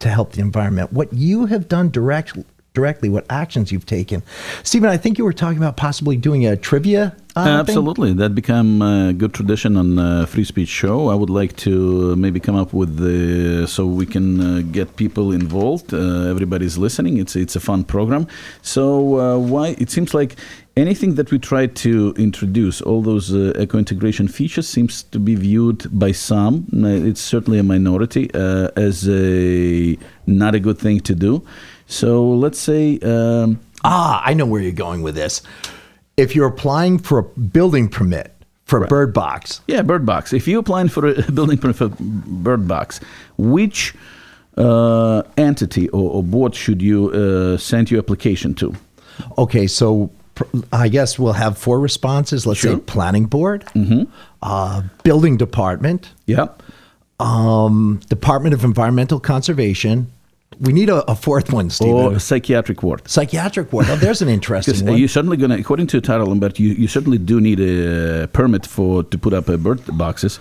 to 0.00 0.08
help 0.08 0.32
the 0.32 0.40
environment, 0.40 0.92
what 0.92 1.12
you 1.12 1.46
have 1.46 1.68
done 1.68 1.90
direct, 1.90 2.36
directly 2.74 3.08
what 3.08 3.24
actions 3.30 3.72
you've 3.72 3.86
taken. 3.86 4.22
Stephen, 4.62 4.90
I 4.90 4.96
think 4.96 5.16
you 5.16 5.24
were 5.24 5.32
talking 5.32 5.58
about 5.58 5.76
possibly 5.76 6.16
doing 6.16 6.44
a 6.44 6.56
trivia. 6.56 7.16
Uh, 7.36 7.40
Absolutely, 7.60 8.10
thing? 8.10 8.18
that 8.18 8.34
become 8.34 8.80
a 8.82 9.12
good 9.12 9.34
tradition 9.34 9.76
on 9.76 10.26
free 10.26 10.44
speech 10.44 10.68
show. 10.68 11.08
I 11.08 11.14
would 11.14 11.30
like 11.30 11.56
to 11.58 12.14
maybe 12.14 12.38
come 12.38 12.54
up 12.54 12.72
with 12.72 12.96
the 12.96 13.66
so 13.66 13.86
we 13.86 14.06
can 14.06 14.40
uh, 14.40 14.62
get 14.70 14.96
people 14.96 15.32
involved. 15.32 15.92
Uh, 15.92 16.30
everybody's 16.30 16.78
listening. 16.78 17.18
It's 17.18 17.34
it's 17.34 17.56
a 17.56 17.60
fun 17.60 17.84
program. 17.84 18.26
So 18.62 19.18
uh, 19.18 19.38
why 19.38 19.76
it 19.78 19.90
seems 19.90 20.14
like 20.14 20.36
anything 20.76 21.14
that 21.14 21.30
we 21.30 21.38
try 21.38 21.66
to 21.66 22.14
introduce, 22.16 22.80
all 22.80 23.02
those 23.02 23.32
uh, 23.32 23.52
eco 23.58 23.78
integration 23.78 24.28
features, 24.28 24.68
seems 24.68 25.02
to 25.04 25.18
be 25.18 25.34
viewed 25.34 25.86
by 25.98 26.12
some. 26.12 26.66
It's 26.72 27.20
certainly 27.20 27.58
a 27.58 27.62
minority 27.62 28.30
uh, 28.34 28.68
as 28.76 29.08
a 29.08 29.96
not 30.26 30.54
a 30.54 30.60
good 30.60 30.78
thing 30.78 31.00
to 31.00 31.14
do. 31.14 31.42
So 31.86 32.28
let's 32.28 32.58
say. 32.58 32.98
Um, 33.00 33.60
ah, 33.84 34.22
I 34.24 34.34
know 34.34 34.46
where 34.46 34.60
you're 34.60 34.72
going 34.72 35.02
with 35.02 35.14
this. 35.14 35.42
If 36.16 36.34
you're 36.36 36.46
applying 36.46 36.98
for 36.98 37.18
a 37.18 37.22
building 37.22 37.88
permit 37.88 38.34
for 38.64 38.80
right. 38.80 38.88
bird 38.88 39.12
box. 39.12 39.60
Yeah, 39.66 39.82
bird 39.82 40.06
box. 40.06 40.32
If 40.32 40.48
you're 40.48 40.60
applying 40.60 40.88
for 40.88 41.06
a 41.08 41.22
building 41.32 41.58
permit 41.58 41.76
for 41.76 41.90
bird 41.98 42.66
box, 42.66 43.00
which 43.36 43.94
uh, 44.56 45.22
entity 45.36 45.88
or, 45.90 46.10
or, 46.10 46.22
board 46.22 46.54
should 46.54 46.80
you 46.80 47.10
uh, 47.10 47.58
send 47.58 47.90
your 47.90 47.98
application 47.98 48.54
to? 48.54 48.74
Okay, 49.36 49.66
so 49.66 50.10
I 50.72 50.88
guess 50.88 51.18
we'll 51.18 51.32
have 51.32 51.58
four 51.58 51.80
responses. 51.80 52.46
Let's 52.46 52.60
sure. 52.60 52.74
say 52.74 52.80
planning 52.80 53.26
board, 53.26 53.64
mm-hmm. 53.66 54.04
uh, 54.42 54.82
building 55.02 55.36
department, 55.36 56.10
yep, 56.26 56.62
um, 57.20 58.00
Department 58.08 58.54
of 58.54 58.64
Environmental 58.64 59.20
Conservation, 59.20 60.10
we 60.60 60.72
need 60.72 60.88
a, 60.88 61.08
a 61.10 61.14
fourth 61.14 61.52
one, 61.52 61.70
Stephen. 61.70 61.94
Or 61.94 62.18
psychiatric 62.18 62.82
ward. 62.82 63.08
Psychiatric 63.08 63.72
ward. 63.72 63.86
Oh, 63.88 63.96
there's 63.96 64.22
an 64.22 64.28
interesting 64.38 64.86
one. 64.86 64.98
You're 64.98 65.08
certainly 65.08 65.36
going 65.36 65.50
to, 65.50 65.58
according 65.58 65.86
to 65.88 66.00
Tara 66.00 66.24
Lambert, 66.24 66.58
you, 66.58 66.70
you 66.70 66.88
certainly 66.88 67.18
do 67.18 67.40
need 67.40 67.60
a 67.60 68.28
permit 68.28 68.66
for 68.66 69.02
to 69.04 69.18
put 69.18 69.32
up 69.32 69.48
a 69.48 69.58
bird 69.58 69.80
boxes. 69.96 70.38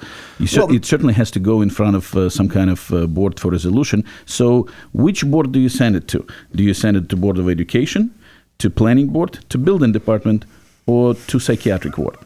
Well, 0.55 0.73
it 0.73 0.85
certainly 0.85 1.13
has 1.13 1.31
to 1.31 1.39
go 1.39 1.61
in 1.61 1.69
front 1.69 1.95
of 1.95 2.15
uh, 2.15 2.29
some 2.29 2.49
kind 2.49 2.69
of 2.69 2.93
uh, 2.93 3.07
board 3.07 3.39
for 3.39 3.51
resolution. 3.51 4.03
So, 4.25 4.67
which 4.93 5.25
board 5.25 5.51
do 5.51 5.59
you 5.59 5.69
send 5.69 5.95
it 5.95 6.07
to? 6.09 6.25
Do 6.55 6.63
you 6.63 6.73
send 6.73 6.97
it 6.97 7.09
to 7.09 7.15
Board 7.15 7.37
of 7.37 7.49
Education, 7.49 8.13
to 8.59 8.69
Planning 8.69 9.07
Board, 9.07 9.39
to 9.49 9.57
Building 9.57 9.91
Department, 9.91 10.45
or 10.85 11.13
to 11.13 11.39
Psychiatric 11.39 11.97
Ward? 11.97 12.17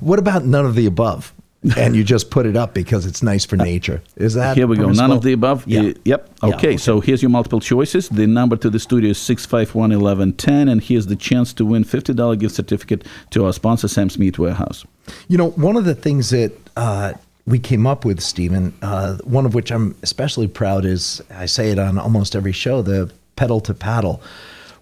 What 0.00 0.18
about 0.18 0.44
none 0.44 0.66
of 0.66 0.74
the 0.74 0.86
above? 0.86 1.32
And 1.76 1.94
you 1.94 2.02
just 2.02 2.30
put 2.30 2.46
it 2.46 2.56
up 2.56 2.74
because 2.74 3.06
it's 3.06 3.22
nice 3.22 3.44
for 3.44 3.56
nature. 3.56 4.02
Is 4.16 4.34
that 4.34 4.56
here 4.56 4.66
we 4.66 4.76
go? 4.76 4.90
None 4.90 5.12
of 5.12 5.22
the 5.22 5.32
above. 5.32 5.66
Yeah. 5.66 5.80
Uh, 5.80 5.92
yep. 6.04 6.28
Okay. 6.42 6.48
Yeah, 6.48 6.56
okay. 6.56 6.76
So 6.76 7.00
here's 7.00 7.22
your 7.22 7.30
multiple 7.30 7.60
choices. 7.60 8.08
The 8.08 8.26
number 8.26 8.56
to 8.56 8.70
the 8.70 8.80
studio 8.80 9.10
is 9.10 9.18
six 9.18 9.46
five 9.46 9.74
one 9.74 9.92
eleven 9.92 10.32
ten, 10.32 10.68
and 10.68 10.82
here's 10.82 11.06
the 11.06 11.16
chance 11.16 11.52
to 11.54 11.64
win 11.64 11.84
fifty 11.84 12.12
dollar 12.12 12.36
gift 12.36 12.54
certificate 12.54 13.06
to 13.30 13.46
our 13.46 13.52
sponsor, 13.52 13.88
Sam's 13.88 14.18
Meat 14.18 14.38
Warehouse. 14.38 14.84
You 15.28 15.38
know, 15.38 15.50
one 15.50 15.76
of 15.76 15.84
the 15.84 15.94
things 15.94 16.30
that. 16.30 16.52
Uh, 16.76 17.14
we 17.44 17.58
came 17.58 17.88
up 17.88 18.04
with, 18.04 18.20
Stephen, 18.20 18.72
uh, 18.82 19.16
one 19.24 19.46
of 19.46 19.52
which 19.52 19.72
I'm 19.72 19.96
especially 20.04 20.46
proud 20.46 20.84
is 20.84 21.20
I 21.28 21.46
say 21.46 21.72
it 21.72 21.78
on 21.78 21.98
almost 21.98 22.36
every 22.36 22.52
show 22.52 22.82
the 22.82 23.12
pedal 23.34 23.60
to 23.62 23.74
paddle 23.74 24.22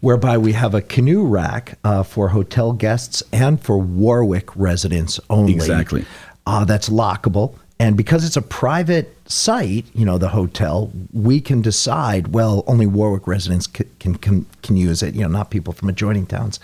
whereby 0.01 0.37
we 0.37 0.53
have 0.53 0.75
a 0.75 0.83
canoe 0.83 1.25
rack 1.27 1.79
uh, 1.85 2.03
for 2.03 2.29
hotel 2.29 2.75
guests 2.75 3.23
and 3.33 3.63
for 3.63 3.79
Warwick 3.79 4.55
residents 4.55 5.19
only. 5.31 5.55
Exactly 5.55 6.05
uh, 6.51 6.65
that's 6.65 6.89
lockable. 6.89 7.55
And 7.79 7.97
because 7.97 8.25
it's 8.25 8.37
a 8.37 8.43
private 8.43 9.17
site, 9.31 9.87
you 9.95 10.05
know, 10.05 10.19
the 10.19 10.29
hotel, 10.29 10.91
we 11.13 11.41
can 11.41 11.63
decide, 11.63 12.29
well, 12.29 12.65
only 12.67 12.87
Warwick 12.87 13.29
residents 13.29 13.69
can, 13.69 14.17
can, 14.17 14.47
can, 14.63 14.77
use 14.77 15.01
it, 15.03 15.15
you 15.15 15.23
know, 15.23 15.29
not 15.29 15.51
people 15.51 15.73
from 15.73 15.89
adjoining 15.89 16.27
towns. 16.27 16.59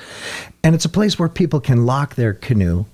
And 0.65 0.75
it's 0.75 0.85
a 0.85 0.89
place 0.89 1.21
where 1.21 1.29
people 1.29 1.61
can 1.61 1.87
lock 1.87 2.17
their 2.17 2.35
canoe 2.35 2.85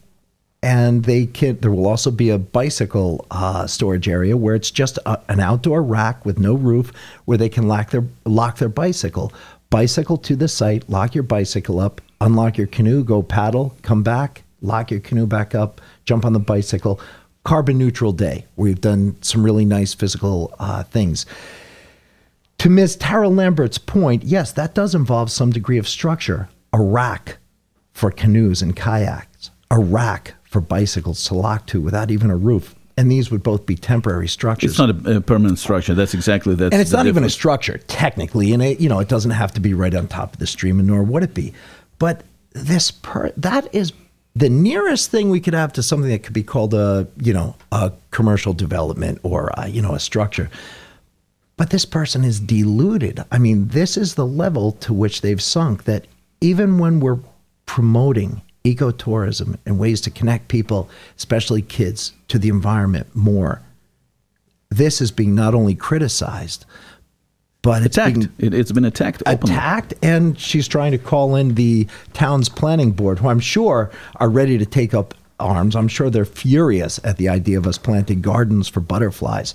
and 0.62 1.04
they 1.04 1.26
can 1.26 1.58
there 1.60 1.72
will 1.72 1.88
also 1.88 2.10
be 2.10 2.28
a 2.28 2.38
bicycle 2.38 3.26
uh, 3.30 3.66
storage 3.66 4.06
area 4.06 4.36
where 4.36 4.54
it's 4.54 4.70
just 4.70 4.98
a, 5.06 5.18
an 5.28 5.40
outdoor 5.40 5.82
rack 5.82 6.24
with 6.24 6.38
no 6.38 6.54
roof 6.54 6.92
where 7.24 7.38
they 7.38 7.48
can 7.48 7.66
lock 7.66 7.90
their 7.90 8.04
lock 8.24 8.58
their 8.58 8.68
bicycle 8.68 9.32
bicycle 9.70 10.16
to 10.16 10.36
the 10.36 10.46
site 10.46 10.88
lock 10.88 11.16
your 11.16 11.24
bicycle 11.24 11.80
up 11.80 12.00
unlock 12.20 12.56
your 12.56 12.68
canoe 12.68 13.02
go 13.02 13.24
paddle 13.24 13.76
come 13.82 14.04
back 14.04 14.44
lock 14.60 14.92
your 14.92 15.00
canoe 15.00 15.26
back 15.26 15.52
up 15.52 15.80
jump 16.04 16.24
on 16.24 16.32
the 16.32 16.40
bicycle. 16.40 17.00
Carbon 17.44 17.78
neutral 17.78 18.12
day. 18.12 18.46
We've 18.56 18.80
done 18.80 19.16
some 19.22 19.42
really 19.42 19.64
nice 19.64 19.94
physical 19.94 20.54
uh, 20.58 20.84
things. 20.84 21.26
To 22.58 22.70
Ms. 22.70 22.96
Tara 22.96 23.28
Lambert's 23.28 23.78
point, 23.78 24.22
yes, 24.22 24.52
that 24.52 24.74
does 24.74 24.94
involve 24.94 25.30
some 25.32 25.50
degree 25.50 25.78
of 25.78 25.88
structure. 25.88 26.48
A 26.72 26.80
rack 26.80 27.38
for 27.92 28.10
canoes 28.10 28.62
and 28.62 28.76
kayaks, 28.76 29.50
a 29.70 29.78
rack 29.78 30.34
for 30.44 30.60
bicycles 30.60 31.24
to 31.24 31.34
lock 31.34 31.66
to 31.66 31.80
without 31.80 32.10
even 32.10 32.30
a 32.30 32.36
roof. 32.36 32.74
And 32.96 33.10
these 33.10 33.30
would 33.30 33.42
both 33.42 33.66
be 33.66 33.74
temporary 33.74 34.28
structures. 34.28 34.70
It's 34.70 34.78
not 34.78 34.90
a, 34.90 35.16
a 35.16 35.20
permanent 35.20 35.58
structure. 35.58 35.94
That's 35.94 36.14
exactly 36.14 36.54
that. 36.54 36.72
And 36.72 36.80
it's 36.80 36.92
not 36.92 36.98
difference. 36.98 37.08
even 37.08 37.24
a 37.24 37.30
structure 37.30 37.78
technically, 37.88 38.52
and 38.52 38.62
it, 38.62 38.80
you 38.80 38.88
know 38.88 39.00
it 39.00 39.08
doesn't 39.08 39.30
have 39.30 39.50
to 39.52 39.60
be 39.60 39.74
right 39.74 39.94
on 39.94 40.08
top 40.08 40.34
of 40.34 40.38
the 40.38 40.46
stream, 40.46 40.78
and 40.78 40.86
nor 40.86 41.02
would 41.02 41.22
it 41.22 41.34
be. 41.34 41.54
But 41.98 42.22
this 42.52 42.90
per, 42.90 43.32
that 43.36 43.74
is 43.74 43.92
the 44.34 44.48
nearest 44.48 45.10
thing 45.10 45.28
we 45.28 45.40
could 45.40 45.54
have 45.54 45.72
to 45.74 45.82
something 45.82 46.10
that 46.10 46.22
could 46.22 46.32
be 46.32 46.42
called 46.42 46.74
a 46.74 47.06
you 47.16 47.32
know 47.32 47.54
a 47.70 47.92
commercial 48.10 48.52
development 48.52 49.18
or 49.22 49.50
a, 49.56 49.68
you 49.68 49.82
know 49.82 49.94
a 49.94 50.00
structure. 50.00 50.50
But 51.56 51.70
this 51.70 51.84
person 51.84 52.24
is 52.24 52.40
deluded. 52.40 53.24
I 53.30 53.38
mean 53.38 53.68
this 53.68 53.96
is 53.96 54.14
the 54.14 54.26
level 54.26 54.72
to 54.72 54.92
which 54.92 55.20
they've 55.20 55.42
sunk 55.42 55.84
that 55.84 56.06
even 56.40 56.78
when 56.78 57.00
we're 57.00 57.20
promoting 57.66 58.42
ecotourism 58.64 59.58
and 59.66 59.78
ways 59.78 60.00
to 60.00 60.10
connect 60.10 60.48
people 60.48 60.88
especially 61.16 61.62
kids 61.62 62.12
to 62.28 62.38
the 62.38 62.48
environment 62.48 63.06
more 63.14 63.60
this 64.70 65.00
is 65.00 65.10
being 65.10 65.34
not 65.34 65.54
only 65.54 65.74
criticized 65.74 66.64
but 67.62 67.82
it's 67.82 67.96
attacked. 67.96 68.36
Been, 68.38 68.52
it, 68.52 68.52
has 68.52 68.72
been 68.72 68.84
attacked. 68.84 69.22
Openly. 69.26 69.54
Attacked, 69.54 69.94
and 70.02 70.38
she's 70.38 70.66
trying 70.68 70.92
to 70.92 70.98
call 70.98 71.36
in 71.36 71.54
the 71.54 71.86
town's 72.12 72.48
planning 72.48 72.90
board, 72.92 73.18
who 73.20 73.28
I'm 73.28 73.40
sure 73.40 73.90
are 74.16 74.28
ready 74.28 74.58
to 74.58 74.66
take 74.66 74.92
up 74.94 75.14
arms. 75.40 75.74
I'm 75.76 75.88
sure 75.88 76.10
they're 76.10 76.24
furious 76.24 77.00
at 77.04 77.16
the 77.16 77.28
idea 77.28 77.58
of 77.58 77.66
us 77.66 77.78
planting 77.78 78.20
gardens 78.20 78.68
for 78.68 78.80
butterflies. 78.80 79.54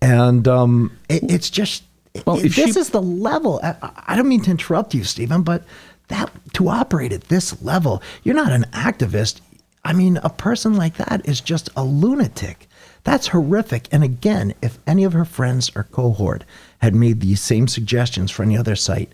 and 0.00 0.46
um, 0.46 0.96
it, 1.08 1.30
it's 1.30 1.50
just 1.50 1.82
Well, 2.26 2.36
it- 2.38 2.54
this 2.54 2.74
she- 2.74 2.80
is 2.80 2.90
the 2.90 3.02
level. 3.02 3.60
I, 3.62 3.74
I 4.08 4.16
don't 4.16 4.28
mean 4.28 4.42
to 4.42 4.50
interrupt 4.50 4.94
you, 4.94 5.04
Stephen, 5.04 5.42
but 5.42 5.64
that 6.08 6.30
to 6.54 6.68
operate 6.68 7.12
at 7.12 7.22
this 7.24 7.60
level, 7.62 8.02
you're 8.22 8.34
not 8.34 8.52
an 8.52 8.64
activist. 8.72 9.40
I 9.84 9.92
mean, 9.92 10.18
a 10.18 10.30
person 10.30 10.74
like 10.74 10.96
that 10.98 11.26
is 11.28 11.40
just 11.40 11.68
a 11.76 11.84
lunatic. 11.84 12.67
That's 13.08 13.28
horrific. 13.28 13.88
And 13.90 14.04
again, 14.04 14.52
if 14.60 14.78
any 14.86 15.02
of 15.02 15.14
her 15.14 15.24
friends 15.24 15.70
or 15.74 15.84
cohort 15.84 16.44
had 16.80 16.94
made 16.94 17.22
these 17.22 17.40
same 17.40 17.66
suggestions 17.66 18.30
for 18.30 18.42
any 18.42 18.54
other 18.54 18.76
site, 18.76 19.10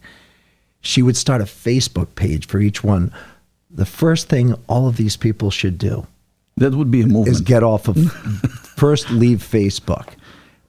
she 0.80 1.01
would 1.01 1.16
start 1.16 1.40
a 1.40 1.45
Facebook 1.45 2.16
page 2.16 2.49
for 2.49 2.59
each 2.59 2.82
one. 2.82 3.12
The 3.70 3.86
first 3.86 4.28
thing 4.28 4.57
all 4.66 4.88
of 4.88 4.97
these 4.97 5.16
people 5.16 5.53
should 5.53 5.78
do 5.78 6.09
That 6.57 6.74
would 6.74 6.90
be 6.90 7.03
a 7.03 7.07
movement. 7.07 7.28
is 7.28 7.40
get 7.40 7.62
off 7.62 7.86
of 7.86 7.97
first 8.76 9.11
leave 9.11 9.38
Facebook. 9.38 10.09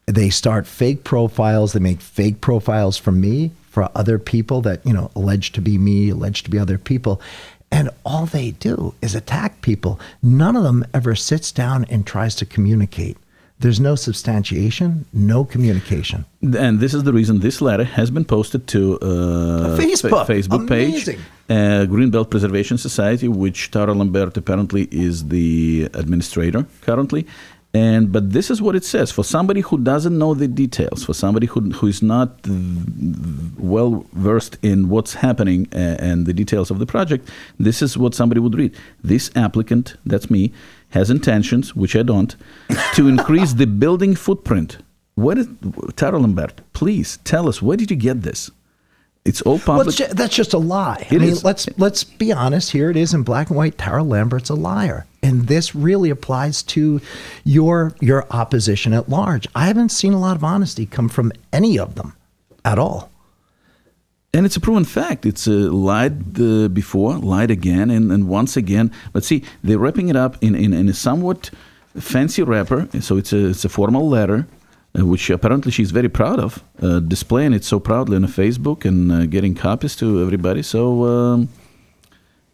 They 0.05 0.30
start 0.30 0.67
fake 0.67 1.03
profiles. 1.03 1.73
They 1.73 1.80
make 1.80 2.01
fake 2.01 2.41
profiles 2.41 2.95
for 2.95 3.11
me, 3.11 3.49
for 3.71 3.89
other 3.95 4.19
people 4.19 4.61
that, 4.61 4.86
you 4.86 4.93
know, 4.93 5.09
alleged 5.15 5.55
to 5.55 5.61
be 5.61 5.80
me, 5.80 6.11
alleged 6.11 6.45
to 6.45 6.51
be 6.51 6.59
other 6.59 6.78
people. 6.78 7.19
And 7.72 7.89
all 8.05 8.26
they 8.26 8.51
do 8.51 8.93
is 9.01 9.16
attack 9.16 9.61
people. 9.61 9.99
None 10.22 10.55
of 10.55 10.63
them 10.63 10.86
ever 10.93 11.16
sits 11.16 11.51
down 11.51 11.86
and 11.89 12.05
tries 12.05 12.36
to 12.36 12.45
communicate. 12.45 13.18
There's 13.59 13.80
no 13.80 13.95
substantiation, 13.95 15.05
no 15.13 15.45
communication. 15.45 16.26
and 16.41 16.80
this 16.82 16.93
is 16.93 17.03
the 17.03 17.13
reason 17.13 17.39
this 17.39 17.61
letter 17.61 17.86
has 17.86 18.11
been 18.11 18.26
posted 18.26 18.68
to 18.68 18.99
uh, 18.99 19.78
Facebook. 19.78 20.09
fa- 20.26 20.34
Facebook 20.34 20.68
Amazing. 20.68 21.16
page, 21.18 21.26
uh, 21.49 21.86
Greenbelt 21.93 22.30
Preservation 22.30 22.78
Society, 22.78 23.28
which 23.30 23.72
Tara 23.72 23.93
Lambert 23.93 24.36
apparently 24.38 24.84
is 24.91 25.30
the 25.30 25.89
administrator 25.93 26.66
currently. 26.82 27.26
And 27.76 28.11
but 28.15 28.23
this 28.32 28.49
is 28.53 28.61
what 28.61 28.76
it 28.80 28.86
says 28.86 29.11
for 29.11 29.23
somebody 29.23 29.61
who 29.67 29.78
doesn't 29.78 30.17
know 30.17 30.34
the 30.34 30.47
details, 30.47 31.03
for 31.07 31.13
somebody 31.13 31.47
who 31.47 31.59
who 31.78 31.88
is 31.88 32.01
not 32.01 32.30
well 33.57 34.05
versed 34.13 34.57
in 34.61 34.89
what's 34.89 35.13
happening 35.15 35.67
uh, 35.73 35.78
and 36.07 36.26
the 36.26 36.34
details 36.34 36.71
of 36.71 36.80
the 36.80 36.86
project. 36.86 37.30
This 37.59 37.82
is 37.82 37.97
what 37.97 38.13
somebody 38.15 38.39
would 38.39 38.55
read. 38.55 38.76
This 39.03 39.30
applicant, 39.36 39.95
that's 40.05 40.30
me, 40.30 40.51
has 40.91 41.09
intentions, 41.09 41.76
which 41.76 41.95
I 41.95 42.03
don't, 42.03 42.36
to 42.95 43.07
increase 43.15 43.53
the 43.53 43.67
building 43.67 44.15
footprint. 44.15 44.78
What 45.15 45.38
is 45.38 45.47
Tara 45.95 46.19
Lambert? 46.19 46.61
Please 46.73 47.17
tell 47.23 47.47
us 47.49 47.61
where 47.61 47.78
did 47.78 47.89
you 47.91 47.97
get 47.97 48.21
this? 48.21 48.51
It's 49.26 49.41
all 49.41 49.53
Well, 49.57 49.65
public. 49.65 49.88
it's 49.88 49.97
ju- 49.97 50.13
that's 50.13 50.36
just 50.36 50.53
a 50.53 50.57
lie. 50.59 51.07
I 51.09 51.15
mean, 51.15 51.23
is. 51.30 51.43
let's 51.43 51.67
let's 51.78 52.03
be 52.03 52.32
honest. 52.32 52.71
Here 52.71 52.89
it 52.91 52.97
is 52.97 53.13
in 53.13 53.23
black 53.23 53.49
and 53.49 53.57
white. 53.57 53.78
Tara 53.78 54.03
Lambert's 54.03 54.49
a 54.51 54.55
liar, 54.55 55.05
and 55.26 55.47
this 55.47 55.73
really 55.73 56.11
applies 56.11 56.63
to 56.63 57.01
your 57.43 57.93
your 57.99 58.26
opposition 58.30 58.93
at 58.93 59.09
large. 59.09 59.47
I 59.55 59.65
haven't 59.65 59.89
seen 59.89 60.13
a 60.13 60.19
lot 60.19 60.36
of 60.36 60.43
honesty 60.43 60.86
come 60.86 61.09
from 61.09 61.32
any 61.51 61.80
of 61.80 61.95
them 61.95 62.13
at 62.63 62.78
all. 62.78 63.09
And 64.34 64.45
it's 64.45 64.57
a 64.57 64.59
proven 64.59 64.86
fact. 64.86 65.26
It's 65.26 65.47
uh, 65.47 65.71
lied 65.71 66.39
uh, 66.39 66.67
before, 66.67 67.17
lied 67.17 67.51
again, 67.51 67.89
and, 67.89 68.11
and 68.11 68.28
once 68.28 68.57
again. 68.57 68.91
But 69.13 69.23
see, 69.23 69.43
they're 69.63 69.80
wrapping 69.80 70.09
it 70.09 70.15
up 70.15 70.36
in, 70.41 70.55
in, 70.55 70.73
in 70.73 70.89
a 70.89 70.93
somewhat 70.93 71.51
fancy 71.97 72.43
wrapper. 72.43 72.88
So 72.99 73.17
it's 73.17 73.32
a, 73.34 73.47
it's 73.47 73.63
a 73.65 73.69
formal 73.69 74.09
letter, 74.09 74.45
uh, 74.99 75.05
which 75.05 75.30
apparently 75.30 75.71
she's 75.71 75.91
very 75.91 76.09
proud 76.09 76.39
of, 76.39 76.61
uh, 76.82 76.99
displaying 76.99 77.53
it 77.53 77.63
so 77.63 77.80
proudly 77.80 78.17
on 78.17 78.26
Facebook 78.28 78.84
and 78.84 79.11
uh, 79.11 79.26
getting 79.26 79.55
copies 79.55 79.95
to 79.95 80.21
everybody. 80.21 80.63
So 80.63 81.05
um, 81.05 81.49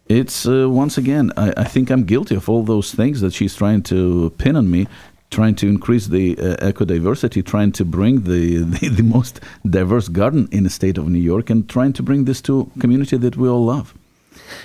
it's 0.06 0.46
uh, 0.46 0.68
once 0.68 0.98
again, 0.98 1.32
I, 1.36 1.52
I 1.56 1.64
think 1.64 1.90
I'm 1.90 2.04
guilty 2.04 2.34
of 2.34 2.48
all 2.48 2.62
those 2.62 2.92
things 2.92 3.20
that 3.20 3.32
she's 3.32 3.54
trying 3.54 3.82
to 3.84 4.30
pin 4.38 4.56
on 4.56 4.70
me. 4.70 4.86
Trying 5.30 5.54
to 5.56 5.66
increase 5.66 6.08
the 6.08 6.38
uh, 6.38 6.68
eco 6.68 6.84
diversity, 6.84 7.42
trying 7.42 7.72
to 7.72 7.86
bring 7.86 8.24
the, 8.24 8.58
the, 8.74 8.88
the 8.88 9.02
most 9.02 9.40
diverse 9.64 10.08
garden 10.08 10.46
in 10.52 10.64
the 10.64 10.68
state 10.68 10.98
of 10.98 11.08
New 11.08 11.18
York, 11.18 11.48
and 11.48 11.66
trying 11.66 11.94
to 11.94 12.02
bring 12.02 12.26
this 12.26 12.42
to 12.42 12.70
community 12.78 13.16
that 13.16 13.38
we 13.38 13.48
all 13.48 13.64
love. 13.64 13.94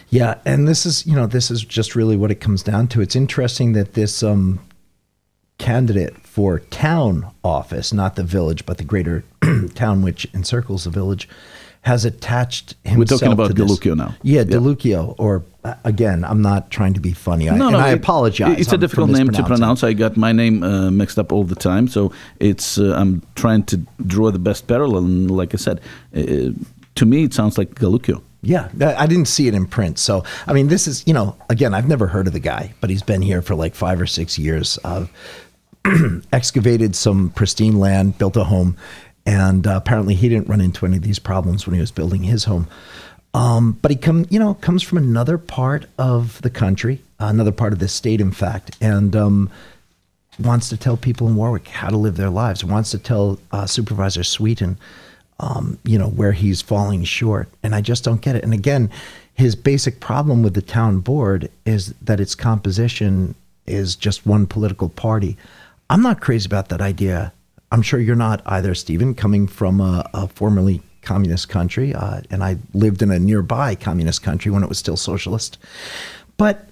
Yeah, 0.10 0.40
and 0.46 0.68
this 0.68 0.86
is 0.86 1.06
you 1.08 1.16
know 1.16 1.26
this 1.26 1.50
is 1.50 1.64
just 1.64 1.96
really 1.96 2.18
what 2.18 2.32
it 2.32 2.42
comes 2.42 2.64
down 2.64 2.88
to. 2.90 3.02
It's 3.02 3.16
interesting 3.16 3.74
that 3.74 3.94
this 3.94 4.22
um, 4.24 4.60
candidate 5.58 6.18
for 6.18 6.60
town 6.60 7.32
office, 7.44 7.94
not 7.94 8.16
the 8.16 8.24
village, 8.24 8.66
but 8.66 8.78
the 8.78 8.84
greater 8.84 9.24
town 9.76 10.02
which 10.02 10.28
encircles 10.34 10.84
the 10.84 10.90
village, 10.90 11.28
has 11.82 12.06
attached 12.06 12.76
himself. 12.84 12.98
We're 12.98 13.06
talking 13.06 13.32
about 13.32 13.52
DeLucchio 13.52 13.96
now. 13.96 14.16
Yeah, 14.22 14.44
DeLucchio. 14.44 15.16
Or 15.18 15.44
uh, 15.64 15.76
again, 15.84 16.24
I'm 16.26 16.42
not 16.42 16.70
trying 16.70 16.94
to 16.94 17.00
be 17.00 17.14
funny, 17.14 17.50
I, 17.50 17.56
and 17.56 17.64
I 17.64 17.92
it- 17.92 17.96
apologize. 17.96 18.60
It's 18.60 18.74
a 18.74 18.78
difficult 18.78 19.10
name 19.10 19.30
to 19.32 19.44
pronounce. 19.44 19.84
I 19.84 19.94
got 19.94 20.18
my 20.18 20.32
name 20.32 20.64
uh, 20.64 20.92
mixed 20.92 21.18
up 21.18 21.32
all 21.32 21.44
the 21.44 21.56
time, 21.56 21.88
so 21.88 22.12
it's 22.40 22.78
uh, 22.78 22.94
I'm 22.96 23.22
trying 23.36 23.64
to 23.66 23.78
draw 24.06 24.32
the 24.32 24.40
best 24.40 24.68
parallel. 24.68 25.06
And 25.06 25.32
like 25.32 25.54
I 25.54 25.58
said, 25.58 25.82
uh, 26.16 26.52
to 26.96 27.06
me, 27.06 27.24
it 27.24 27.34
sounds 27.34 27.58
like 27.58 27.76
Galucchio. 27.76 28.22
Yeah, 28.44 28.70
I 28.80 29.08
didn't 29.08 29.28
see 29.28 29.48
it 29.48 29.54
in 29.56 29.66
print. 29.66 29.98
So, 29.98 30.24
I 30.46 30.54
mean, 30.54 30.68
this 30.68 30.88
is, 30.88 31.04
you 31.08 31.14
know, 31.14 31.36
again, 31.50 31.74
I've 31.74 31.88
never 31.88 32.08
heard 32.08 32.28
of 32.28 32.34
the 32.34 32.40
guy, 32.40 32.74
but 32.80 32.90
he's 32.90 33.02
been 33.02 33.22
here 33.22 33.42
for 33.42 33.56
like 33.56 33.76
five 33.76 34.00
or 34.00 34.06
six 34.06 34.38
years. 34.38 34.78
Uh, 34.84 35.08
excavated 36.32 36.96
some 36.96 37.30
pristine 37.32 37.80
land, 37.80 38.18
built 38.18 38.38
a 38.38 38.44
home, 38.44 38.78
and 39.28 39.68
uh, 39.68 39.76
apparently 39.76 40.16
he 40.16 40.30
didn't 40.30 40.48
run 40.48 40.62
into 40.62 40.86
any 40.86 40.96
of 40.96 41.04
these 41.04 41.20
problems 41.20 41.68
when 41.68 41.74
he 41.74 41.82
was 41.82 41.92
building 41.92 42.24
his 42.24 42.46
home. 42.46 42.66
Um, 43.34 43.74
but 43.82 43.92
he 43.92 43.98
come, 43.98 44.26
you 44.30 44.40
know, 44.40 44.54
comes 44.56 44.82
from 44.82 44.98
another 44.98 45.38
part 45.38 45.86
of 46.00 46.42
the 46.42 46.50
country, 46.50 47.02
another 47.20 47.52
part 47.52 47.74
of 47.74 47.80
the 47.80 47.90
state, 47.90 48.22
in 48.22 48.32
fact, 48.32 48.78
and 48.80 49.16
um, 49.16 49.50
wants 50.40 50.70
to 50.70 50.78
tell 50.78 50.96
people 50.96 51.28
in 51.28 51.36
Warwick 51.36 51.68
how 51.68 51.90
to 51.90 51.98
live 51.98 52.16
their 52.16 52.30
lives. 52.30 52.64
Wants 52.64 52.90
to 52.92 52.98
tell 52.98 53.38
uh, 53.52 53.66
Supervisor 53.66 54.24
Sweeton, 54.24 54.78
um, 55.42 55.78
you 55.84 56.00
know, 56.00 56.08
where 56.08 56.32
he's 56.32 56.62
falling 56.62 57.04
short, 57.04 57.50
and 57.62 57.76
I 57.76 57.82
just 57.82 58.06
don't 58.06 58.22
get 58.22 58.38
it. 58.38 58.46
And 58.46 58.54
again, 58.54 58.90
his 59.34 59.58
basic 59.58 60.00
problem 60.00 60.42
with 60.42 60.54
the 60.54 60.62
town 60.62 61.02
board 61.02 61.52
is 61.66 61.94
that 62.02 62.22
its 62.22 62.34
composition 62.34 63.36
is 63.68 63.98
just 63.98 64.26
one 64.26 64.48
political 64.48 64.88
party. 64.88 65.36
I'm 65.90 66.02
not 66.02 66.22
crazy 66.22 66.48
about 66.48 66.70
that 66.70 66.82
idea. 66.82 67.34
I'm 67.72 67.82
sure 67.82 68.00
you're 68.00 68.16
not 68.16 68.42
either, 68.46 68.74
Stephen, 68.76 69.14
coming 69.14 69.48
from 69.48 69.82
a, 69.82 70.10
a 70.14 70.28
formerly 70.28 70.82
communist 71.02 71.50
country, 71.50 71.94
uh, 71.94 72.22
and 72.30 72.44
I 72.44 72.58
lived 72.74 73.02
in 73.02 73.12
a 73.12 73.20
nearby 73.20 73.76
communist 73.76 74.24
country 74.24 74.52
when 74.52 74.64
it 74.64 74.70
was 74.70 74.78
still 74.78 74.98
socialist. 74.98 75.58
But 76.38 76.70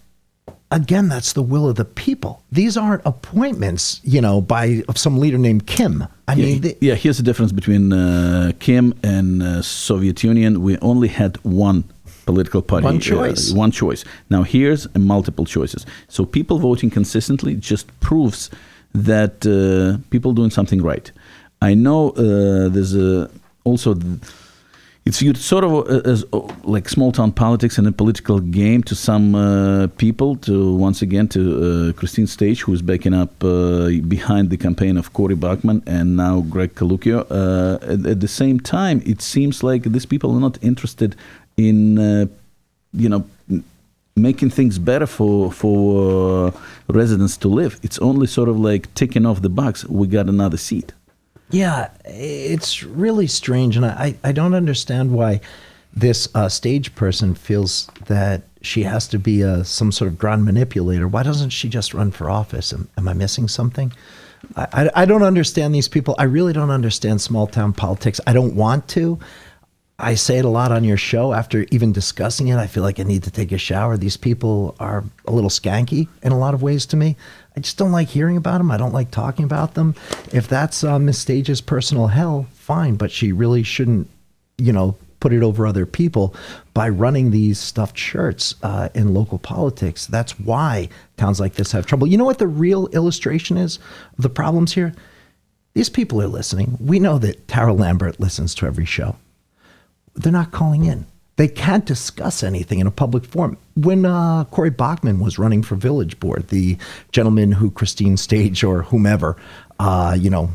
again, 0.71 1.07
that's 1.09 1.33
the 1.33 1.41
will 1.41 1.67
of 1.69 1.75
the 1.75 1.85
people. 1.85 2.43
These 2.51 2.77
aren't 2.77 3.01
appointments, 3.05 4.01
you 4.03 4.21
know, 4.21 4.41
by 4.41 4.83
of 4.87 4.97
some 4.97 5.17
leader 5.19 5.37
named 5.37 5.67
Kim. 5.67 6.05
I 6.27 6.33
yeah, 6.33 6.45
mean, 6.45 6.75
yeah, 6.81 6.95
here's 6.95 7.17
the 7.17 7.23
difference 7.23 7.51
between 7.51 7.93
uh, 7.93 8.51
Kim 8.59 8.93
and 9.03 9.41
uh, 9.43 9.61
Soviet 9.61 10.23
Union. 10.23 10.61
We 10.61 10.77
only 10.79 11.07
had 11.07 11.37
one 11.43 11.83
political 12.25 12.61
party, 12.61 12.85
One 12.85 12.97
uh, 12.97 12.99
choice. 12.99 13.51
one 13.51 13.71
choice. 13.71 14.03
Now 14.29 14.43
here's 14.43 14.87
multiple 14.95 15.45
choices. 15.45 15.85
So 16.07 16.25
people 16.25 16.57
voting 16.59 16.89
consistently 16.89 17.55
just 17.55 17.87
proves 17.99 18.49
that 18.95 19.45
uh, 19.45 20.01
people 20.09 20.33
doing 20.33 20.49
something 20.49 20.81
right. 20.81 21.11
I 21.61 21.73
know 21.73 22.09
uh, 22.11 22.69
there's 22.69 22.95
a, 22.95 23.29
also. 23.63 23.93
th- 23.93 24.19
it's 25.07 25.19
viewed 25.19 25.37
sort 25.37 25.63
of 25.63 25.71
uh, 25.71 26.09
as 26.09 26.25
uh, 26.33 26.39
like 26.63 26.89
small 26.89 27.11
town 27.11 27.31
politics 27.31 27.77
and 27.77 27.85
a 27.85 27.91
political 27.91 28.39
game 28.39 28.81
to 28.83 28.95
some 28.95 29.35
uh, 29.35 29.85
people. 29.97 30.35
To 30.37 30.75
once 30.75 31.03
again 31.03 31.27
to 31.27 31.41
uh, 31.41 31.93
Christine 31.93 32.25
Stage, 32.25 32.61
who 32.61 32.73
is 32.73 32.81
backing 32.81 33.13
up 33.13 33.31
uh, 33.43 33.89
behind 34.07 34.49
the 34.49 34.57
campaign 34.57 34.97
of 34.97 35.13
Cory 35.13 35.35
Bachman 35.35 35.83
and 35.85 36.17
now 36.17 36.41
Greg. 36.41 36.71
Uh, 36.81 37.77
at, 37.83 38.05
at 38.05 38.19
the 38.19 38.27
same 38.27 38.59
time, 38.59 39.03
it 39.05 39.21
seems 39.21 39.61
like 39.61 39.83
these 39.83 40.07
people 40.07 40.35
are 40.35 40.39
not 40.39 40.57
interested 40.63 41.15
in, 41.55 41.97
you 42.93 43.09
know. 43.09 43.25
Making 44.17 44.49
things 44.49 44.79
better 44.79 45.05
for 45.07 45.51
for 45.51 46.47
uh, 46.47 46.51
residents 46.87 47.35
to 47.37 47.49
live. 47.49 47.79
It's 47.83 47.99
only 47.99 48.27
sort 48.27 48.47
of 48.47 48.57
like 48.57 48.93
ticking 48.93 49.25
off 49.25 49.41
the 49.41 49.49
box. 49.49 49.85
We 49.85 50.07
got 50.07 50.29
another 50.29 50.57
seat. 50.57 50.93
Yeah, 51.51 51.89
it's 52.05 52.81
really 52.81 53.27
strange, 53.27 53.75
and 53.75 53.85
I, 53.85 54.15
I 54.23 54.31
don't 54.31 54.53
understand 54.53 55.11
why 55.11 55.41
this 55.93 56.27
uh, 56.33 56.49
stage 56.49 56.95
person 56.95 57.35
feels 57.35 57.87
that 58.05 58.43
she 58.61 58.83
has 58.83 59.07
to 59.09 59.19
be 59.19 59.41
a, 59.41 59.63
some 59.63 59.91
sort 59.91 60.09
of 60.09 60.17
grand 60.17 60.43
manipulator. 60.43 61.07
Why 61.07 61.23
doesn't 61.23 61.51
she 61.51 61.69
just 61.69 61.93
run 61.93 62.11
for 62.11 62.29
office? 62.29 62.73
Am, 62.73 62.89
am 62.97 63.07
I 63.07 63.13
missing 63.13 63.47
something? 63.47 63.93
I, 64.55 64.67
I, 64.73 64.89
I 65.01 65.05
don't 65.05 65.23
understand 65.23 65.75
these 65.75 65.87
people. 65.87 66.15
I 66.17 66.23
really 66.23 66.53
don't 66.53 66.71
understand 66.71 67.21
small 67.21 67.47
town 67.47 67.73
politics. 67.73 68.19
I 68.25 68.33
don't 68.33 68.55
want 68.55 68.87
to. 68.89 69.19
I 69.97 70.15
say 70.15 70.37
it 70.37 70.45
a 70.45 70.49
lot 70.49 70.73
on 70.73 70.83
your 70.83 70.97
show. 70.97 71.31
After 71.31 71.65
even 71.71 71.93
discussing 71.93 72.49
it, 72.49 72.57
I 72.57 72.67
feel 72.67 72.83
like 72.83 72.99
I 72.99 73.03
need 73.03 73.23
to 73.23 73.31
take 73.31 73.53
a 73.53 73.57
shower. 73.57 73.95
These 73.95 74.17
people 74.17 74.75
are 74.77 75.05
a 75.25 75.31
little 75.31 75.49
skanky 75.49 76.09
in 76.21 76.33
a 76.33 76.37
lot 76.37 76.53
of 76.53 76.61
ways 76.61 76.85
to 76.87 76.97
me. 76.97 77.15
I 77.55 77.61
just 77.61 77.77
don't 77.77 77.93
like 77.93 78.09
hearing 78.09 78.35
about 78.35 78.57
them. 78.57 78.71
I 78.71 78.77
don't 78.77 78.93
like 78.93 79.09
talking 79.09 79.45
about 79.45 79.75
them. 79.75 79.95
If 80.33 80.49
that's 80.49 80.83
uh, 80.83 80.99
Miss 80.99 81.19
Stage's 81.19 81.61
personal 81.61 82.07
hell, 82.07 82.47
fine. 82.53 82.95
But 82.95 83.09
she 83.09 83.31
really 83.31 83.63
shouldn't, 83.63 84.09
you 84.57 84.73
know, 84.73 84.97
put 85.21 85.31
it 85.31 85.41
over 85.41 85.65
other 85.65 85.85
people 85.85 86.35
by 86.73 86.89
running 86.89 87.31
these 87.31 87.57
stuffed 87.57 87.97
shirts 87.97 88.53
uh, 88.63 88.89
in 88.93 89.13
local 89.13 89.39
politics. 89.39 90.05
That's 90.07 90.37
why 90.37 90.89
towns 91.15 91.39
like 91.39 91.53
this 91.53 91.71
have 91.71 91.85
trouble. 91.85 92.05
You 92.05 92.17
know 92.17 92.25
what 92.25 92.39
the 92.39 92.47
real 92.47 92.87
illustration 92.87 93.55
is 93.55 93.79
of 94.17 94.23
the 94.23 94.29
problems 94.29 94.73
here? 94.73 94.93
These 95.73 95.89
people 95.89 96.21
are 96.21 96.27
listening. 96.27 96.77
We 96.81 96.99
know 96.99 97.17
that 97.19 97.47
Tara 97.47 97.73
Lambert 97.73 98.19
listens 98.19 98.53
to 98.55 98.65
every 98.65 98.85
show. 98.85 99.15
They're 100.15 100.31
not 100.31 100.51
calling 100.51 100.85
in. 100.85 101.05
They 101.37 101.47
can't 101.49 101.85
discuss 101.85 102.43
anything 102.43 102.79
in 102.79 102.87
a 102.87 102.91
public 102.91 103.25
forum. 103.25 103.57
When 103.75 104.05
uh, 104.05 104.45
Corey 104.45 104.69
Bachman 104.69 105.19
was 105.19 105.37
running 105.37 105.63
for 105.63 105.75
village 105.75 106.17
board, 106.19 106.47
the 106.47 106.77
gentleman 107.11 107.51
who 107.51 107.71
Christine 107.71 108.15
Stage 108.15 108.63
or 108.63 108.83
whomever, 108.83 109.35
uh, 109.79 110.15
you 110.17 110.29
know, 110.29 110.51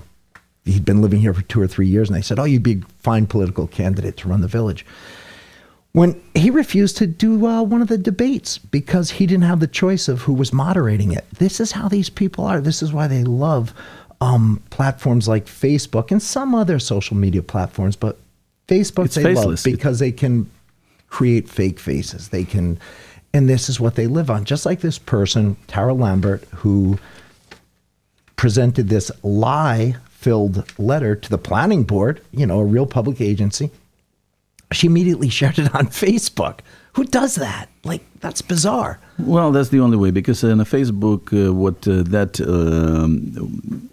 he'd 0.65 0.87
been 0.87 1.03
living 1.03 1.21
here 1.21 1.35
for 1.35 1.43
two 1.43 1.61
or 1.61 1.67
three 1.67 1.87
years, 1.87 2.09
and 2.09 2.17
they 2.17 2.23
said, 2.23 2.39
"Oh, 2.39 2.45
you'd 2.45 2.63
be 2.63 2.81
a 2.81 2.93
fine 3.03 3.27
political 3.27 3.67
candidate 3.67 4.17
to 4.19 4.29
run 4.29 4.41
the 4.41 4.49
village." 4.49 4.87
When 5.93 6.21
he 6.35 6.51
refused 6.51 6.97
to 6.99 7.07
do 7.07 7.47
uh, 7.47 7.63
one 7.63 7.83
of 7.83 7.89
the 7.89 7.99
debates 7.99 8.59
because 8.59 9.11
he 9.11 9.27
didn't 9.27 9.45
have 9.45 9.61
the 9.61 9.67
choice 9.67 10.09
of 10.09 10.23
who 10.23 10.33
was 10.33 10.53
moderating 10.53 11.13
it. 11.13 11.29
This 11.33 11.59
is 11.59 11.73
how 11.73 11.89
these 11.89 12.09
people 12.09 12.45
are. 12.45 12.61
This 12.61 12.81
is 12.81 12.93
why 12.93 13.09
they 13.09 13.25
love 13.25 13.75
um, 14.21 14.63
platforms 14.71 15.27
like 15.27 15.47
Facebook 15.47 16.13
and 16.13 16.23
some 16.23 16.55
other 16.55 16.79
social 16.79 17.17
media 17.17 17.43
platforms, 17.43 17.97
but 17.97 18.19
Facebook 18.71 19.07
It's 19.07 19.17
they 19.17 19.23
faceless. 19.25 19.67
love 19.67 19.73
because 19.75 19.99
they 19.99 20.13
can 20.13 20.49
create 21.09 21.49
fake 21.49 21.79
faces. 21.81 22.29
They 22.29 22.45
can, 22.45 22.79
and 23.35 23.49
this 23.49 23.69
is 23.69 23.81
what 23.81 23.95
they 23.97 24.07
live 24.07 24.31
on. 24.31 24.45
Just 24.45 24.65
like 24.65 24.81
this 24.81 24.99
person, 24.99 25.57
Tara 25.67 25.93
Lambert, 25.93 26.45
who 26.63 26.99
presented 28.37 28.89
this 28.89 29.11
lie-filled 29.23 30.57
letter 30.79 31.15
to 31.17 31.29
the 31.29 31.39
planning 31.39 31.83
board, 31.83 32.23
you 32.33 32.47
know, 32.47 32.61
a 32.61 32.65
real 32.65 32.87
public 32.87 33.21
agency. 33.21 33.71
She 34.73 34.87
immediately 34.87 35.29
shared 35.39 35.59
it 35.59 35.75
on 35.75 35.87
Facebook. 35.89 36.61
Who 36.95 37.05
does 37.05 37.35
that? 37.37 37.69
Like 37.85 38.03
that's 38.21 38.43
bizarre. 38.43 38.99
Well, 39.19 39.53
that's 39.53 39.69
the 39.69 39.81
only 39.81 39.97
way 39.97 40.11
because 40.11 40.43
in 40.45 40.61
a 40.61 40.65
Facebook, 40.65 41.23
uh, 41.33 41.53
what 41.53 41.87
uh, 41.87 42.03
that 42.11 42.41
um, 42.41 43.89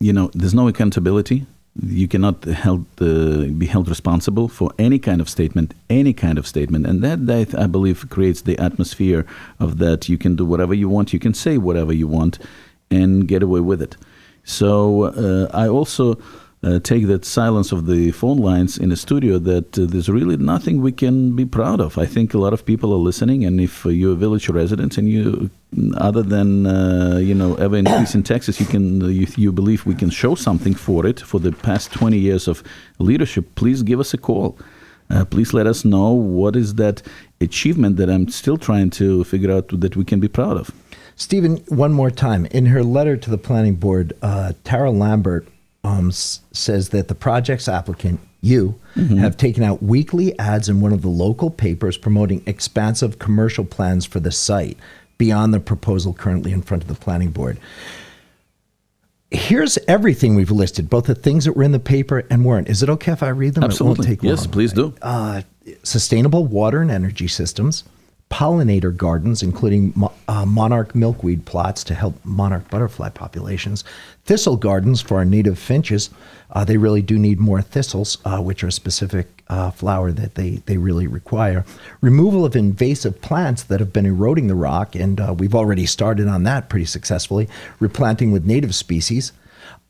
you 0.00 0.12
know, 0.12 0.30
there's 0.34 0.54
no 0.54 0.68
accountability. 0.68 1.46
You 1.74 2.06
cannot 2.06 2.44
held, 2.44 2.84
uh, 3.00 3.46
be 3.46 3.66
held 3.66 3.88
responsible 3.88 4.48
for 4.48 4.72
any 4.78 4.98
kind 4.98 5.20
of 5.22 5.28
statement, 5.28 5.72
any 5.88 6.12
kind 6.12 6.36
of 6.36 6.46
statement, 6.46 6.86
and 6.86 7.02
that, 7.02 7.26
that 7.26 7.54
I 7.58 7.66
believe 7.66 8.08
creates 8.10 8.42
the 8.42 8.58
atmosphere 8.58 9.24
of 9.58 9.78
that 9.78 10.08
you 10.08 10.18
can 10.18 10.36
do 10.36 10.44
whatever 10.44 10.74
you 10.74 10.90
want, 10.90 11.14
you 11.14 11.18
can 11.18 11.32
say 11.32 11.56
whatever 11.56 11.92
you 11.92 12.06
want, 12.06 12.38
and 12.90 13.26
get 13.26 13.42
away 13.42 13.60
with 13.60 13.80
it. 13.80 13.96
So 14.44 15.04
uh, 15.04 15.48
I 15.54 15.66
also 15.68 16.18
uh, 16.64 16.78
take 16.78 17.06
that 17.08 17.24
silence 17.24 17.72
of 17.72 17.86
the 17.86 18.12
phone 18.12 18.38
lines 18.38 18.78
in 18.78 18.92
a 18.92 18.96
studio 18.96 19.38
that 19.38 19.76
uh, 19.76 19.84
there's 19.84 20.08
really 20.08 20.36
nothing 20.36 20.80
we 20.80 20.92
can 20.92 21.34
be 21.34 21.44
proud 21.44 21.80
of. 21.80 21.98
I 21.98 22.06
think 22.06 22.34
a 22.34 22.38
lot 22.38 22.52
of 22.52 22.64
people 22.64 22.92
are 22.92 22.98
listening, 22.98 23.44
and 23.44 23.60
if 23.60 23.84
uh, 23.84 23.88
you're 23.88 24.12
a 24.12 24.16
village 24.16 24.48
resident 24.48 24.96
and 24.96 25.08
you, 25.08 25.50
other 25.96 26.22
than 26.22 26.66
uh, 26.66 27.18
you 27.20 27.34
know 27.34 27.54
ever 27.56 27.76
increase 27.76 28.14
in 28.14 28.22
taxes, 28.22 28.60
you 28.60 28.66
can 28.66 29.02
uh, 29.02 29.06
you, 29.06 29.26
you 29.36 29.50
believe 29.50 29.84
we 29.86 29.96
can 29.96 30.10
show 30.10 30.36
something 30.36 30.74
for 30.74 31.04
it 31.04 31.20
for 31.20 31.40
the 31.40 31.50
past 31.50 31.92
20 31.92 32.16
years 32.16 32.46
of 32.46 32.62
leadership. 32.98 33.44
Please 33.56 33.82
give 33.82 33.98
us 33.98 34.14
a 34.14 34.18
call. 34.18 34.56
Uh, 35.10 35.24
please 35.24 35.52
let 35.52 35.66
us 35.66 35.84
know 35.84 36.10
what 36.12 36.54
is 36.54 36.76
that 36.76 37.02
achievement 37.40 37.96
that 37.96 38.08
I'm 38.08 38.28
still 38.28 38.56
trying 38.56 38.90
to 38.90 39.24
figure 39.24 39.50
out 39.50 39.68
that 39.80 39.96
we 39.96 40.04
can 40.04 40.20
be 40.20 40.28
proud 40.28 40.56
of. 40.56 40.70
Stephen, 41.16 41.56
one 41.68 41.92
more 41.92 42.10
time. 42.10 42.46
In 42.46 42.66
her 42.66 42.82
letter 42.82 43.16
to 43.16 43.30
the 43.30 43.36
planning 43.36 43.74
board, 43.74 44.14
Tara 44.64 44.90
Lambert 44.90 45.46
um, 45.84 46.08
s- 46.08 46.40
says 46.52 46.90
that 46.90 47.08
the 47.08 47.14
project's 47.14 47.68
applicant, 47.68 48.20
you, 48.40 48.78
have 48.96 49.36
taken 49.36 49.62
out 49.62 49.82
weekly 49.82 50.36
ads 50.38 50.68
in 50.68 50.80
one 50.80 50.92
of 50.92 51.02
the 51.02 51.08
local 51.08 51.48
papers 51.50 51.96
promoting 51.96 52.42
expansive 52.44 53.18
commercial 53.18 53.64
plans 53.64 54.04
for 54.04 54.20
the 54.20 54.32
site 54.32 54.76
beyond 55.16 55.54
the 55.54 55.60
proposal 55.60 56.12
currently 56.12 56.52
in 56.52 56.60
front 56.60 56.82
of 56.82 56.88
the 56.88 56.94
planning 56.94 57.30
board. 57.30 57.58
Here's 59.30 59.78
everything 59.88 60.34
we've 60.34 60.50
listed, 60.50 60.90
both 60.90 61.06
the 61.06 61.14
things 61.14 61.44
that 61.46 61.54
were 61.54 61.62
in 61.62 61.72
the 61.72 61.78
paper 61.78 62.24
and 62.28 62.44
weren't. 62.44 62.68
Is 62.68 62.82
it 62.82 62.90
okay 62.90 63.12
if 63.12 63.22
I 63.22 63.28
read 63.28 63.54
them? 63.54 63.62
It 63.64 63.80
won't 63.80 63.98
Absolutely. 63.98 64.18
Yes, 64.28 64.44
long. 64.44 64.52
please 64.52 64.72
do. 64.72 64.94
Uh, 65.00 65.42
sustainable 65.84 66.44
water 66.44 66.82
and 66.82 66.90
energy 66.90 67.28
systems, 67.28 67.84
pollinator 68.32 68.96
gardens, 68.96 69.42
including 69.42 69.92
mo- 69.94 70.12
uh, 70.26 70.46
monarch 70.46 70.94
milkweed 70.94 71.44
plots 71.44 71.84
to 71.84 71.94
help 71.94 72.14
monarch 72.24 72.68
butterfly 72.70 73.10
populations, 73.10 73.84
thistle 74.24 74.56
gardens 74.56 75.02
for 75.02 75.18
our 75.18 75.24
native 75.24 75.58
finches. 75.58 76.08
Uh, 76.50 76.64
they 76.64 76.78
really 76.78 77.02
do 77.02 77.18
need 77.18 77.38
more 77.38 77.60
thistles, 77.60 78.16
uh, 78.24 78.38
which 78.38 78.64
are 78.64 78.68
a 78.68 78.72
specific 78.72 79.42
uh, 79.48 79.70
flower 79.70 80.10
that 80.12 80.34
they, 80.34 80.62
they 80.64 80.78
really 80.78 81.06
require. 81.06 81.64
Removal 82.00 82.46
of 82.46 82.56
invasive 82.56 83.20
plants 83.20 83.64
that 83.64 83.80
have 83.80 83.92
been 83.92 84.06
eroding 84.06 84.46
the 84.46 84.54
rock, 84.54 84.94
and 84.94 85.20
uh, 85.20 85.34
we've 85.36 85.54
already 85.54 85.84
started 85.84 86.26
on 86.26 86.42
that 86.44 86.70
pretty 86.70 86.86
successfully. 86.86 87.48
Replanting 87.80 88.32
with 88.32 88.46
native 88.46 88.74
species. 88.74 89.32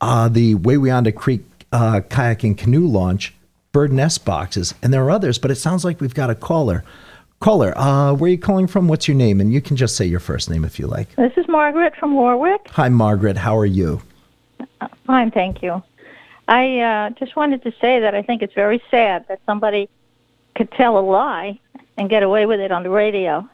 Uh, 0.01 0.29
the 0.29 0.57
Wawayanda 0.57 1.15
Creek 1.15 1.43
kayak 1.71 2.43
and 2.43 2.59
canoe 2.59 2.87
launch, 2.89 3.35
bird 3.71 3.93
nest 3.93 4.25
boxes, 4.25 4.75
and 4.83 4.93
there 4.93 5.05
are 5.05 5.11
others, 5.13 5.39
but 5.39 5.53
it 5.53 5.57
sounds 5.57 5.85
like 5.85 6.01
we've 6.01 6.13
got 6.13 6.29
a 6.29 6.35
caller. 6.35 6.85
Caller, 7.43 7.77
uh, 7.77 8.15
where 8.15 8.29
are 8.29 8.31
you 8.31 8.39
calling 8.39 8.69
from? 8.69 8.87
What's 8.87 9.09
your 9.09 9.17
name? 9.17 9.41
And 9.41 9.53
you 9.53 9.61
can 9.61 9.75
just 9.75 9.97
say 9.97 10.07
your 10.07 10.21
first 10.21 10.49
name 10.49 10.65
if 10.65 10.79
you 10.79 10.87
like. 10.87 11.13
This 11.17 11.33
is 11.37 11.49
Margaret 11.49 11.93
from 11.97 12.15
Warwick. 12.15 12.69
Hi, 12.69 12.89
Margaret. 12.89 13.37
How 13.37 13.59
are 13.59 13.67
you? 13.67 14.01
Fine, 15.07 15.33
thank 15.33 15.61
you. 15.61 15.83
I 16.47 16.79
uh, 16.79 17.11
just 17.11 17.35
wanted 17.35 17.65
to 17.65 17.73
say 17.81 17.99
that 17.99 18.15
I 18.15 18.23
think 18.23 18.43
it's 18.43 18.55
very 18.55 18.81
sad 18.93 19.27
that 19.27 19.41
somebody 19.45 19.89
could 20.55 20.71
tell 20.71 20.97
a 20.97 21.01
lie 21.01 21.59
and 21.97 22.09
get 22.09 22.23
away 22.23 22.47
with 22.47 22.61
it 22.61 22.71
on 22.71 22.85
the 22.85 22.91
radio. 22.91 23.49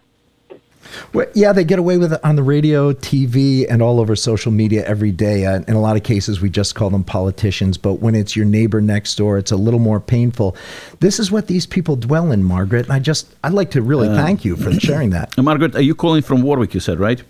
Well, 1.13 1.27
yeah, 1.35 1.53
they 1.53 1.65
get 1.65 1.79
away 1.79 1.99
with 1.99 2.13
it 2.13 2.25
on 2.25 2.37
the 2.37 2.43
radio, 2.43 2.93
TV, 2.93 3.67
and 3.69 3.83
all 3.83 4.01
over 4.01 4.17
social 4.17 4.51
media 4.53 4.85
every 4.87 5.13
day. 5.13 5.45
Uh, 5.47 5.61
in 5.69 5.75
a 5.75 5.81
lot 5.81 5.97
of 5.97 6.03
cases, 6.03 6.41
we 6.41 6.49
just 6.51 6.75
call 6.75 6.91
them 6.91 7.05
politicians. 7.05 7.77
But 7.79 7.95
when 7.95 8.15
it's 8.15 8.35
your 8.35 8.47
neighbor 8.47 8.81
next 8.81 9.15
door, 9.17 9.39
it's 9.39 9.53
a 9.53 9.57
little 9.57 9.81
more 9.81 10.01
painful. 10.01 10.57
This 11.01 11.19
is 11.19 11.31
what 11.31 11.47
these 11.47 11.67
people 11.67 11.97
dwell 11.97 12.33
in, 12.33 12.43
Margaret. 12.45 12.85
And 12.87 12.93
I 12.93 12.99
just, 12.99 13.35
I'd 13.45 13.53
like 13.53 13.71
to 13.73 13.83
really 13.83 14.09
Uh, 14.09 14.17
thank 14.17 14.45
you 14.45 14.57
for 14.57 14.73
sharing 14.73 15.11
that. 15.11 15.37
Margaret, 15.43 15.75
are 15.75 15.83
you 15.83 15.95
calling 15.95 16.23
from 16.23 16.43
Warwick? 16.43 16.75
You 16.75 16.81
said 16.81 16.99
right. 16.99 17.23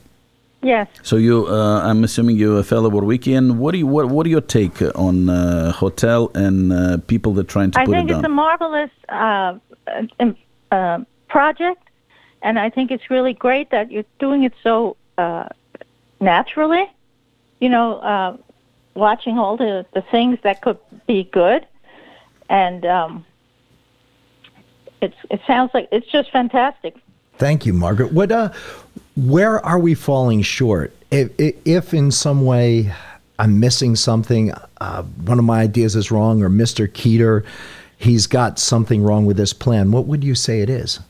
Yes. 0.62 0.88
So 1.02 1.16
you, 1.16 1.46
uh, 1.46 1.82
I'm 1.84 2.02
assuming 2.02 2.36
you're 2.36 2.58
a 2.58 2.64
fellow 2.64 2.90
Warwickian. 2.90 3.56
What 3.58 3.72
do 3.72 3.78
you, 3.78 3.86
what, 3.86 4.06
what 4.08 4.26
are 4.26 4.28
your 4.28 4.40
take 4.40 4.82
on 4.96 5.28
uh, 5.30 5.70
hotel 5.72 6.30
and 6.34 6.72
uh, 6.72 6.98
people 7.06 7.32
that 7.34 7.46
are 7.46 7.52
trying 7.52 7.70
to 7.72 7.80
I 7.80 7.84
put 7.84 7.92
think 7.94 8.10
it 8.10 8.14
it's 8.14 8.22
down? 8.22 8.24
a 8.24 8.28
marvelous 8.34 8.90
uh, 9.08 9.54
uh, 10.18 10.32
uh, 10.72 10.98
project, 11.28 11.87
and 12.42 12.58
I 12.58 12.70
think 12.70 12.90
it's 12.90 13.10
really 13.10 13.32
great 13.32 13.70
that 13.70 13.90
you're 13.90 14.04
doing 14.18 14.44
it 14.44 14.52
so 14.62 14.96
uh, 15.16 15.48
naturally. 16.20 16.90
You 17.60 17.68
know, 17.68 17.98
uh, 17.98 18.36
watching 18.94 19.38
all 19.38 19.56
the, 19.56 19.84
the 19.92 20.02
things 20.02 20.38
that 20.42 20.62
could 20.62 20.78
be 21.06 21.24
good, 21.24 21.66
and 22.48 22.86
um, 22.86 23.26
it's 25.00 25.16
it 25.30 25.40
sounds 25.46 25.72
like 25.74 25.88
it's 25.90 26.06
just 26.10 26.30
fantastic. 26.30 26.96
Thank 27.38 27.66
you, 27.66 27.72
Margaret. 27.72 28.12
What, 28.12 28.32
uh, 28.32 28.50
where 29.16 29.64
are 29.64 29.78
we 29.78 29.94
falling 29.94 30.42
short? 30.42 30.92
If, 31.10 31.30
if, 31.38 31.94
in 31.94 32.10
some 32.10 32.44
way 32.44 32.92
I'm 33.38 33.60
missing 33.60 33.94
something, 33.94 34.52
uh, 34.80 35.02
one 35.02 35.38
of 35.38 35.44
my 35.44 35.60
ideas 35.60 35.94
is 35.94 36.10
wrong, 36.10 36.42
or 36.42 36.50
Mr. 36.50 36.88
Keeter, 36.88 37.44
he's 37.96 38.26
got 38.26 38.58
something 38.58 39.02
wrong 39.04 39.24
with 39.24 39.36
this 39.36 39.52
plan, 39.52 39.92
what 39.92 40.06
would 40.06 40.24
you 40.24 40.34
say 40.34 40.60
it 40.60 40.68
is? 40.68 41.00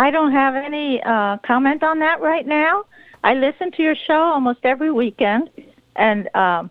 I 0.00 0.10
don't 0.10 0.32
have 0.32 0.54
any 0.54 1.02
uh, 1.02 1.36
comment 1.50 1.82
on 1.82 1.98
that 1.98 2.22
right 2.22 2.46
now. 2.46 2.86
I 3.22 3.34
listen 3.34 3.70
to 3.72 3.82
your 3.82 3.94
show 3.94 4.22
almost 4.34 4.60
every 4.64 4.90
weekend, 4.90 5.50
and 5.94 6.34
um, 6.34 6.70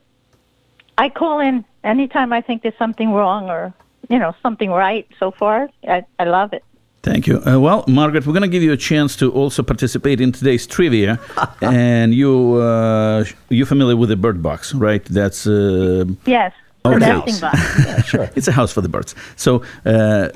I 0.97 1.09
call 1.09 1.39
in 1.39 1.63
anytime 1.83 2.33
I 2.33 2.41
think 2.41 2.63
there's 2.63 2.79
something 2.79 3.11
wrong 3.11 3.47
or 3.47 3.71
you 4.09 4.17
know 4.17 4.33
something 4.41 4.71
right. 4.71 5.05
So 5.19 5.29
far, 5.29 5.69
I, 5.87 6.03
I 6.17 6.23
love 6.23 6.53
it. 6.53 6.63
Thank 7.03 7.27
you. 7.27 7.37
Uh, 7.45 7.59
well, 7.59 7.85
Margaret, 7.87 8.25
we're 8.25 8.33
going 8.33 8.49
to 8.51 8.55
give 8.57 8.63
you 8.63 8.73
a 8.73 8.83
chance 8.91 9.15
to 9.17 9.31
also 9.31 9.61
participate 9.61 10.19
in 10.19 10.31
today's 10.31 10.65
trivia. 10.65 11.19
and 11.61 12.13
you, 12.13 12.55
uh, 12.55 13.23
you're 13.49 13.65
familiar 13.65 13.95
with 13.95 14.09
the 14.09 14.17
bird 14.17 14.43
box, 14.43 14.73
right? 14.73 15.05
That's 15.05 15.47
uh, 15.47 16.05
Yes. 16.25 16.51
Okay. 16.83 17.21
Box. 17.39 18.07
sure. 18.09 18.29
It's 18.35 18.49
a 18.49 18.51
house 18.51 18.73
for 18.73 18.81
the 18.81 18.89
birds. 18.89 19.15
So, 19.37 19.63
uh, 19.85 20.29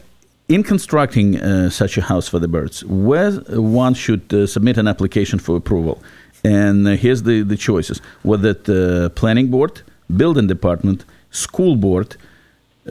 in 0.50 0.64
constructing 0.64 1.40
uh, 1.40 1.70
such 1.70 1.98
a 1.98 2.02
house 2.02 2.28
for 2.28 2.40
the 2.40 2.48
birds, 2.48 2.84
where 2.86 3.32
one 3.32 3.94
should 3.94 4.34
uh, 4.34 4.46
submit 4.46 4.78
an 4.78 4.88
application 4.88 5.40
for 5.40 5.56
approval, 5.56 6.02
and 6.44 6.88
uh, 6.88 6.92
here's 6.92 7.24
the, 7.24 7.44
the 7.44 7.58
choices: 7.58 8.02
whether 8.24 8.50
it 8.50 8.70
uh, 8.70 9.10
planning 9.10 9.48
board, 9.48 9.82
building 10.16 10.48
department, 10.48 11.06
school 11.32 11.76
board, 11.76 12.16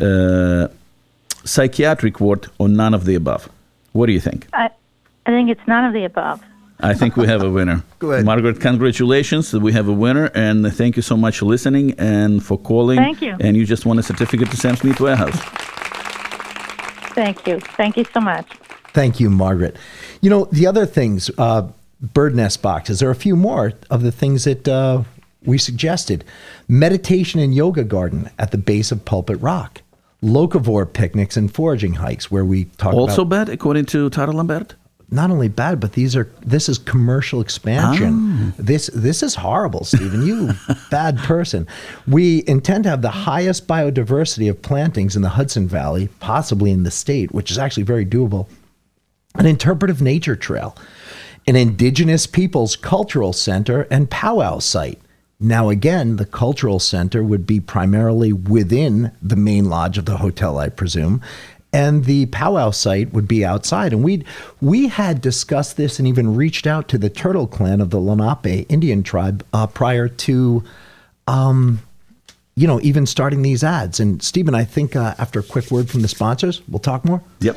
uh, 0.00 0.68
psychiatric 1.44 2.20
ward, 2.20 2.48
or 2.58 2.68
none 2.68 2.94
of 2.94 3.04
the 3.04 3.14
above. 3.14 3.48
What 3.92 4.06
do 4.06 4.12
you 4.12 4.20
think? 4.20 4.46
I, 4.52 4.70
I 5.26 5.30
think 5.30 5.50
it's 5.50 5.66
none 5.66 5.84
of 5.84 5.92
the 5.92 6.04
above. 6.04 6.42
I 6.80 6.94
think 6.94 7.16
we 7.16 7.26
have 7.28 7.42
a 7.42 7.50
winner. 7.50 7.84
Go 8.00 8.10
ahead. 8.10 8.24
Margaret, 8.24 8.60
congratulations. 8.60 9.52
We 9.52 9.72
have 9.72 9.88
a 9.88 9.92
winner, 9.92 10.30
and 10.34 10.72
thank 10.74 10.96
you 10.96 11.02
so 11.02 11.16
much 11.16 11.38
for 11.38 11.44
listening 11.44 11.92
and 11.98 12.42
for 12.42 12.58
calling. 12.58 12.98
Thank 12.98 13.22
you. 13.22 13.36
And 13.38 13.56
you 13.56 13.64
just 13.64 13.86
won 13.86 13.98
a 13.98 14.02
certificate 14.02 14.50
to 14.50 14.56
Sam's 14.56 14.82
Meat 14.82 14.98
Warehouse. 14.98 15.38
Thank 17.14 17.46
you. 17.46 17.60
Thank 17.60 17.96
you 17.96 18.04
so 18.12 18.20
much. 18.20 18.46
Thank 18.92 19.20
you, 19.20 19.30
Margaret. 19.30 19.76
You 20.20 20.30
know, 20.30 20.44
the 20.46 20.66
other 20.66 20.86
things, 20.86 21.30
uh, 21.38 21.68
bird 22.00 22.34
nest 22.34 22.62
boxes, 22.62 23.00
there 23.00 23.08
are 23.08 23.12
a 23.12 23.16
few 23.16 23.36
more 23.36 23.72
of 23.90 24.02
the 24.02 24.12
things 24.12 24.44
that 24.44 24.68
uh, 24.68 25.02
we 25.44 25.58
suggested 25.58 26.24
meditation 26.68 27.40
and 27.40 27.54
yoga 27.54 27.84
garden 27.84 28.30
at 28.38 28.50
the 28.50 28.58
base 28.58 28.92
of 28.92 29.04
Pulpit 29.04 29.40
Rock, 29.40 29.82
locavore 30.22 30.90
picnics 30.90 31.36
and 31.36 31.52
foraging 31.52 31.94
hikes 31.94 32.30
where 32.30 32.44
we 32.44 32.66
talk 32.76 32.94
Also 32.94 33.22
about 33.22 33.46
bad, 33.46 33.48
according 33.48 33.86
to 33.86 34.10
Tara 34.10 34.32
Lambert? 34.32 34.74
Not 35.12 35.30
only 35.30 35.48
bad, 35.48 35.78
but 35.78 35.92
these 35.92 36.16
are 36.16 36.28
this 36.40 36.68
is 36.68 36.78
commercial 36.78 37.40
expansion. 37.40 38.52
Ah. 38.52 38.52
This 38.58 38.90
this 38.94 39.22
is 39.22 39.34
horrible, 39.34 39.84
Stephen. 39.84 40.26
You 40.26 40.52
bad 40.90 41.18
person. 41.18 41.68
We 42.06 42.42
intend 42.46 42.84
to 42.84 42.90
have 42.90 43.02
the 43.02 43.10
highest 43.10 43.68
biodiversity 43.68 44.48
of 44.48 44.62
plantings 44.62 45.14
in 45.14 45.22
the 45.22 45.28
Hudson 45.28 45.68
Valley, 45.68 46.08
possibly 46.18 46.70
in 46.70 46.82
the 46.82 46.90
state, 46.90 47.32
which 47.32 47.50
is 47.50 47.58
actually 47.58 47.84
very 47.84 48.06
doable. 48.06 48.48
An 49.34 49.46
interpretive 49.46 50.00
nature 50.02 50.36
trail, 50.36 50.76
an 51.46 51.56
indigenous 51.56 52.26
peoples 52.26 52.74
cultural 52.74 53.32
center 53.32 53.82
and 53.90 54.10
powwow 54.10 54.58
site. 54.58 54.98
Now, 55.44 55.70
again, 55.70 56.16
the 56.16 56.24
cultural 56.24 56.78
center 56.78 57.24
would 57.24 57.48
be 57.48 57.58
primarily 57.58 58.32
within 58.32 59.10
the 59.20 59.34
main 59.34 59.68
lodge 59.68 59.98
of 59.98 60.04
the 60.04 60.18
hotel, 60.18 60.56
I 60.56 60.68
presume, 60.68 61.20
and 61.72 62.04
the 62.04 62.26
powwow 62.26 62.70
site 62.70 63.12
would 63.12 63.26
be 63.26 63.44
outside. 63.44 63.92
And 63.92 64.04
we 64.04 64.24
we 64.60 64.88
had 64.88 65.20
discussed 65.20 65.76
this 65.76 65.98
and 65.98 66.06
even 66.06 66.36
reached 66.36 66.66
out 66.66 66.88
to 66.88 66.98
the 66.98 67.10
Turtle 67.10 67.46
Clan 67.46 67.80
of 67.80 67.90
the 67.90 68.00
Lenape 68.00 68.66
Indian 68.68 69.02
tribe 69.02 69.44
uh, 69.52 69.66
prior 69.66 70.08
to, 70.08 70.62
um, 71.26 71.80
you 72.54 72.66
know, 72.66 72.80
even 72.82 73.06
starting 73.06 73.42
these 73.42 73.64
ads. 73.64 74.00
And 74.00 74.22
Stephen, 74.22 74.54
I 74.54 74.64
think 74.64 74.94
uh, 74.94 75.14
after 75.18 75.40
a 75.40 75.42
quick 75.42 75.70
word 75.70 75.88
from 75.88 76.02
the 76.02 76.08
sponsors, 76.08 76.60
we'll 76.68 76.78
talk 76.78 77.04
more. 77.04 77.22
Yep. 77.40 77.56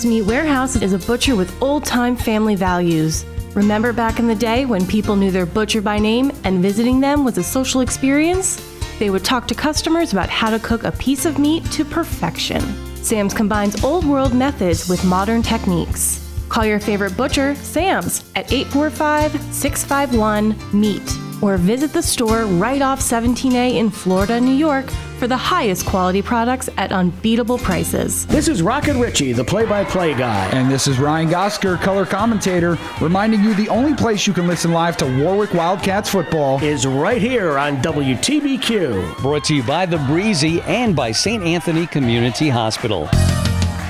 Sam's 0.00 0.14
Meat 0.14 0.22
Warehouse 0.22 0.76
is 0.76 0.94
a 0.94 0.98
butcher 0.98 1.36
with 1.36 1.62
old 1.62 1.84
time 1.84 2.16
family 2.16 2.54
values. 2.54 3.26
Remember 3.54 3.92
back 3.92 4.18
in 4.18 4.26
the 4.26 4.34
day 4.34 4.64
when 4.64 4.86
people 4.86 5.14
knew 5.14 5.30
their 5.30 5.44
butcher 5.44 5.82
by 5.82 5.98
name 5.98 6.32
and 6.44 6.62
visiting 6.62 7.00
them 7.00 7.22
was 7.22 7.36
a 7.36 7.42
social 7.42 7.82
experience? 7.82 8.56
They 8.98 9.10
would 9.10 9.26
talk 9.26 9.46
to 9.48 9.54
customers 9.54 10.12
about 10.12 10.30
how 10.30 10.48
to 10.48 10.58
cook 10.58 10.84
a 10.84 10.92
piece 10.92 11.26
of 11.26 11.38
meat 11.38 11.70
to 11.72 11.84
perfection. 11.84 12.62
Sam's 12.96 13.34
combines 13.34 13.84
old 13.84 14.06
world 14.06 14.32
methods 14.32 14.88
with 14.88 15.04
modern 15.04 15.42
techniques. 15.42 16.26
Call 16.48 16.64
your 16.64 16.80
favorite 16.80 17.14
butcher, 17.14 17.54
Sam's, 17.56 18.24
at 18.34 18.50
845 18.50 19.38
651 19.52 20.56
MEAT 20.72 21.42
or 21.42 21.58
visit 21.58 21.92
the 21.92 22.02
store 22.02 22.46
right 22.46 22.80
off 22.80 23.00
17A 23.00 23.74
in 23.74 23.90
Florida, 23.90 24.40
New 24.40 24.54
York 24.54 24.86
for 25.20 25.28
the 25.28 25.36
highest 25.36 25.84
quality 25.84 26.22
products 26.22 26.70
at 26.78 26.92
unbeatable 26.92 27.58
prices. 27.58 28.26
This 28.26 28.48
is 28.48 28.62
Rocket 28.62 28.96
Richie, 28.96 29.34
the 29.34 29.44
play 29.44 29.66
by 29.66 29.84
play 29.84 30.14
guy. 30.14 30.46
And 30.46 30.70
this 30.70 30.88
is 30.88 30.98
Ryan 30.98 31.28
Gosker, 31.28 31.78
color 31.80 32.06
commentator, 32.06 32.78
reminding 33.02 33.44
you 33.44 33.52
the 33.52 33.68
only 33.68 33.94
place 33.94 34.26
you 34.26 34.32
can 34.32 34.48
listen 34.48 34.72
live 34.72 34.96
to 34.96 35.22
Warwick 35.22 35.52
Wildcats 35.52 36.08
football 36.08 36.62
is 36.64 36.86
right 36.86 37.20
here 37.20 37.58
on 37.58 37.76
WTBQ. 37.82 39.18
Brought 39.18 39.44
to 39.44 39.54
you 39.54 39.62
by 39.62 39.84
The 39.84 39.98
Breezy 39.98 40.62
and 40.62 40.96
by 40.96 41.12
St. 41.12 41.44
Anthony 41.44 41.86
Community 41.86 42.48
Hospital. 42.48 43.08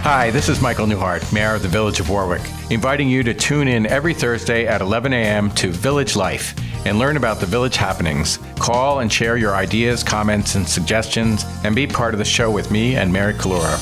Hi, 0.03 0.31
this 0.31 0.49
is 0.49 0.63
Michael 0.63 0.87
Newhart, 0.87 1.31
Mayor 1.31 1.55
of 1.55 1.61
the 1.63 1.69
Village 1.69 2.01
of 2.01 2.09
Warwick, 2.09 2.41
inviting 2.71 3.07
you 3.11 3.23
to 3.23 3.35
tune 3.35 3.69
in 3.69 3.85
every 3.85 4.15
Thursday 4.15 4.67
at 4.67 4.81
11 4.81 5.13
a.m. 5.13 5.51
to 5.57 5.69
Village 5.69 6.17
Life 6.17 6.55
and 6.87 6.99
learn 6.99 7.19
about 7.19 7.39
the 7.39 7.45
village 7.45 7.77
happenings. 7.77 8.39
Call 8.59 9.01
and 9.01 9.13
share 9.13 9.37
your 9.37 9.55
ideas, 9.55 10.03
comments, 10.03 10.55
and 10.55 10.67
suggestions, 10.67 11.45
and 11.65 11.77
be 11.77 11.87
part 11.87 12.15
of 12.15 12.19
the 12.19 12.25
show 12.25 12.51
with 12.51 12.71
me 12.71 12.97
and 12.97 13.13
Mary 13.13 13.35
Kalura. 13.35 13.77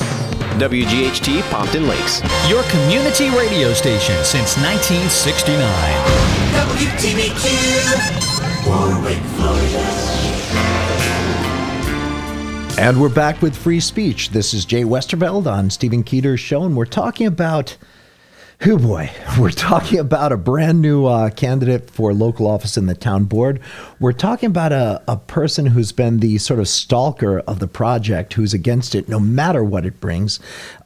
WGHT 0.59 1.41
Pompton 1.49 1.87
Lakes. 1.87 2.21
Your 2.49 2.63
community 2.63 3.29
radio 3.29 3.71
station 3.71 4.17
since 4.25 4.57
1969. 4.57 5.55
WTBQ, 6.67 7.47
Warwick, 8.67 9.19
Florida. 9.37 10.08
And 12.79 13.01
we're 13.01 13.09
back 13.09 13.41
with 13.41 13.57
free 13.57 13.81
speech. 13.81 14.29
This 14.29 14.53
is 14.53 14.63
Jay 14.63 14.85
Westerveld 14.85 15.47
on 15.51 15.69
Stephen 15.69 16.01
Keeter's 16.01 16.39
show, 16.39 16.63
and 16.63 16.77
we're 16.77 16.85
talking 16.85 17.27
about, 17.27 17.75
oh 18.65 18.77
boy, 18.77 19.11
we're 19.37 19.51
talking 19.51 19.99
about 19.99 20.31
a 20.31 20.37
brand 20.37 20.81
new 20.81 21.05
uh, 21.05 21.29
candidate 21.31 21.91
for 21.91 22.13
local 22.13 22.47
office 22.47 22.77
in 22.77 22.85
the 22.85 22.95
town 22.95 23.25
board. 23.25 23.59
We're 23.99 24.13
talking 24.13 24.47
about 24.47 24.71
a, 24.71 25.03
a 25.09 25.17
person 25.17 25.65
who's 25.65 25.91
been 25.91 26.21
the 26.21 26.37
sort 26.37 26.61
of 26.61 26.69
stalker 26.69 27.39
of 27.39 27.59
the 27.59 27.67
project, 27.67 28.35
who's 28.35 28.53
against 28.53 28.95
it 28.95 29.09
no 29.09 29.19
matter 29.19 29.61
what 29.61 29.85
it 29.85 29.99
brings, 29.99 30.39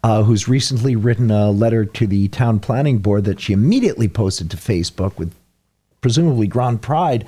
uh, 0.04 0.24
who's 0.24 0.48
recently 0.48 0.96
written 0.96 1.30
a 1.30 1.52
letter 1.52 1.86
to 1.86 2.08
the 2.08 2.28
town 2.30 2.60
planning 2.60 2.98
board 2.98 3.26
that 3.26 3.39
she 3.39 3.54
immediately 3.54 4.08
posted 4.08 4.50
to 4.50 4.58
Facebook 4.58 5.20
with 5.20 5.32
presumably 6.02 6.46
grand 6.48 6.82
pride. 6.82 7.26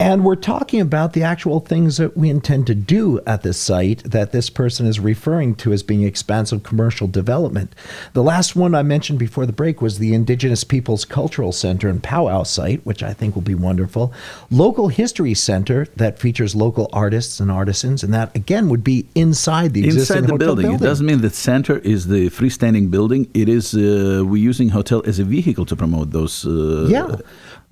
And 0.00 0.24
we're 0.24 0.34
talking 0.34 0.80
about 0.80 1.12
the 1.12 1.22
actual 1.22 1.60
things 1.60 1.98
that 1.98 2.16
we 2.16 2.30
intend 2.30 2.66
to 2.68 2.74
do 2.74 3.20
at 3.26 3.42
this 3.42 3.58
site 3.58 4.02
that 4.04 4.32
this 4.32 4.48
person 4.48 4.86
is 4.86 4.98
referring 4.98 5.54
to 5.56 5.74
as 5.74 5.82
being 5.82 6.04
expansive 6.04 6.62
commercial 6.62 7.06
development. 7.06 7.74
The 8.14 8.22
last 8.22 8.56
one 8.56 8.74
I 8.74 8.82
mentioned 8.82 9.18
before 9.18 9.44
the 9.44 9.52
break 9.52 9.82
was 9.82 9.98
the 9.98 10.14
Indigenous 10.14 10.64
Peoples 10.64 11.04
Cultural 11.04 11.52
Center 11.52 11.86
and 11.90 12.02
Powwow 12.02 12.44
site, 12.44 12.80
which 12.86 13.02
I 13.02 13.12
think 13.12 13.34
will 13.34 13.42
be 13.42 13.54
wonderful. 13.54 14.10
Local 14.50 14.88
History 14.88 15.34
Center 15.34 15.84
that 15.96 16.18
features 16.18 16.54
local 16.56 16.88
artists 16.94 17.38
and 17.38 17.50
artisans, 17.50 18.02
and 18.02 18.14
that 18.14 18.34
again 18.34 18.70
would 18.70 18.82
be 18.82 19.06
inside 19.14 19.74
the 19.74 19.84
existing 19.84 20.16
Inside 20.16 20.28
the 20.28 20.32
hotel 20.32 20.38
building. 20.46 20.66
building. 20.68 20.82
It 20.86 20.88
doesn't 20.88 21.04
mean 21.04 21.20
the 21.20 21.28
center 21.28 21.76
is 21.80 22.06
the 22.06 22.30
freestanding 22.30 22.90
building. 22.90 23.28
It 23.34 23.50
is 23.50 23.74
uh, 23.74 24.22
we're 24.24 24.48
using 24.48 24.70
hotel 24.70 25.02
as 25.04 25.18
a 25.18 25.24
vehicle 25.24 25.66
to 25.66 25.76
promote 25.76 26.10
those 26.12 26.46
uh, 26.46 26.86
Yeah. 26.88 27.16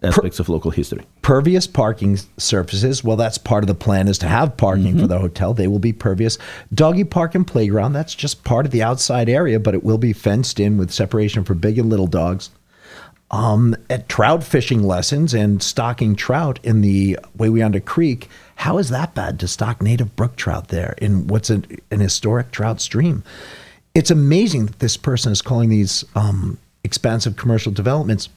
Aspects 0.03 0.38
of 0.38 0.49
local 0.49 0.70
history. 0.70 1.05
pervious 1.22 1.66
parking 1.66 2.16
surfaces 2.36 3.03
well 3.03 3.16
that's 3.16 3.38
part 3.38 3.64
of 3.64 3.68
the 3.68 3.74
plan 3.74 4.07
is 4.07 4.18
to 4.18 4.28
have 4.28 4.57
parking 4.57 4.99
for 4.99 5.07
the 5.07 5.18
hotel 5.18 5.53
they 5.53 5.66
will 5.66 5.78
be 5.78 5.92
pervious 5.92 6.38
doggy 6.72 7.05
park 7.05 7.34
and 7.34 7.46
playground 7.46 7.92
that's 7.92 8.14
just 8.14 8.44
part 8.44 8.64
of 8.64 8.70
the 8.70 8.82
outside 8.82 9.28
area 9.28 9.59
but 9.59 9.74
it 9.74 9.82
will 9.82 9.99
be 9.99 10.12
fenced 10.12 10.61
in 10.61 10.76
with 10.78 10.90
separation 10.90 11.42
for 11.42 11.55
big 11.55 11.78
and 11.78 11.90
little 11.90 12.07
dogs 12.07 12.51
um, 13.30 13.76
at 13.90 14.09
trout 14.09 14.42
fishing 14.42 14.82
lessons 14.82 15.34
and 15.34 15.62
stocking 15.62 16.16
trout 16.16 16.59
in 16.62 16.80
the 16.80 17.18
Wawayanda 17.36 17.84
Creek. 17.84 18.28
How 18.57 18.78
is 18.78 18.88
that 18.88 19.14
bad 19.14 19.38
to 19.40 19.49
stock 19.49 19.82
native 19.82 20.16
brook 20.16 20.36
trout 20.36 20.68
there 20.68 20.94
in 20.99 21.26
what's 21.26 21.51
an, 21.51 21.66
an 21.90 22.01
historic 22.01 22.51
trout 22.51 22.80
stream? 22.80 23.22
It's 23.94 24.11
amazing 24.11 24.66
that 24.66 24.78
this 24.78 24.96
person 24.96 25.32
is 25.32 25.42
calling 25.42 25.68
these 25.68 26.05
um, 26.14 26.59
expansive 26.84 27.36
commercial 27.36 27.72
developments 27.72 28.28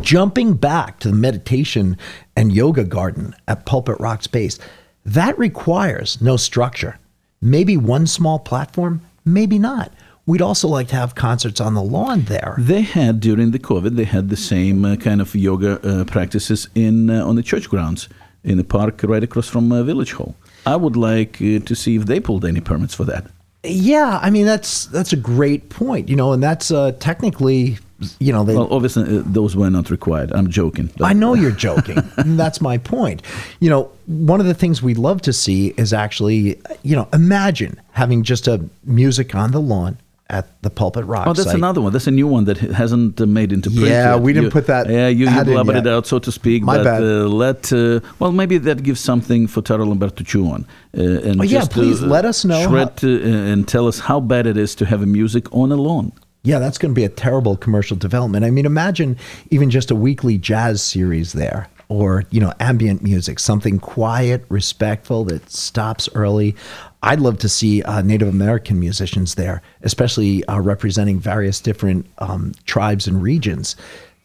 jumping 0.00 0.54
back 0.54 0.98
to 1.00 1.08
the 1.08 1.14
meditation 1.14 1.96
and 2.36 2.52
yoga 2.52 2.84
garden 2.84 3.34
at 3.48 3.66
Pulpit 3.66 3.98
Rock 4.00 4.22
Space, 4.22 4.58
that 5.04 5.38
requires 5.38 6.20
no 6.20 6.36
structure. 6.36 6.98
Maybe 7.40 7.76
one 7.76 8.06
small 8.06 8.38
platform, 8.38 9.02
maybe 9.24 9.58
not. 9.58 9.92
We'd 10.24 10.42
also 10.42 10.68
like 10.68 10.86
to 10.88 10.96
have 10.96 11.16
concerts 11.16 11.60
on 11.60 11.74
the 11.74 11.82
lawn 11.82 12.22
there. 12.22 12.54
They 12.58 12.82
had 12.82 13.18
during 13.18 13.50
the 13.50 13.58
COVID, 13.58 13.96
they 13.96 14.04
had 14.04 14.28
the 14.28 14.36
same 14.36 14.84
uh, 14.84 14.94
kind 14.96 15.20
of 15.20 15.34
yoga 15.34 15.80
uh, 15.80 16.04
practices 16.04 16.68
in 16.76 17.10
uh, 17.10 17.26
on 17.26 17.34
the 17.34 17.42
church 17.42 17.68
grounds 17.68 18.08
in 18.44 18.56
the 18.56 18.64
park 18.64 19.00
right 19.02 19.24
across 19.24 19.48
from 19.48 19.72
uh, 19.72 19.82
Village 19.82 20.12
Hall. 20.12 20.36
I 20.64 20.76
would 20.76 20.96
like 20.96 21.36
uh, 21.42 21.58
to 21.58 21.74
see 21.74 21.96
if 21.96 22.06
they 22.06 22.20
pulled 22.20 22.44
any 22.44 22.60
permits 22.60 22.94
for 22.94 23.04
that. 23.04 23.26
Yeah, 23.64 24.18
I 24.22 24.30
mean 24.30 24.46
that's 24.46 24.86
that's 24.86 25.12
a 25.12 25.16
great 25.16 25.68
point, 25.68 26.08
you 26.08 26.16
know, 26.16 26.32
and 26.32 26.42
that's 26.42 26.70
uh, 26.70 26.92
technically, 26.98 27.78
you 28.20 28.32
know, 28.32 28.44
they, 28.44 28.54
Well, 28.54 28.68
obviously 28.72 29.04
uh, 29.18 29.22
those 29.26 29.54
were 29.56 29.70
not 29.70 29.90
required. 29.90 30.32
I'm 30.32 30.48
joking. 30.50 30.90
but- 30.96 31.06
I 31.06 31.12
know 31.12 31.34
you're 31.34 31.50
joking. 31.50 31.98
that's 32.16 32.60
my 32.60 32.78
point. 32.78 33.22
You 33.60 33.70
know, 33.70 33.90
one 34.06 34.40
of 34.40 34.46
the 34.46 34.54
things 34.54 34.82
we'd 34.82 34.98
love 34.98 35.22
to 35.22 35.32
see 35.32 35.68
is 35.76 35.92
actually, 35.92 36.60
you 36.82 36.96
know, 36.96 37.08
imagine 37.12 37.80
having 37.92 38.22
just 38.22 38.48
a 38.48 38.60
music 38.84 39.34
on 39.34 39.50
the 39.52 39.60
lawn 39.60 39.96
at 40.30 40.46
the 40.62 40.70
Pulpit 40.70 41.04
Rock. 41.04 41.26
Oh, 41.26 41.34
that's 41.34 41.44
site. 41.48 41.56
another 41.56 41.82
one. 41.82 41.92
That's 41.92 42.06
a 42.06 42.10
new 42.10 42.26
one 42.26 42.44
that 42.46 42.56
hasn't 42.56 43.20
uh, 43.20 43.26
made 43.26 43.52
into 43.52 43.68
print. 43.70 43.86
Yeah, 43.86 44.14
yet. 44.14 44.22
we 44.22 44.32
didn't 44.32 44.44
You- 44.46 44.50
put 44.50 44.66
that 44.66 44.88
Yeah, 44.88 45.08
you, 45.08 45.28
you 45.28 45.44
blubbered 45.44 45.76
it 45.76 45.86
out, 45.86 46.06
so 46.06 46.18
to 46.20 46.32
speak. 46.32 46.62
My 46.62 46.78
but 46.78 46.84
bad. 46.84 47.02
Uh, 47.02 47.28
let 47.28 47.70
uh, 47.70 48.00
well, 48.18 48.32
maybe 48.32 48.56
that 48.58 48.82
gives 48.82 49.00
something 49.00 49.46
for 49.46 49.60
Tara 49.60 49.84
Lambert 49.84 50.16
to 50.16 50.24
chew 50.24 50.46
on. 50.48 50.64
Uh, 50.96 51.02
and 51.28 51.40
Oh, 51.40 51.44
yeah, 51.44 51.66
please 51.68 52.02
uh, 52.02 52.06
let 52.06 52.24
us 52.24 52.46
know 52.46 52.66
Shred 52.66 53.04
uh, 53.04 53.08
and 53.52 53.68
tell 53.68 53.86
us 53.86 53.98
how 53.98 54.20
bad 54.20 54.46
it 54.46 54.56
is 54.56 54.74
to 54.76 54.86
have 54.86 55.02
a 55.02 55.06
music 55.06 55.52
on 55.54 55.70
a 55.70 55.76
lawn. 55.76 56.12
Yeah, 56.44 56.58
that's 56.58 56.78
going 56.78 56.92
to 56.92 56.98
be 56.98 57.04
a 57.04 57.08
terrible 57.08 57.56
commercial 57.56 57.96
development. 57.96 58.44
I 58.44 58.50
mean, 58.50 58.66
imagine 58.66 59.16
even 59.50 59.70
just 59.70 59.90
a 59.90 59.94
weekly 59.94 60.38
jazz 60.38 60.82
series 60.82 61.32
there 61.32 61.68
or, 61.88 62.24
you 62.30 62.40
know, 62.40 62.52
ambient 62.58 63.02
music, 63.02 63.38
something 63.38 63.78
quiet, 63.78 64.44
respectful 64.48 65.24
that 65.24 65.48
stops 65.50 66.08
early. 66.14 66.56
I'd 67.02 67.20
love 67.20 67.38
to 67.38 67.48
see 67.48 67.82
uh, 67.82 68.02
Native 68.02 68.28
American 68.28 68.80
musicians 68.80 69.34
there, 69.34 69.62
especially 69.82 70.44
uh, 70.46 70.58
representing 70.60 71.20
various 71.20 71.60
different 71.60 72.06
um, 72.18 72.52
tribes 72.64 73.06
and 73.06 73.22
regions. 73.22 73.76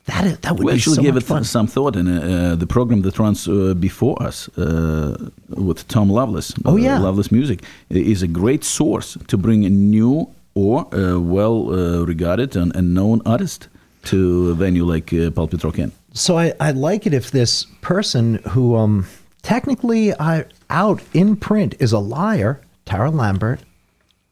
That 0.06 0.26
is, 0.26 0.38
that 0.40 0.54
would 0.54 0.64
we 0.64 0.72
be 0.72 0.78
actually 0.78 0.96
so 0.96 1.02
gave 1.02 1.18
it 1.18 1.24
fun. 1.24 1.44
some 1.44 1.68
thought 1.68 1.98
in 1.98 2.08
uh, 2.08 2.56
the 2.56 2.66
program 2.66 3.02
that 3.02 3.20
runs 3.20 3.48
uh, 3.48 3.74
before 3.74 4.22
us 4.24 4.48
uh, 4.58 5.30
with 5.50 5.86
Tom 5.90 6.10
Lovelace. 6.10 6.54
Oh, 6.64 6.74
uh, 6.74 6.76
yeah. 6.78 6.98
Lovelace 6.98 7.32
Music 7.32 7.64
is 7.90 8.24
a 8.24 8.28
great 8.28 8.64
source 8.64 9.18
to 9.28 9.38
bring 9.38 9.66
a 9.66 9.70
new 9.70 10.34
or 10.58 10.88
a 10.92 11.20
well 11.20 11.70
uh, 11.70 12.04
regarded 12.04 12.56
and, 12.56 12.76
and 12.76 12.94
known 12.94 13.22
artist 13.26 13.68
to 14.06 14.50
a 14.50 14.56
venue 14.56 14.84
like 14.84 15.14
uh, 15.14 15.30
Pulpit. 15.30 15.92
So 16.14 16.38
I, 16.38 16.54
I 16.60 16.72
like 16.72 17.06
it 17.06 17.14
if 17.14 17.30
this 17.30 17.66
person 17.82 18.36
who 18.50 18.76
um, 18.76 19.06
technically 19.44 20.14
I, 20.20 20.46
out 20.72 21.04
in 21.14 21.36
print 21.36 21.76
is 21.80 21.92
a 21.92 22.00
liar, 22.00 22.60
Tara 22.86 23.12
Lambert, 23.12 23.60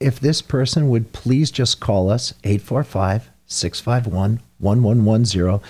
if 0.00 0.18
this 0.18 0.42
person 0.42 0.88
would 0.88 1.12
please 1.12 1.52
just 1.52 1.78
call 1.78 2.10
us 2.10 2.34
845 2.42 3.30
651 3.46 4.40
1110 4.58 5.60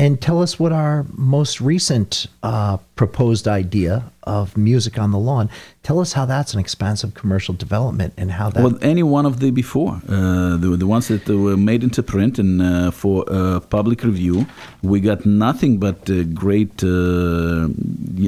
and 0.00 0.20
tell 0.20 0.40
us 0.40 0.60
what 0.60 0.72
our 0.72 1.06
most 1.12 1.60
recent 1.60 2.26
uh, 2.42 2.76
proposed 2.94 3.48
idea 3.48 4.04
of 4.22 4.56
music 4.56 4.98
on 4.98 5.10
the 5.10 5.18
lawn. 5.18 5.50
Tell 5.82 5.98
us 5.98 6.12
how 6.12 6.24
that's 6.24 6.54
an 6.54 6.60
expansive 6.60 7.14
commercial 7.14 7.54
development 7.54 8.14
and 8.16 8.30
how 8.30 8.50
that. 8.50 8.62
Well, 8.62 8.78
any 8.80 9.02
one 9.02 9.26
of 9.26 9.40
the 9.40 9.50
before, 9.50 10.00
uh, 10.08 10.56
the, 10.56 10.76
the 10.78 10.86
ones 10.86 11.08
that 11.08 11.26
were 11.28 11.56
made 11.56 11.82
into 11.82 12.02
print 12.02 12.38
and 12.38 12.62
uh, 12.62 12.90
for 12.92 13.24
uh, 13.28 13.60
public 13.60 14.04
review, 14.04 14.46
we 14.82 15.00
got 15.00 15.26
nothing 15.26 15.78
but 15.78 16.08
uh, 16.08 16.22
great 16.24 16.84
uh, 16.84 17.68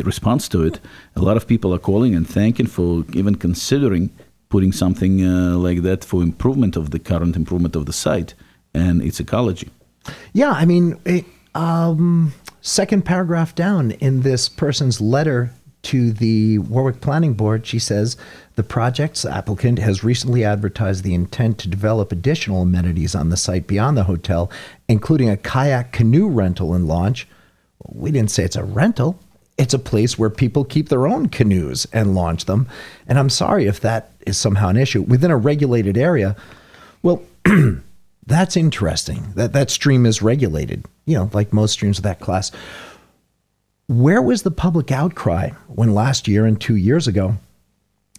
response 0.02 0.48
to 0.48 0.64
it. 0.64 0.80
A 1.14 1.20
lot 1.20 1.36
of 1.36 1.46
people 1.46 1.72
are 1.72 1.78
calling 1.78 2.14
and 2.14 2.28
thanking 2.28 2.66
for 2.66 3.04
even 3.12 3.36
considering 3.36 4.10
putting 4.48 4.72
something 4.72 5.24
uh, 5.24 5.56
like 5.56 5.82
that 5.82 6.04
for 6.04 6.20
improvement 6.22 6.76
of 6.76 6.90
the 6.90 6.98
current 6.98 7.36
improvement 7.36 7.76
of 7.76 7.86
the 7.86 7.92
site 7.92 8.34
and 8.74 9.00
its 9.02 9.20
ecology. 9.20 9.68
Yeah, 10.32 10.50
I 10.50 10.64
mean, 10.64 10.98
it, 11.04 11.24
um, 11.54 12.32
second 12.60 13.04
paragraph 13.04 13.54
down 13.54 13.92
in 13.92 14.22
this 14.22 14.48
person's 14.48 15.00
letter 15.00 15.50
to 15.82 16.12
the 16.12 16.58
Warwick 16.58 17.00
Planning 17.00 17.34
Board, 17.34 17.66
she 17.66 17.78
says 17.78 18.16
the 18.56 18.62
project's 18.62 19.24
applicant 19.24 19.78
has 19.78 20.04
recently 20.04 20.44
advertised 20.44 21.04
the 21.04 21.14
intent 21.14 21.58
to 21.58 21.68
develop 21.68 22.12
additional 22.12 22.62
amenities 22.62 23.14
on 23.14 23.30
the 23.30 23.36
site 23.36 23.66
beyond 23.66 23.96
the 23.96 24.04
hotel, 24.04 24.50
including 24.88 25.30
a 25.30 25.36
kayak 25.36 25.92
canoe 25.92 26.28
rental 26.28 26.74
and 26.74 26.86
launch. 26.86 27.26
We 27.86 28.10
didn't 28.10 28.30
say 28.30 28.44
it's 28.44 28.56
a 28.56 28.64
rental. 28.64 29.18
It's 29.56 29.74
a 29.74 29.78
place 29.78 30.18
where 30.18 30.30
people 30.30 30.64
keep 30.64 30.88
their 30.88 31.06
own 31.06 31.28
canoes 31.28 31.86
and 31.92 32.14
launch 32.14 32.44
them. 32.44 32.68
And 33.06 33.18
I'm 33.18 33.30
sorry 33.30 33.66
if 33.66 33.80
that 33.80 34.10
is 34.26 34.36
somehow 34.36 34.68
an 34.68 34.76
issue. 34.76 35.02
Within 35.02 35.30
a 35.30 35.36
regulated 35.36 35.96
area, 35.96 36.36
well, 37.02 37.22
that's 38.30 38.56
interesting. 38.56 39.32
That 39.34 39.52
that 39.52 39.70
stream 39.70 40.06
is 40.06 40.22
regulated, 40.22 40.86
you 41.04 41.16
know, 41.16 41.30
like 41.32 41.52
most 41.52 41.72
streams 41.72 41.98
of 41.98 42.04
that 42.04 42.20
class. 42.20 42.50
Where 43.88 44.22
was 44.22 44.42
the 44.42 44.52
public 44.52 44.92
outcry 44.92 45.50
when 45.66 45.94
last 45.94 46.28
year 46.28 46.46
and 46.46 46.60
two 46.60 46.76
years 46.76 47.08
ago, 47.08 47.34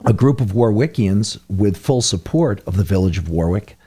a 0.05 0.13
group 0.13 0.41
of 0.41 0.51
Warwickians 0.51 1.39
with 1.47 1.77
full 1.77 2.01
support 2.01 2.61
of 2.67 2.75
the 2.75 2.83
village 2.83 3.17
of 3.17 3.29
Warwick 3.29 3.77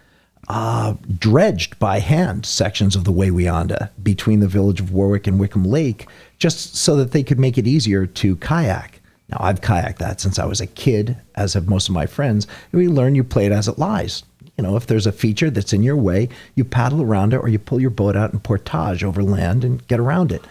uh, 0.48 0.94
dredged 1.18 1.78
by 1.78 1.98
hand 1.98 2.46
sections 2.46 2.96
of 2.96 3.04
the 3.04 3.12
Wawayanda 3.12 3.90
between 4.02 4.40
the 4.40 4.48
village 4.48 4.80
of 4.80 4.92
Warwick 4.92 5.26
and 5.26 5.38
Wickham 5.38 5.64
Lake 5.64 6.06
just 6.38 6.76
so 6.76 6.96
that 6.96 7.12
they 7.12 7.22
could 7.22 7.38
make 7.38 7.58
it 7.58 7.66
easier 7.66 8.06
to 8.06 8.36
kayak? 8.36 9.00
Now, 9.28 9.38
I've 9.40 9.62
kayaked 9.62 9.98
that 9.98 10.20
since 10.20 10.38
I 10.38 10.44
was 10.44 10.60
a 10.60 10.66
kid, 10.66 11.16
as 11.34 11.54
have 11.54 11.68
most 11.68 11.88
of 11.88 11.94
my 11.94 12.06
friends. 12.06 12.46
And 12.72 12.80
we 12.80 12.88
learn 12.88 13.14
you 13.14 13.24
play 13.24 13.46
it 13.46 13.52
as 13.52 13.68
it 13.68 13.78
lies. 13.78 14.22
You 14.56 14.62
know, 14.62 14.76
if 14.76 14.86
there's 14.86 15.06
a 15.06 15.12
feature 15.12 15.50
that's 15.50 15.72
in 15.72 15.82
your 15.82 15.96
way, 15.96 16.28
you 16.54 16.64
paddle 16.64 17.02
around 17.02 17.34
it 17.34 17.38
or 17.38 17.48
you 17.48 17.58
pull 17.58 17.80
your 17.80 17.90
boat 17.90 18.16
out 18.16 18.32
and 18.32 18.42
portage 18.42 19.02
over 19.02 19.22
land 19.22 19.64
and 19.64 19.86
get 19.88 20.00
around 20.00 20.30
it. 20.30 20.44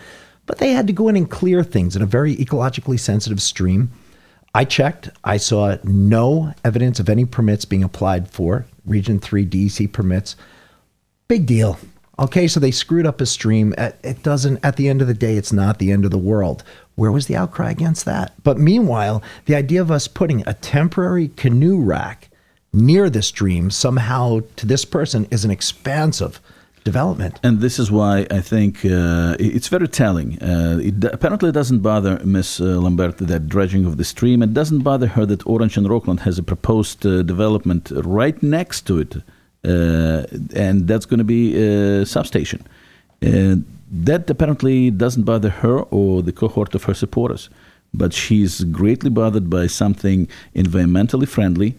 But 0.45 0.58
they 0.58 0.72
had 0.72 0.88
to 0.88 0.93
go 0.93 1.08
in 1.08 1.16
and 1.16 1.30
clear 1.30 1.64
things 1.64 1.95
in 1.95 2.01
a 2.01 2.08
very 2.08 2.36
ecologically 2.36 2.99
sensitive 2.99 3.41
stream. 3.41 3.91
I 4.54 4.66
checked. 4.66 5.10
I 5.24 5.38
saw 5.38 5.78
no 5.84 6.54
evidence 6.64 6.99
of 6.99 7.10
any 7.10 7.26
permits 7.26 7.66
being 7.66 7.84
applied 7.84 8.30
for, 8.30 8.66
Region 8.86 9.20
3 9.20 9.45
DEC 9.45 9.91
permits. 9.91 10.36
Big 11.28 11.45
deal. 11.45 11.80
Okay, 12.20 12.47
so 12.47 12.60
they 12.60 12.70
screwed 12.70 13.08
up 13.08 13.22
a 13.22 13.26
stream. 13.26 13.74
It 13.78 13.97
it 14.04 14.22
doesn't, 14.22 14.64
at 14.64 14.76
the 14.76 14.88
end 14.88 15.01
of 15.01 15.08
the 15.08 15.16
day, 15.16 15.36
it's 15.38 15.51
not 15.51 15.80
the 15.80 15.91
end 15.91 16.06
of 16.06 16.12
the 16.12 16.18
world. 16.18 16.64
Where 16.95 17.12
was 17.12 17.26
the 17.26 17.36
outcry 17.36 17.72
against 17.72 18.06
that? 18.06 18.34
But 18.43 18.60
meanwhile, 18.60 19.24
the 19.45 19.56
idea 19.56 19.82
of 19.82 19.89
us 19.89 20.08
putting 20.08 20.43
a 20.45 20.54
temporary 20.54 21.30
canoe 21.30 21.82
rack 21.82 22.30
near 22.74 23.09
this 23.09 23.28
stream 23.28 23.69
somehow 23.69 24.41
to 24.55 24.65
this 24.65 24.84
person 24.84 25.28
is 25.32 25.45
an 25.45 25.51
expansive 25.51 26.41
development. 26.84 27.39
And 27.43 27.59
this 27.59 27.80
is 27.80 27.91
why 27.91 28.28
I 28.30 28.41
think 28.41 28.84
uh, 28.86 29.38
it's 29.39 29.67
very 29.67 29.88
telling. 29.88 30.41
Uh, 30.41 30.80
it 30.82 31.03
apparently 31.05 31.51
doesn't 31.51 31.80
bother 31.80 32.19
Miss 32.26 32.59
uh, 32.59 32.63
Lambert 32.63 33.17
that 33.19 33.47
dredging 33.47 33.86
of 33.86 33.97
the 33.97 34.03
stream. 34.03 34.43
It 34.43 34.53
doesn't 34.53 34.82
bother 34.82 35.07
her 35.07 35.26
that 35.26 35.45
Orange 35.47 35.78
and 35.78 35.89
Rockland 35.89 36.21
has 36.21 36.38
a 36.38 36.43
proposed 36.43 37.05
uh, 37.05 37.21
development 37.24 37.91
right 37.91 38.41
next 38.43 38.82
to 38.88 38.99
it, 38.99 39.15
uh, 39.65 40.26
and 40.55 40.88
that's 40.88 41.05
going 41.05 41.19
to 41.19 41.24
be 41.24 41.55
a 41.55 42.05
substation. 42.05 42.65
Uh, 43.26 43.55
that 43.89 44.30
apparently 44.30 44.89
doesn't 44.91 45.24
bother 45.24 45.49
her 45.49 45.80
or 45.84 46.21
the 46.21 46.32
cohort 46.32 46.76
of 46.76 46.84
her 46.86 46.93
supporters. 46.93 47.49
But 47.93 48.11
she's 48.11 48.63
greatly 48.63 49.11
bothered 49.11 49.51
by 49.51 49.67
something 49.67 50.28
environmentally 50.55 51.28
friendly, 51.28 51.76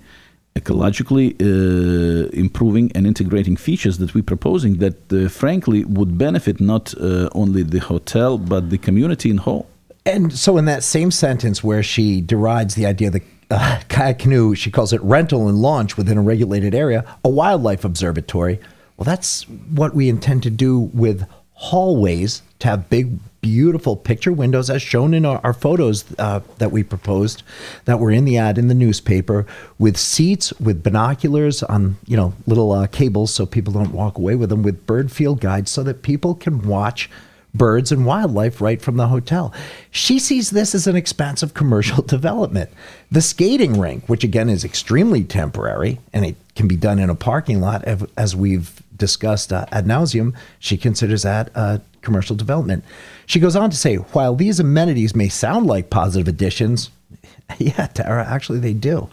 ecologically 0.56 1.34
uh, 1.40 2.28
improving 2.32 2.92
and 2.94 3.06
integrating 3.06 3.56
features 3.56 3.98
that 3.98 4.14
we're 4.14 4.22
proposing 4.22 4.78
that, 4.78 5.12
uh, 5.12 5.28
frankly, 5.28 5.84
would 5.84 6.16
benefit 6.16 6.60
not 6.60 6.94
uh, 6.94 7.28
only 7.32 7.62
the 7.62 7.80
hotel 7.80 8.38
but 8.38 8.70
the 8.70 8.78
community 8.78 9.30
in 9.30 9.38
whole. 9.38 9.66
And 10.06 10.32
so, 10.32 10.56
in 10.58 10.66
that 10.66 10.82
same 10.84 11.10
sentence 11.10 11.64
where 11.64 11.82
she 11.82 12.20
derides 12.20 12.74
the 12.74 12.86
idea 12.86 13.10
the 13.10 13.22
uh, 13.50 13.80
kayak 13.88 14.18
canoe, 14.18 14.54
she 14.54 14.70
calls 14.70 14.92
it 14.92 15.02
rental 15.02 15.48
and 15.48 15.58
launch 15.58 15.96
within 15.96 16.18
a 16.18 16.22
regulated 16.22 16.74
area, 16.74 17.04
a 17.24 17.28
wildlife 17.28 17.84
observatory. 17.84 18.60
Well, 18.96 19.04
that's 19.04 19.42
what 19.48 19.94
we 19.94 20.08
intend 20.08 20.42
to 20.44 20.50
do 20.50 20.78
with 20.78 21.26
hallways 21.54 22.42
to 22.58 22.68
have 22.68 22.90
big, 22.90 23.18
beautiful 23.40 23.96
picture 23.96 24.32
windows, 24.32 24.70
as 24.70 24.82
shown 24.82 25.14
in 25.14 25.24
our, 25.24 25.40
our 25.44 25.52
photos 25.52 26.04
uh, 26.18 26.40
that 26.58 26.72
we 26.72 26.82
proposed, 26.82 27.42
that 27.84 28.00
were 28.00 28.10
in 28.10 28.24
the 28.24 28.36
ad 28.38 28.58
in 28.58 28.68
the 28.68 28.74
newspaper, 28.74 29.46
with 29.78 29.96
seats, 29.96 30.52
with 30.60 30.82
binoculars 30.82 31.62
on 31.62 31.96
you 32.06 32.16
know 32.16 32.34
little 32.46 32.72
uh, 32.72 32.86
cables, 32.86 33.32
so 33.32 33.46
people 33.46 33.72
don't 33.72 33.92
walk 33.92 34.18
away 34.18 34.34
with 34.34 34.50
them, 34.50 34.62
with 34.62 34.86
bird 34.86 35.12
field 35.12 35.40
guides, 35.40 35.70
so 35.70 35.82
that 35.82 36.02
people 36.02 36.34
can 36.34 36.66
watch 36.66 37.08
birds 37.54 37.92
and 37.92 38.04
wildlife 38.04 38.60
right 38.60 38.82
from 38.82 38.96
the 38.96 39.08
hotel. 39.08 39.52
She 39.90 40.18
sees 40.18 40.50
this 40.50 40.74
as 40.74 40.86
an 40.86 40.96
expansive 40.96 41.54
commercial 41.54 42.02
development. 42.16 42.70
The 43.10 43.22
skating 43.22 43.78
rink, 43.78 44.08
which 44.08 44.24
again 44.24 44.48
is 44.48 44.64
extremely 44.64 45.22
temporary 45.22 46.00
and 46.12 46.24
it 46.24 46.36
can 46.56 46.68
be 46.68 46.76
done 46.76 46.98
in 46.98 47.10
a 47.10 47.14
parking 47.14 47.60
lot, 47.60 47.84
as 48.16 48.34
we've 48.34 48.82
discussed 48.96 49.52
uh, 49.52 49.66
ad 49.72 49.86
nauseum, 49.86 50.34
she 50.58 50.76
considers 50.76 51.22
that 51.22 51.50
a 51.54 51.80
commercial 52.02 52.36
development. 52.36 52.84
She 53.26 53.40
goes 53.40 53.56
on 53.56 53.70
to 53.70 53.76
say, 53.76 53.96
while 53.96 54.34
these 54.34 54.60
amenities 54.60 55.16
may 55.16 55.28
sound 55.28 55.66
like 55.66 55.90
positive 55.90 56.28
additions, 56.28 56.90
yeah, 57.58 57.86
Tara, 57.88 58.24
actually 58.24 58.58
they 58.58 58.72
do. 58.72 59.08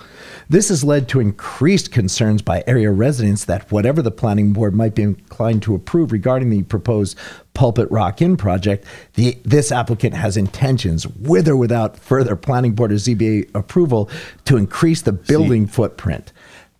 This 0.50 0.70
has 0.70 0.84
led 0.84 1.10
to 1.10 1.20
increased 1.20 1.92
concerns 1.92 2.42
by 2.42 2.64
area 2.66 2.92
residents 2.92 3.46
that 3.46 3.72
whatever 3.72 4.02
the 4.02 4.12
planning 4.12 4.54
board 4.54 4.74
might 4.74 4.96
be 4.96 5.04
inclined 5.04 5.64
to 5.64 5.76
approve 5.76 6.12
regarding 6.12 6.50
the 6.50 6.64
proposed 6.64 7.18
Pulpit 7.54 7.90
Rock 7.92 8.22
Inn 8.22 8.38
project, 8.38 8.86
the, 9.16 9.38
this 9.44 9.72
applicant 9.72 10.14
has 10.16 10.38
intentions, 10.38 11.08
with 11.08 11.48
or 11.48 11.58
without 11.58 11.98
further 11.98 12.36
planning 12.36 12.74
board 12.74 12.92
or 12.92 12.96
ZBA 12.96 13.54
approval, 13.54 14.10
to 14.46 14.58
increase 14.58 15.02
the 15.02 15.12
building 15.12 15.68
footprint. 15.68 16.32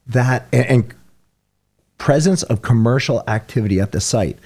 That 0.08 0.48
and, 0.52 0.66
and 0.66 0.94
presence 1.98 2.44
of 2.44 2.62
commercial 2.62 3.24
activity 3.28 3.80
at 3.80 3.92
the 3.92 4.02
site. 4.02 4.40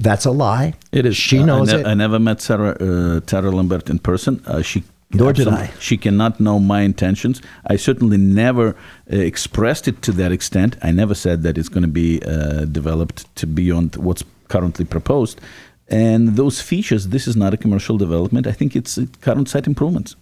That's 0.00 0.24
a 0.24 0.30
lie. 0.30 0.74
It 0.92 1.06
is. 1.06 1.16
She 1.16 1.42
knows 1.42 1.72
I, 1.72 1.76
ne- 1.76 1.80
it. 1.80 1.86
I 1.86 1.94
never 1.94 2.18
met 2.18 2.40
Sarah, 2.40 2.76
uh, 2.80 3.20
Tara 3.20 3.50
Lambert 3.50 3.90
in 3.90 3.98
person. 3.98 4.42
Uh, 4.46 4.62
she 4.62 4.82
Nor 5.12 5.32
did 5.32 5.48
I. 5.48 5.70
She 5.78 5.96
cannot 5.96 6.38
know 6.38 6.58
my 6.58 6.82
intentions. 6.82 7.40
I 7.66 7.76
certainly 7.76 8.18
never 8.18 8.76
uh, 9.10 9.16
expressed 9.16 9.88
it 9.88 10.02
to 10.02 10.12
that 10.12 10.32
extent. 10.32 10.76
I 10.82 10.90
never 10.90 11.14
said 11.14 11.42
that 11.44 11.56
it's 11.56 11.70
going 11.70 11.82
to 11.82 11.88
be 11.88 12.22
uh, 12.22 12.66
developed 12.66 13.34
to 13.36 13.46
beyond 13.46 13.96
what's 13.96 14.22
currently 14.48 14.84
proposed. 14.84 15.40
And 15.88 16.36
those 16.36 16.60
features, 16.60 17.08
this 17.08 17.26
is 17.26 17.36
not 17.36 17.54
a 17.54 17.56
commercial 17.56 17.96
development. 17.96 18.46
I 18.46 18.52
think 18.52 18.76
it's 18.76 18.98
uh, 18.98 19.06
current 19.22 19.48
site 19.48 19.66
improvements. 19.66 20.14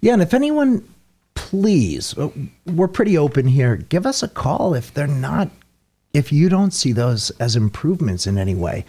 Yeah, 0.00 0.12
and 0.12 0.22
if 0.22 0.34
anyone, 0.34 0.86
please, 1.34 2.16
uh, 2.16 2.28
we're 2.64 2.88
pretty 2.88 3.18
open 3.18 3.48
here. 3.48 3.76
Give 3.76 4.06
us 4.06 4.22
a 4.22 4.28
call 4.28 4.74
if 4.74 4.94
they're 4.94 5.08
not 5.08 5.50
if 6.16 6.32
you 6.32 6.48
don't 6.48 6.72
see 6.72 6.92
those 6.92 7.30
as 7.32 7.56
improvements 7.56 8.26
in 8.26 8.38
any 8.38 8.54
way, 8.54 8.86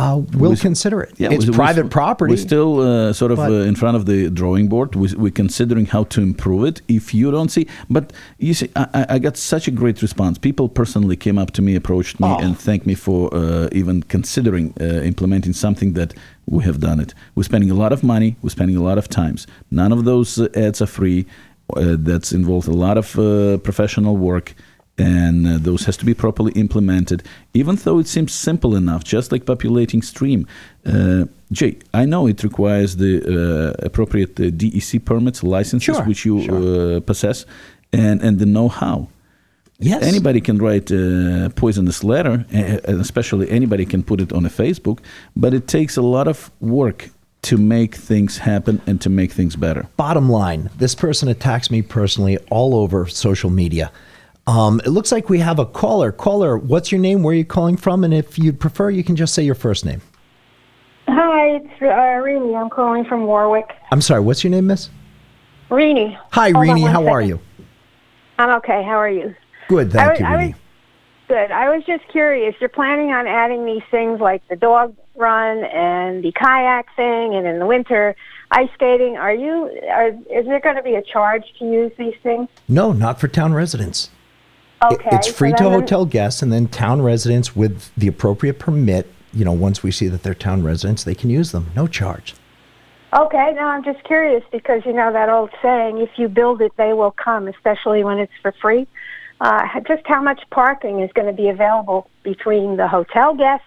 uh, 0.00 0.16
we'll 0.40 0.50
We- 0.56 0.68
consider 0.70 0.98
it. 1.06 1.12
Yeah, 1.22 1.34
it's 1.34 1.44
we- 1.46 1.50
we- 1.52 1.56
private 1.64 1.88
property. 2.00 2.30
We're 2.32 2.46
still 2.52 2.72
uh, 2.80 3.12
sort 3.20 3.32
of 3.34 3.38
uh, 3.38 3.68
in 3.70 3.74
front 3.82 3.96
of 3.98 4.02
the 4.10 4.18
drawing 4.40 4.66
board. 4.72 4.90
We, 5.02 5.06
we're 5.22 5.38
considering 5.44 5.86
how 5.94 6.02
to 6.14 6.18
improve 6.30 6.62
it. 6.70 6.76
If 6.98 7.04
you 7.18 7.26
don't 7.36 7.50
see, 7.56 7.64
but 7.96 8.04
you 8.46 8.54
see, 8.60 8.68
I, 8.76 9.06
I- 9.14 9.18
got 9.26 9.36
such 9.54 9.64
a 9.68 9.74
great 9.80 9.98
response. 10.06 10.34
People 10.48 10.66
personally 10.80 11.16
came 11.16 11.38
up 11.42 11.50
to 11.56 11.62
me, 11.66 11.72
approached 11.82 12.16
me, 12.20 12.28
Oh. 12.28 12.38
and 12.44 12.52
thanked 12.66 12.86
me 12.90 12.94
for 13.06 13.20
uh, 13.34 13.68
even 13.80 13.96
considering 14.16 14.66
uh, 14.80 14.84
implementing 15.12 15.52
something 15.64 15.90
that 15.98 16.10
we 16.54 16.60
have 16.68 16.78
done 16.88 16.98
it. 17.04 17.10
We're 17.34 17.48
spending 17.52 17.70
a 17.70 17.78
lot 17.82 17.92
of 17.92 18.00
money. 18.14 18.30
We're 18.42 18.56
spending 18.58 18.76
a 18.76 18.84
lot 18.90 18.98
of 19.02 19.06
times. 19.08 19.46
None 19.70 19.92
of 19.96 20.00
those 20.10 20.30
uh, 20.38 20.48
ads 20.66 20.80
are 20.84 20.86
free. 21.00 21.20
Uh, 21.76 21.96
that's 22.08 22.30
involved 22.32 22.66
a 22.68 22.78
lot 22.86 22.96
of 22.96 23.06
uh, 23.18 23.58
professional 23.68 24.16
work 24.16 24.54
and 24.98 25.46
uh, 25.46 25.58
those 25.58 25.84
has 25.84 25.96
to 25.96 26.04
be 26.04 26.14
properly 26.14 26.52
implemented 26.52 27.22
even 27.54 27.76
though 27.76 27.98
it 27.98 28.06
seems 28.06 28.32
simple 28.32 28.74
enough 28.74 29.04
just 29.04 29.30
like 29.32 29.46
populating 29.46 30.02
stream 30.02 30.46
uh, 30.86 31.24
jay 31.52 31.76
i 31.94 32.04
know 32.04 32.26
it 32.26 32.42
requires 32.42 32.96
the 32.96 33.12
uh, 33.22 33.86
appropriate 33.86 34.38
uh, 34.40 34.44
dec 34.44 35.04
permits 35.04 35.42
licenses 35.42 35.96
Sure, 35.96 36.04
which 36.04 36.24
you 36.24 36.36
uh, 36.40 37.00
possess 37.00 37.46
and, 37.92 38.20
and 38.22 38.38
the 38.38 38.46
know-how 38.46 39.08
Yes. 39.80 40.02
Anybody 40.02 40.40
can 40.40 40.58
write 40.58 40.90
a 40.90 41.52
poisonous 41.54 42.02
letter, 42.02 42.44
uh, 42.52 42.56
and 42.56 43.00
especially 43.00 43.48
anybody 43.48 43.86
can 43.86 44.02
put 44.02 44.20
it 44.20 44.32
on 44.32 44.44
a 44.44 44.48
Facebook, 44.48 44.98
but 45.36 45.54
it 45.54 45.68
takes 45.68 45.96
a 45.96 46.02
lot 46.02 46.26
of 46.26 46.50
work 46.60 47.10
to 47.42 47.56
make 47.56 47.94
things 47.94 48.38
happen 48.38 48.80
and 48.88 49.00
to 49.00 49.08
make 49.08 49.30
things 49.30 49.54
better. 49.54 49.86
Bottom 49.96 50.28
line, 50.28 50.70
this 50.78 50.96
person 50.96 51.28
attacks 51.28 51.70
me 51.70 51.82
personally 51.82 52.38
all 52.50 52.74
over 52.74 53.06
social 53.06 53.50
media. 53.50 53.92
Um, 54.48 54.80
it 54.86 54.88
looks 54.88 55.12
like 55.12 55.28
we 55.28 55.40
have 55.40 55.58
a 55.58 55.66
caller. 55.66 56.10
Caller, 56.10 56.56
what's 56.56 56.90
your 56.90 57.02
name? 57.02 57.22
Where 57.22 57.32
are 57.32 57.36
you 57.36 57.44
calling 57.44 57.76
from? 57.76 58.02
And 58.02 58.14
if 58.14 58.38
you'd 58.38 58.58
prefer, 58.58 58.88
you 58.88 59.04
can 59.04 59.14
just 59.14 59.34
say 59.34 59.42
your 59.42 59.54
first 59.54 59.84
name. 59.84 60.00
Hi, 61.06 61.56
it's 61.56 61.82
uh, 61.82 61.84
Rini. 62.24 62.58
I'm 62.58 62.70
calling 62.70 63.04
from 63.04 63.26
Warwick. 63.26 63.68
I'm 63.92 64.00
sorry, 64.00 64.20
what's 64.22 64.42
your 64.42 64.50
name, 64.50 64.66
miss? 64.66 64.88
Rini. 65.68 66.18
Hi, 66.32 66.50
Hold 66.52 66.66
Rini. 66.66 66.90
How 66.90 67.06
are 67.08 67.20
you? 67.20 67.38
I'm 68.38 68.56
okay. 68.56 68.82
How 68.82 68.96
are 68.96 69.10
you? 69.10 69.34
Good, 69.68 69.92
thank 69.92 70.12
was- 70.12 70.20
you, 70.20 70.26
I 70.26 70.46
was- 70.46 70.54
Good. 71.28 71.50
I 71.50 71.68
was 71.68 71.84
just 71.84 72.08
curious. 72.08 72.54
You're 72.58 72.70
planning 72.70 73.12
on 73.12 73.26
adding 73.26 73.66
these 73.66 73.82
things 73.90 74.18
like 74.18 74.40
the 74.48 74.56
dog 74.56 74.96
run 75.14 75.62
and 75.62 76.24
the 76.24 76.32
kayak 76.32 76.86
thing, 76.96 77.34
and 77.34 77.46
in 77.46 77.58
the 77.58 77.66
winter 77.66 78.16
ice 78.50 78.70
skating. 78.72 79.18
Are 79.18 79.34
you? 79.34 79.78
Are, 79.90 80.08
is 80.08 80.46
there 80.46 80.58
going 80.58 80.76
to 80.76 80.82
be 80.82 80.94
a 80.94 81.02
charge 81.02 81.42
to 81.58 81.66
use 81.66 81.92
these 81.98 82.14
things? 82.22 82.48
No, 82.66 82.92
not 82.94 83.20
for 83.20 83.28
town 83.28 83.52
residents. 83.52 84.08
Okay. 84.82 85.08
It's 85.12 85.28
so 85.28 85.32
free 85.32 85.52
to 85.54 85.64
hotel 85.64 86.04
guests, 86.04 86.42
and 86.42 86.52
then 86.52 86.68
town 86.68 87.02
residents 87.02 87.56
with 87.56 87.94
the 87.96 88.06
appropriate 88.06 88.58
permit. 88.58 89.12
You 89.32 89.44
know, 89.44 89.52
once 89.52 89.82
we 89.82 89.90
see 89.90 90.08
that 90.08 90.22
they're 90.22 90.34
town 90.34 90.62
residents, 90.62 91.04
they 91.04 91.14
can 91.14 91.30
use 91.30 91.52
them, 91.52 91.70
no 91.74 91.86
charge. 91.86 92.34
Okay. 93.12 93.52
now 93.54 93.68
I'm 93.68 93.84
just 93.84 94.02
curious 94.04 94.44
because 94.52 94.82
you 94.84 94.92
know 94.92 95.12
that 95.12 95.28
old 95.28 95.50
saying: 95.62 95.98
"If 95.98 96.10
you 96.16 96.28
build 96.28 96.60
it, 96.60 96.72
they 96.76 96.92
will 96.92 97.10
come," 97.10 97.48
especially 97.48 98.04
when 98.04 98.18
it's 98.18 98.32
for 98.42 98.52
free. 98.52 98.86
Uh, 99.40 99.66
just 99.86 100.02
how 100.06 100.20
much 100.20 100.42
parking 100.50 101.00
is 101.00 101.10
going 101.12 101.26
to 101.26 101.32
be 101.32 101.48
available 101.48 102.08
between 102.24 102.76
the 102.76 102.88
hotel 102.88 103.34
guests 103.34 103.66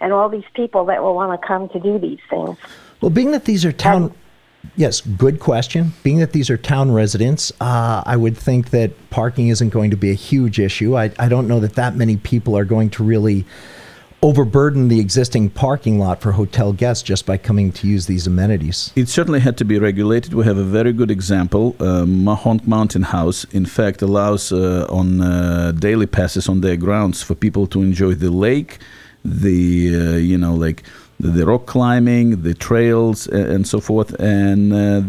and 0.00 0.12
all 0.12 0.28
these 0.28 0.44
people 0.54 0.84
that 0.86 1.02
will 1.02 1.14
want 1.14 1.40
to 1.40 1.46
come 1.46 1.68
to 1.70 1.80
do 1.80 1.98
these 1.98 2.20
things? 2.28 2.56
Well, 3.00 3.10
being 3.10 3.32
that 3.32 3.44
these 3.44 3.64
are 3.64 3.72
town, 3.72 4.14
yes, 4.76 5.00
good 5.00 5.40
question. 5.40 5.92
Being 6.02 6.18
that 6.18 6.32
these 6.32 6.50
are 6.50 6.56
town 6.56 6.92
residents, 6.92 7.52
uh, 7.60 8.02
I 8.06 8.16
would 8.16 8.36
think 8.36 8.70
that 8.70 9.10
parking 9.10 9.48
isn't 9.48 9.70
going 9.70 9.90
to 9.90 9.96
be 9.96 10.10
a 10.10 10.14
huge 10.14 10.58
issue. 10.58 10.96
I, 10.96 11.10
I 11.18 11.28
don't 11.28 11.48
know 11.48 11.60
that 11.60 11.74
that 11.74 11.96
many 11.96 12.16
people 12.16 12.56
are 12.56 12.64
going 12.64 12.90
to 12.90 13.04
really 13.04 13.44
overburden 14.22 14.88
the 14.88 15.00
existing 15.00 15.48
parking 15.48 15.98
lot 15.98 16.20
for 16.20 16.32
hotel 16.32 16.72
guests 16.72 17.02
just 17.02 17.24
by 17.24 17.38
coming 17.38 17.72
to 17.72 17.86
use 17.86 18.06
these 18.06 18.26
amenities. 18.26 18.92
It 18.94 19.08
certainly 19.08 19.40
had 19.40 19.56
to 19.58 19.64
be 19.64 19.78
regulated. 19.78 20.34
We 20.34 20.44
have 20.44 20.58
a 20.58 20.64
very 20.64 20.92
good 20.92 21.10
example. 21.10 21.74
Uh, 21.80 22.04
Mohonk 22.04 22.66
Mountain 22.66 23.04
House, 23.04 23.44
in 23.44 23.64
fact, 23.64 24.02
allows 24.02 24.52
uh, 24.52 24.86
on 24.90 25.22
uh, 25.22 25.72
daily 25.72 26.06
passes 26.06 26.48
on 26.48 26.60
their 26.60 26.76
grounds 26.76 27.22
for 27.22 27.34
people 27.34 27.66
to 27.68 27.82
enjoy 27.82 28.14
the 28.14 28.30
lake, 28.30 28.78
the 29.24 29.96
uh, 29.96 30.16
you 30.16 30.36
know 30.36 30.54
like 30.54 30.82
the, 31.20 31.46
rock 31.46 31.66
climbing, 31.66 32.42
the 32.42 32.54
trails, 32.54 33.26
and 33.26 33.66
so 33.66 33.80
forth. 33.80 34.10
And 34.20 34.72
uh, 34.72 35.02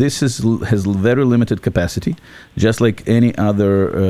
this 0.00 0.22
is 0.22 0.38
has 0.70 0.86
very 0.86 1.24
limited 1.24 1.62
capacity, 1.62 2.16
just 2.56 2.80
like 2.80 2.98
any 3.08 3.36
other, 3.38 3.94
uh, 3.96 4.00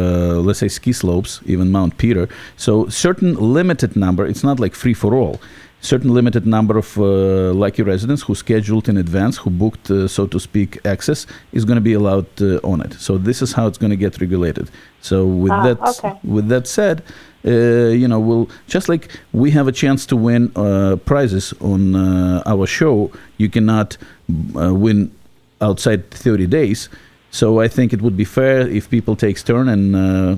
let's 0.47 0.61
say, 0.61 0.69
ski 0.69 0.93
slopes, 0.93 1.41
even 1.47 1.71
Mount 1.71 1.99
Peter. 1.99 2.29
So 2.57 2.89
certain 2.89 3.35
limited 3.35 3.97
number. 3.97 4.27
It's 4.27 4.45
not 4.45 4.61
like 4.61 4.75
free 4.75 4.95
for 4.95 5.15
all 5.15 5.41
certain 5.81 6.13
limited 6.13 6.47
number 6.47 6.77
of 6.77 6.99
uh, 6.99 7.53
lucky 7.55 7.83
residents 7.83 8.23
who 8.23 8.35
scheduled 8.35 8.89
in 8.89 8.97
advance, 8.97 9.39
who 9.39 9.51
booked, 9.51 9.91
uh, 9.91 10.07
so 10.07 10.27
to 10.27 10.39
speak, 10.39 10.79
access, 10.85 11.27
is 11.53 11.65
going 11.65 11.77
to 11.77 11.81
be 11.81 11.95
allowed 11.95 12.27
uh, 12.41 12.61
on 12.63 12.81
it. 12.83 12.93
So 12.95 13.17
this 13.19 13.41
is 13.43 13.53
how 13.53 13.67
it's 13.67 13.79
going 13.79 13.91
to 13.91 13.97
get 13.97 14.21
regulated. 14.21 14.71
So 15.01 15.27
with 15.27 15.53
Ah, 15.53 15.63
that, 15.63 15.79
okay. 15.81 16.19
with 16.23 16.49
that 16.49 16.67
said, 16.67 17.03
uh, 17.45 17.51
you 17.51 18.07
know, 18.09 18.21
we'll 18.21 18.49
just 18.67 18.89
like 18.89 19.09
we 19.33 19.51
have 19.53 19.67
a 19.69 19.73
chance 19.73 20.07
to 20.07 20.17
win 20.17 20.53
uh, 20.57 20.97
prizes 21.05 21.53
on 21.61 21.95
uh, 21.95 22.43
our 22.47 22.67
show. 22.67 23.11
You 23.39 23.49
cannot 23.49 23.97
uh, 24.57 24.75
win 24.75 25.11
outside 25.61 26.11
30 26.11 26.47
days. 26.47 26.89
So 27.31 27.61
I 27.61 27.69
think 27.69 27.93
it 27.93 28.03
would 28.03 28.17
be 28.17 28.25
fair 28.25 28.69
if 28.69 28.89
people 28.91 29.17
takes 29.17 29.43
turn 29.43 29.69
and. 29.69 29.95
Uh, 29.97 30.37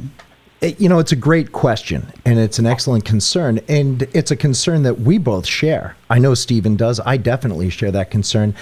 It- 0.61 0.81
you 0.81 0.89
know, 0.89 1.01
it's 1.01 1.11
a 1.13 1.17
great 1.31 1.51
question 1.51 2.07
and 2.25 2.39
it's 2.39 2.59
an 2.61 2.67
excellent 2.67 3.05
concern. 3.05 3.59
And 3.69 4.03
it's 4.15 4.31
a 4.31 4.37
concern 4.37 4.83
that 4.85 5.01
we 5.01 5.19
both 5.19 5.45
share. 5.47 5.97
I 6.09 6.19
know 6.21 6.35
Stephen 6.35 6.77
does. 6.77 7.01
I 7.05 7.17
definitely 7.17 7.69
share 7.71 7.91
that 7.93 8.11
concern. 8.13 8.55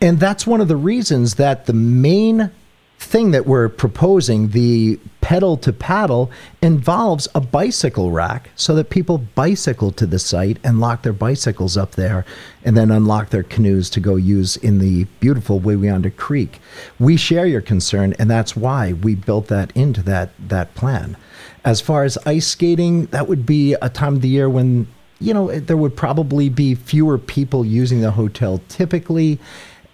And 0.00 0.18
that's 0.18 0.46
one 0.48 0.60
of 0.60 0.66
the 0.68 0.76
reasons 0.76 1.34
that 1.34 1.66
the 1.66 1.72
main 1.72 2.50
thing 2.98 3.30
that 3.32 3.46
we're 3.46 3.68
proposing, 3.68 4.48
the 4.48 4.98
pedal 5.24 5.56
to 5.56 5.72
paddle, 5.72 6.30
involves 6.60 7.26
a 7.34 7.40
bicycle 7.40 8.10
rack 8.10 8.50
so 8.56 8.74
that 8.74 8.90
people 8.90 9.16
bicycle 9.16 9.90
to 9.90 10.04
the 10.04 10.18
site 10.18 10.58
and 10.62 10.80
lock 10.80 11.02
their 11.02 11.14
bicycles 11.14 11.78
up 11.78 11.92
there 11.92 12.26
and 12.62 12.76
then 12.76 12.90
unlock 12.90 13.30
their 13.30 13.42
canoes 13.42 13.88
to 13.88 14.00
go 14.00 14.16
use 14.16 14.58
in 14.58 14.80
the 14.80 15.04
beautiful 15.20 15.58
Wawayanda 15.58 16.14
Creek. 16.14 16.60
We 16.98 17.16
share 17.16 17.46
your 17.46 17.62
concern, 17.62 18.12
and 18.18 18.30
that's 18.30 18.54
why 18.54 18.92
we 18.92 19.14
built 19.14 19.46
that 19.46 19.72
into 19.74 20.02
that, 20.02 20.28
that 20.38 20.74
plan. 20.74 21.16
As 21.64 21.80
far 21.80 22.04
as 22.04 22.18
ice 22.26 22.46
skating, 22.46 23.06
that 23.06 23.26
would 23.26 23.46
be 23.46 23.72
a 23.80 23.88
time 23.88 24.16
of 24.16 24.20
the 24.20 24.28
year 24.28 24.50
when, 24.50 24.86
you 25.20 25.32
know, 25.32 25.58
there 25.58 25.78
would 25.78 25.96
probably 25.96 26.50
be 26.50 26.74
fewer 26.74 27.16
people 27.16 27.64
using 27.64 28.02
the 28.02 28.10
hotel 28.10 28.60
typically. 28.68 29.38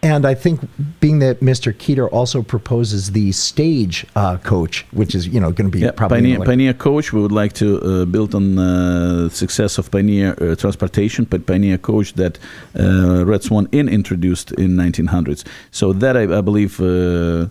And 0.03 0.25
I 0.25 0.35
think 0.35 0.61
being 1.01 1.19
that 1.19 1.41
Mr. 1.41 1.75
Keeter 1.75 2.09
also 2.11 2.43
proposes 2.43 3.13
the 3.13 3.33
stage 3.33 4.07
uh, 4.17 4.39
coach, 4.39 4.87
which 4.93 5.15
is, 5.15 5.29
you 5.29 5.39
know, 5.39 5.53
going 5.53 5.71
to 5.71 5.77
be 5.77 5.81
Yeah, 5.81 5.91
probably 5.91 6.19
Pioneer, 6.21 6.39
like- 6.39 6.47
Pioneer 6.47 6.73
Coach. 6.73 7.13
We 7.13 7.21
would 7.21 7.33
like 7.33 7.53
to 7.55 7.81
uh, 7.83 8.05
build 8.07 8.35
on 8.35 8.59
uh, 8.59 9.29
success 9.29 9.77
of 9.77 9.91
Pioneer 9.91 10.35
uh, 10.41 10.57
Transportation, 10.57 11.27
but 11.27 11.47
Pioneer 11.47 11.77
Coach 11.77 12.15
that 12.15 12.39
uh, 12.79 13.27
Red 13.27 13.43
Swan 13.43 13.69
Inn 13.73 13.89
introduced 13.89 14.53
in 14.53 14.71
1900s. 14.77 15.45
So 15.71 15.93
that 15.93 16.17
I, 16.17 16.23
I 16.39 16.41
believe 16.41 16.81
uh, 16.81 17.49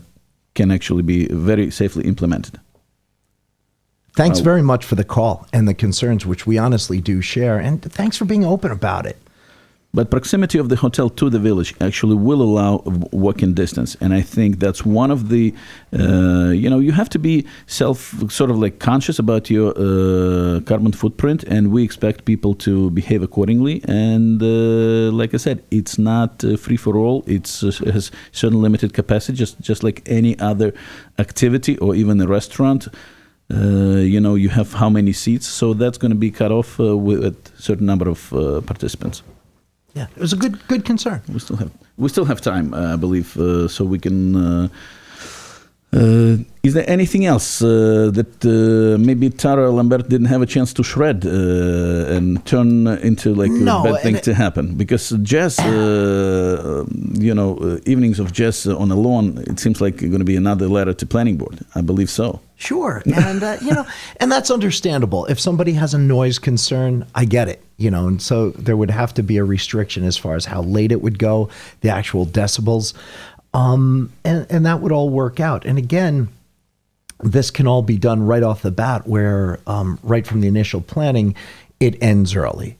can 0.56 0.72
actually 0.72 1.04
be 1.04 1.28
very 1.28 1.70
safely 1.70 2.04
implemented. 2.06 2.60
Thanks 4.16 4.40
very 4.40 4.64
much 4.64 4.84
for 4.86 4.96
the 4.96 5.06
call 5.06 5.48
and 5.54 5.68
the 5.68 5.74
concerns, 5.74 6.26
which 6.26 6.46
we 6.48 6.58
honestly 6.58 7.00
do 7.00 7.22
share. 7.22 7.60
And 7.60 7.82
thanks 7.82 8.18
for 8.18 8.26
being 8.26 8.44
open 8.44 8.72
about 8.72 9.06
it. 9.06 9.18
But 9.92 10.12
proximity 10.12 10.60
of 10.60 10.70
the 10.70 10.76
hotel 10.76 11.10
to 11.10 11.32
the 11.32 11.40
village 11.40 11.74
actually 11.82 12.16
will 12.16 12.44
allow 12.44 12.84
walking 13.12 13.56
distance, 13.56 13.98
and 14.00 14.14
I 14.14 14.22
think 14.22 14.60
that's 14.60 14.86
one 14.86 15.10
of 15.10 15.30
the, 15.30 15.52
uh, 15.98 16.52
you 16.52 16.70
know, 16.70 16.78
you 16.78 16.92
have 16.92 17.10
to 17.10 17.18
be 17.18 17.48
self 17.66 18.14
sort 18.30 18.52
of 18.52 18.60
like 18.60 18.78
conscious 18.78 19.18
about 19.18 19.50
your 19.50 19.72
uh, 19.72 20.60
carbon 20.62 20.92
footprint, 20.92 21.44
and 21.44 21.72
we 21.72 21.84
expect 21.84 22.26
people 22.26 22.54
to 22.66 22.92
behave 22.92 23.24
accordingly. 23.24 23.82
And 23.86 24.40
uh, 24.44 25.12
like 25.12 25.34
I 25.34 25.38
said, 25.38 25.64
it's 25.72 25.98
not 25.98 26.44
uh, 26.44 26.56
free 26.56 26.78
for 26.78 26.96
all. 26.96 27.24
It's 27.26 27.64
uh, 27.64 27.72
has 27.92 28.12
certain 28.32 28.62
limited 28.62 28.94
capacity, 28.94 29.40
just 29.40 29.60
just 29.60 29.84
like 29.84 30.04
any 30.06 30.38
other 30.40 30.72
activity 31.18 31.80
or 31.80 31.96
even 31.96 32.22
a 32.22 32.28
restaurant. 32.28 32.88
Uh, 33.52 34.06
you 34.14 34.20
know, 34.20 34.36
you 34.36 34.50
have 34.50 34.74
how 34.74 34.90
many 34.92 35.14
seats, 35.14 35.48
so 35.48 35.74
that's 35.74 35.98
going 35.98 36.12
to 36.12 36.20
be 36.28 36.30
cut 36.30 36.52
off 36.52 36.80
uh, 36.80 36.96
with 36.96 37.26
a 37.26 37.36
certain 37.58 37.88
number 37.88 38.08
of 38.08 38.32
uh, 38.34 38.62
participants. 38.62 39.24
Yeah, 39.94 40.08
it 40.16 40.22
was 40.22 40.34
a 40.34 40.38
good 40.38 40.56
good 40.68 40.86
concern. 40.86 41.22
We 41.34 41.40
still 41.40 41.58
have 41.58 41.72
we 41.98 42.10
still 42.10 42.26
have 42.26 42.42
time, 42.42 42.74
uh, 42.74 42.94
I 42.94 42.96
believe, 42.96 43.38
uh, 43.38 43.68
so 43.68 43.86
we 43.86 44.00
can. 44.00 44.36
Uh, 44.36 44.68
uh, 45.92 46.38
is 46.62 46.76
there 46.76 46.88
anything 46.88 47.26
else 47.26 47.64
uh, 47.64 48.12
that 48.14 48.46
uh, 48.46 49.00
maybe 49.04 49.30
Tara 49.32 49.72
Lambert 49.72 50.08
didn't 50.08 50.28
have 50.28 50.42
a 50.42 50.46
chance 50.46 50.72
to 50.74 50.84
shred 50.84 51.26
uh, 51.26 52.16
and 52.16 52.46
turn 52.46 52.86
into 53.02 53.34
like 53.34 53.50
No, 53.50 53.80
a 53.80 53.84
bad 53.84 54.02
thing 54.04 54.20
to 54.20 54.36
happen? 54.36 54.76
Because 54.76 55.10
jazz, 55.24 55.58
uh, 55.58 56.86
you 57.14 57.34
know, 57.34 57.58
uh, 57.58 57.80
evenings 57.88 58.20
of 58.20 58.32
jazz 58.34 58.68
on 58.68 58.92
a 58.92 58.96
lawn, 58.96 59.44
it 59.48 59.60
seems 59.60 59.82
like 59.82 59.98
going 59.98 60.20
to 60.20 60.26
be 60.26 60.36
another 60.36 60.68
letter 60.68 60.94
to 60.94 61.06
planning 61.08 61.38
board. 61.38 61.60
I 61.74 61.82
believe 61.82 62.12
so. 62.12 62.40
Sure, 62.60 63.02
and 63.16 63.42
uh, 63.42 63.58
you 63.62 63.74
know, 63.74 63.88
and 64.20 64.30
that's 64.30 64.52
understandable. 64.52 65.26
If 65.26 65.40
somebody 65.40 65.74
has 65.74 65.94
a 65.94 65.98
noise 65.98 66.38
concern, 66.40 67.08
I 67.16 67.24
get 67.24 67.48
it. 67.48 67.64
You 67.78 67.90
know, 67.90 68.08
and 68.08 68.22
so 68.22 68.50
there 68.52 68.76
would 68.76 68.92
have 68.92 69.14
to 69.14 69.24
be 69.24 69.38
a 69.38 69.46
restriction 69.46 70.04
as 70.04 70.18
far 70.18 70.36
as 70.36 70.44
how 70.44 70.62
late 70.64 70.92
it 70.92 71.02
would 71.02 71.18
go, 71.18 71.50
the 71.80 71.90
actual 71.90 72.26
decibels, 72.26 72.94
um, 73.54 74.12
and 74.26 74.46
and 74.50 74.66
that 74.66 74.82
would 74.82 74.92
all 74.92 75.10
work 75.10 75.40
out. 75.40 75.66
And 75.66 75.78
again, 75.78 76.28
this 77.22 77.50
can 77.50 77.66
all 77.66 77.82
be 77.82 77.98
done 77.98 78.26
right 78.26 78.44
off 78.44 78.62
the 78.62 78.72
bat, 78.72 79.08
where 79.08 79.62
um, 79.66 79.98
right 80.04 80.28
from 80.28 80.42
the 80.42 80.50
initial 80.50 80.82
planning, 80.82 81.36
it 81.80 82.02
ends 82.04 82.36
early. 82.36 82.78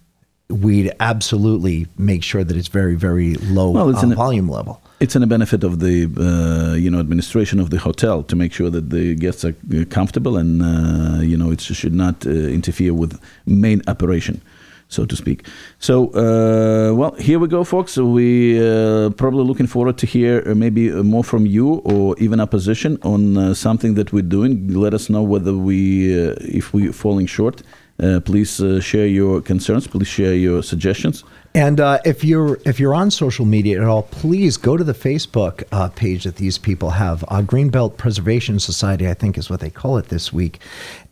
We'd 0.50 0.92
absolutely 1.00 1.86
make 2.00 2.24
sure 2.24 2.44
that 2.44 2.58
it's 2.58 2.70
very, 2.70 2.96
very 2.96 3.36
low 3.36 3.70
Well, 3.70 3.90
it's 3.92 4.04
uh, 4.04 4.08
volume 4.08 4.50
level. 4.50 4.82
It's 5.00 5.16
in 5.16 5.22
the 5.22 5.28
benefit 5.28 5.64
of 5.64 5.80
the 5.80 6.10
uh, 6.18 6.76
you 6.76 6.90
know 6.90 7.00
administration 7.00 7.60
of 7.60 7.70
the 7.70 7.78
hotel 7.78 8.24
to 8.24 8.36
make 8.36 8.52
sure 8.52 8.72
that 8.72 8.90
the 8.90 9.14
guests 9.14 9.46
are 9.46 9.54
uh, 9.74 9.86
comfortable 9.92 10.38
and 10.38 10.62
uh, 10.64 11.22
you 11.22 11.38
know 11.38 11.52
it 11.52 11.62
should 11.62 11.94
not 11.94 12.26
uh, 12.26 12.32
interfere 12.32 12.96
with 12.96 13.20
main 13.46 13.84
operation, 13.88 14.42
so 14.88 15.06
to 15.06 15.16
speak. 15.16 15.46
So 15.78 16.08
uh, 16.16 16.96
well, 16.96 17.14
here 17.20 17.38
we 17.38 17.48
go, 17.48 17.64
folks. 17.64 17.92
So 17.92 18.06
we 18.08 18.58
uh, 18.60 19.12
probably 19.12 19.44
looking 19.44 19.68
forward 19.68 20.00
to 20.00 20.08
hear 20.08 20.56
maybe 20.56 20.90
more 20.90 21.24
from 21.24 21.46
you 21.46 21.76
or 21.86 22.16
even 22.18 22.40
opposition 22.40 22.98
on 23.04 23.38
uh, 23.38 23.54
something 23.54 23.94
that 23.94 24.12
we're 24.12 24.24
doing. 24.38 24.74
Let 24.74 24.96
us 24.96 25.10
know 25.12 25.22
whether 25.22 25.54
we 25.54 26.12
uh, 26.12 26.34
if 26.40 26.74
we're 26.74 26.92
falling 26.92 27.28
short. 27.28 27.62
Uh, 28.02 28.20
please 28.20 28.62
uh, 28.62 28.80
share 28.80 29.08
your 29.08 29.42
concerns. 29.42 29.88
Please 29.88 30.08
share 30.08 30.34
your 30.34 30.64
suggestions. 30.64 31.24
And 31.54 31.80
uh, 31.80 32.00
if 32.06 32.24
you're 32.24 32.60
if 32.66 32.80
you're 32.80 32.94
on 32.94 33.10
social 33.10 33.46
media 33.46 33.82
at 33.82 33.88
all, 33.88 34.04
please 34.04 34.56
go 34.56 34.78
to 34.78 34.84
the 34.84 34.94
Facebook 34.94 35.64
uh, 35.72 35.90
page 35.90 36.24
that 36.24 36.36
these 36.36 36.58
people 36.58 36.92
have. 36.92 37.24
Uh, 37.28 37.42
Greenbelt 37.42 37.98
Preservation 37.98 38.60
Society, 38.60 39.08
I 39.08 39.16
think, 39.16 39.38
is 39.38 39.50
what 39.50 39.60
they 39.60 39.72
call 39.72 39.98
it 39.98 40.10
this 40.10 40.32
week. 40.32 40.60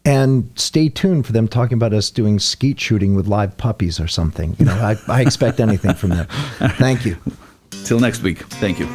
And 0.05 0.49
stay 0.55 0.89
tuned 0.89 1.25
for 1.25 1.33
them 1.33 1.47
talking 1.47 1.75
about 1.75 1.91
us 1.91 2.09
doing 2.09 2.39
skeet 2.39 2.79
shooting 2.79 3.15
with 3.15 3.27
live 3.27 3.57
puppies 3.57 3.99
or 3.99 4.07
something. 4.07 4.55
You 4.59 4.65
know, 4.65 4.73
I, 4.75 4.95
I 5.07 5.21
expect 5.21 5.59
anything 5.59 5.95
from 5.95 6.11
them. 6.11 6.27
Thank 6.77 7.05
you. 7.05 7.17
Till 7.83 7.99
next 7.99 8.21
week. 8.21 8.39
Thank 8.39 8.79
you. 8.79 8.87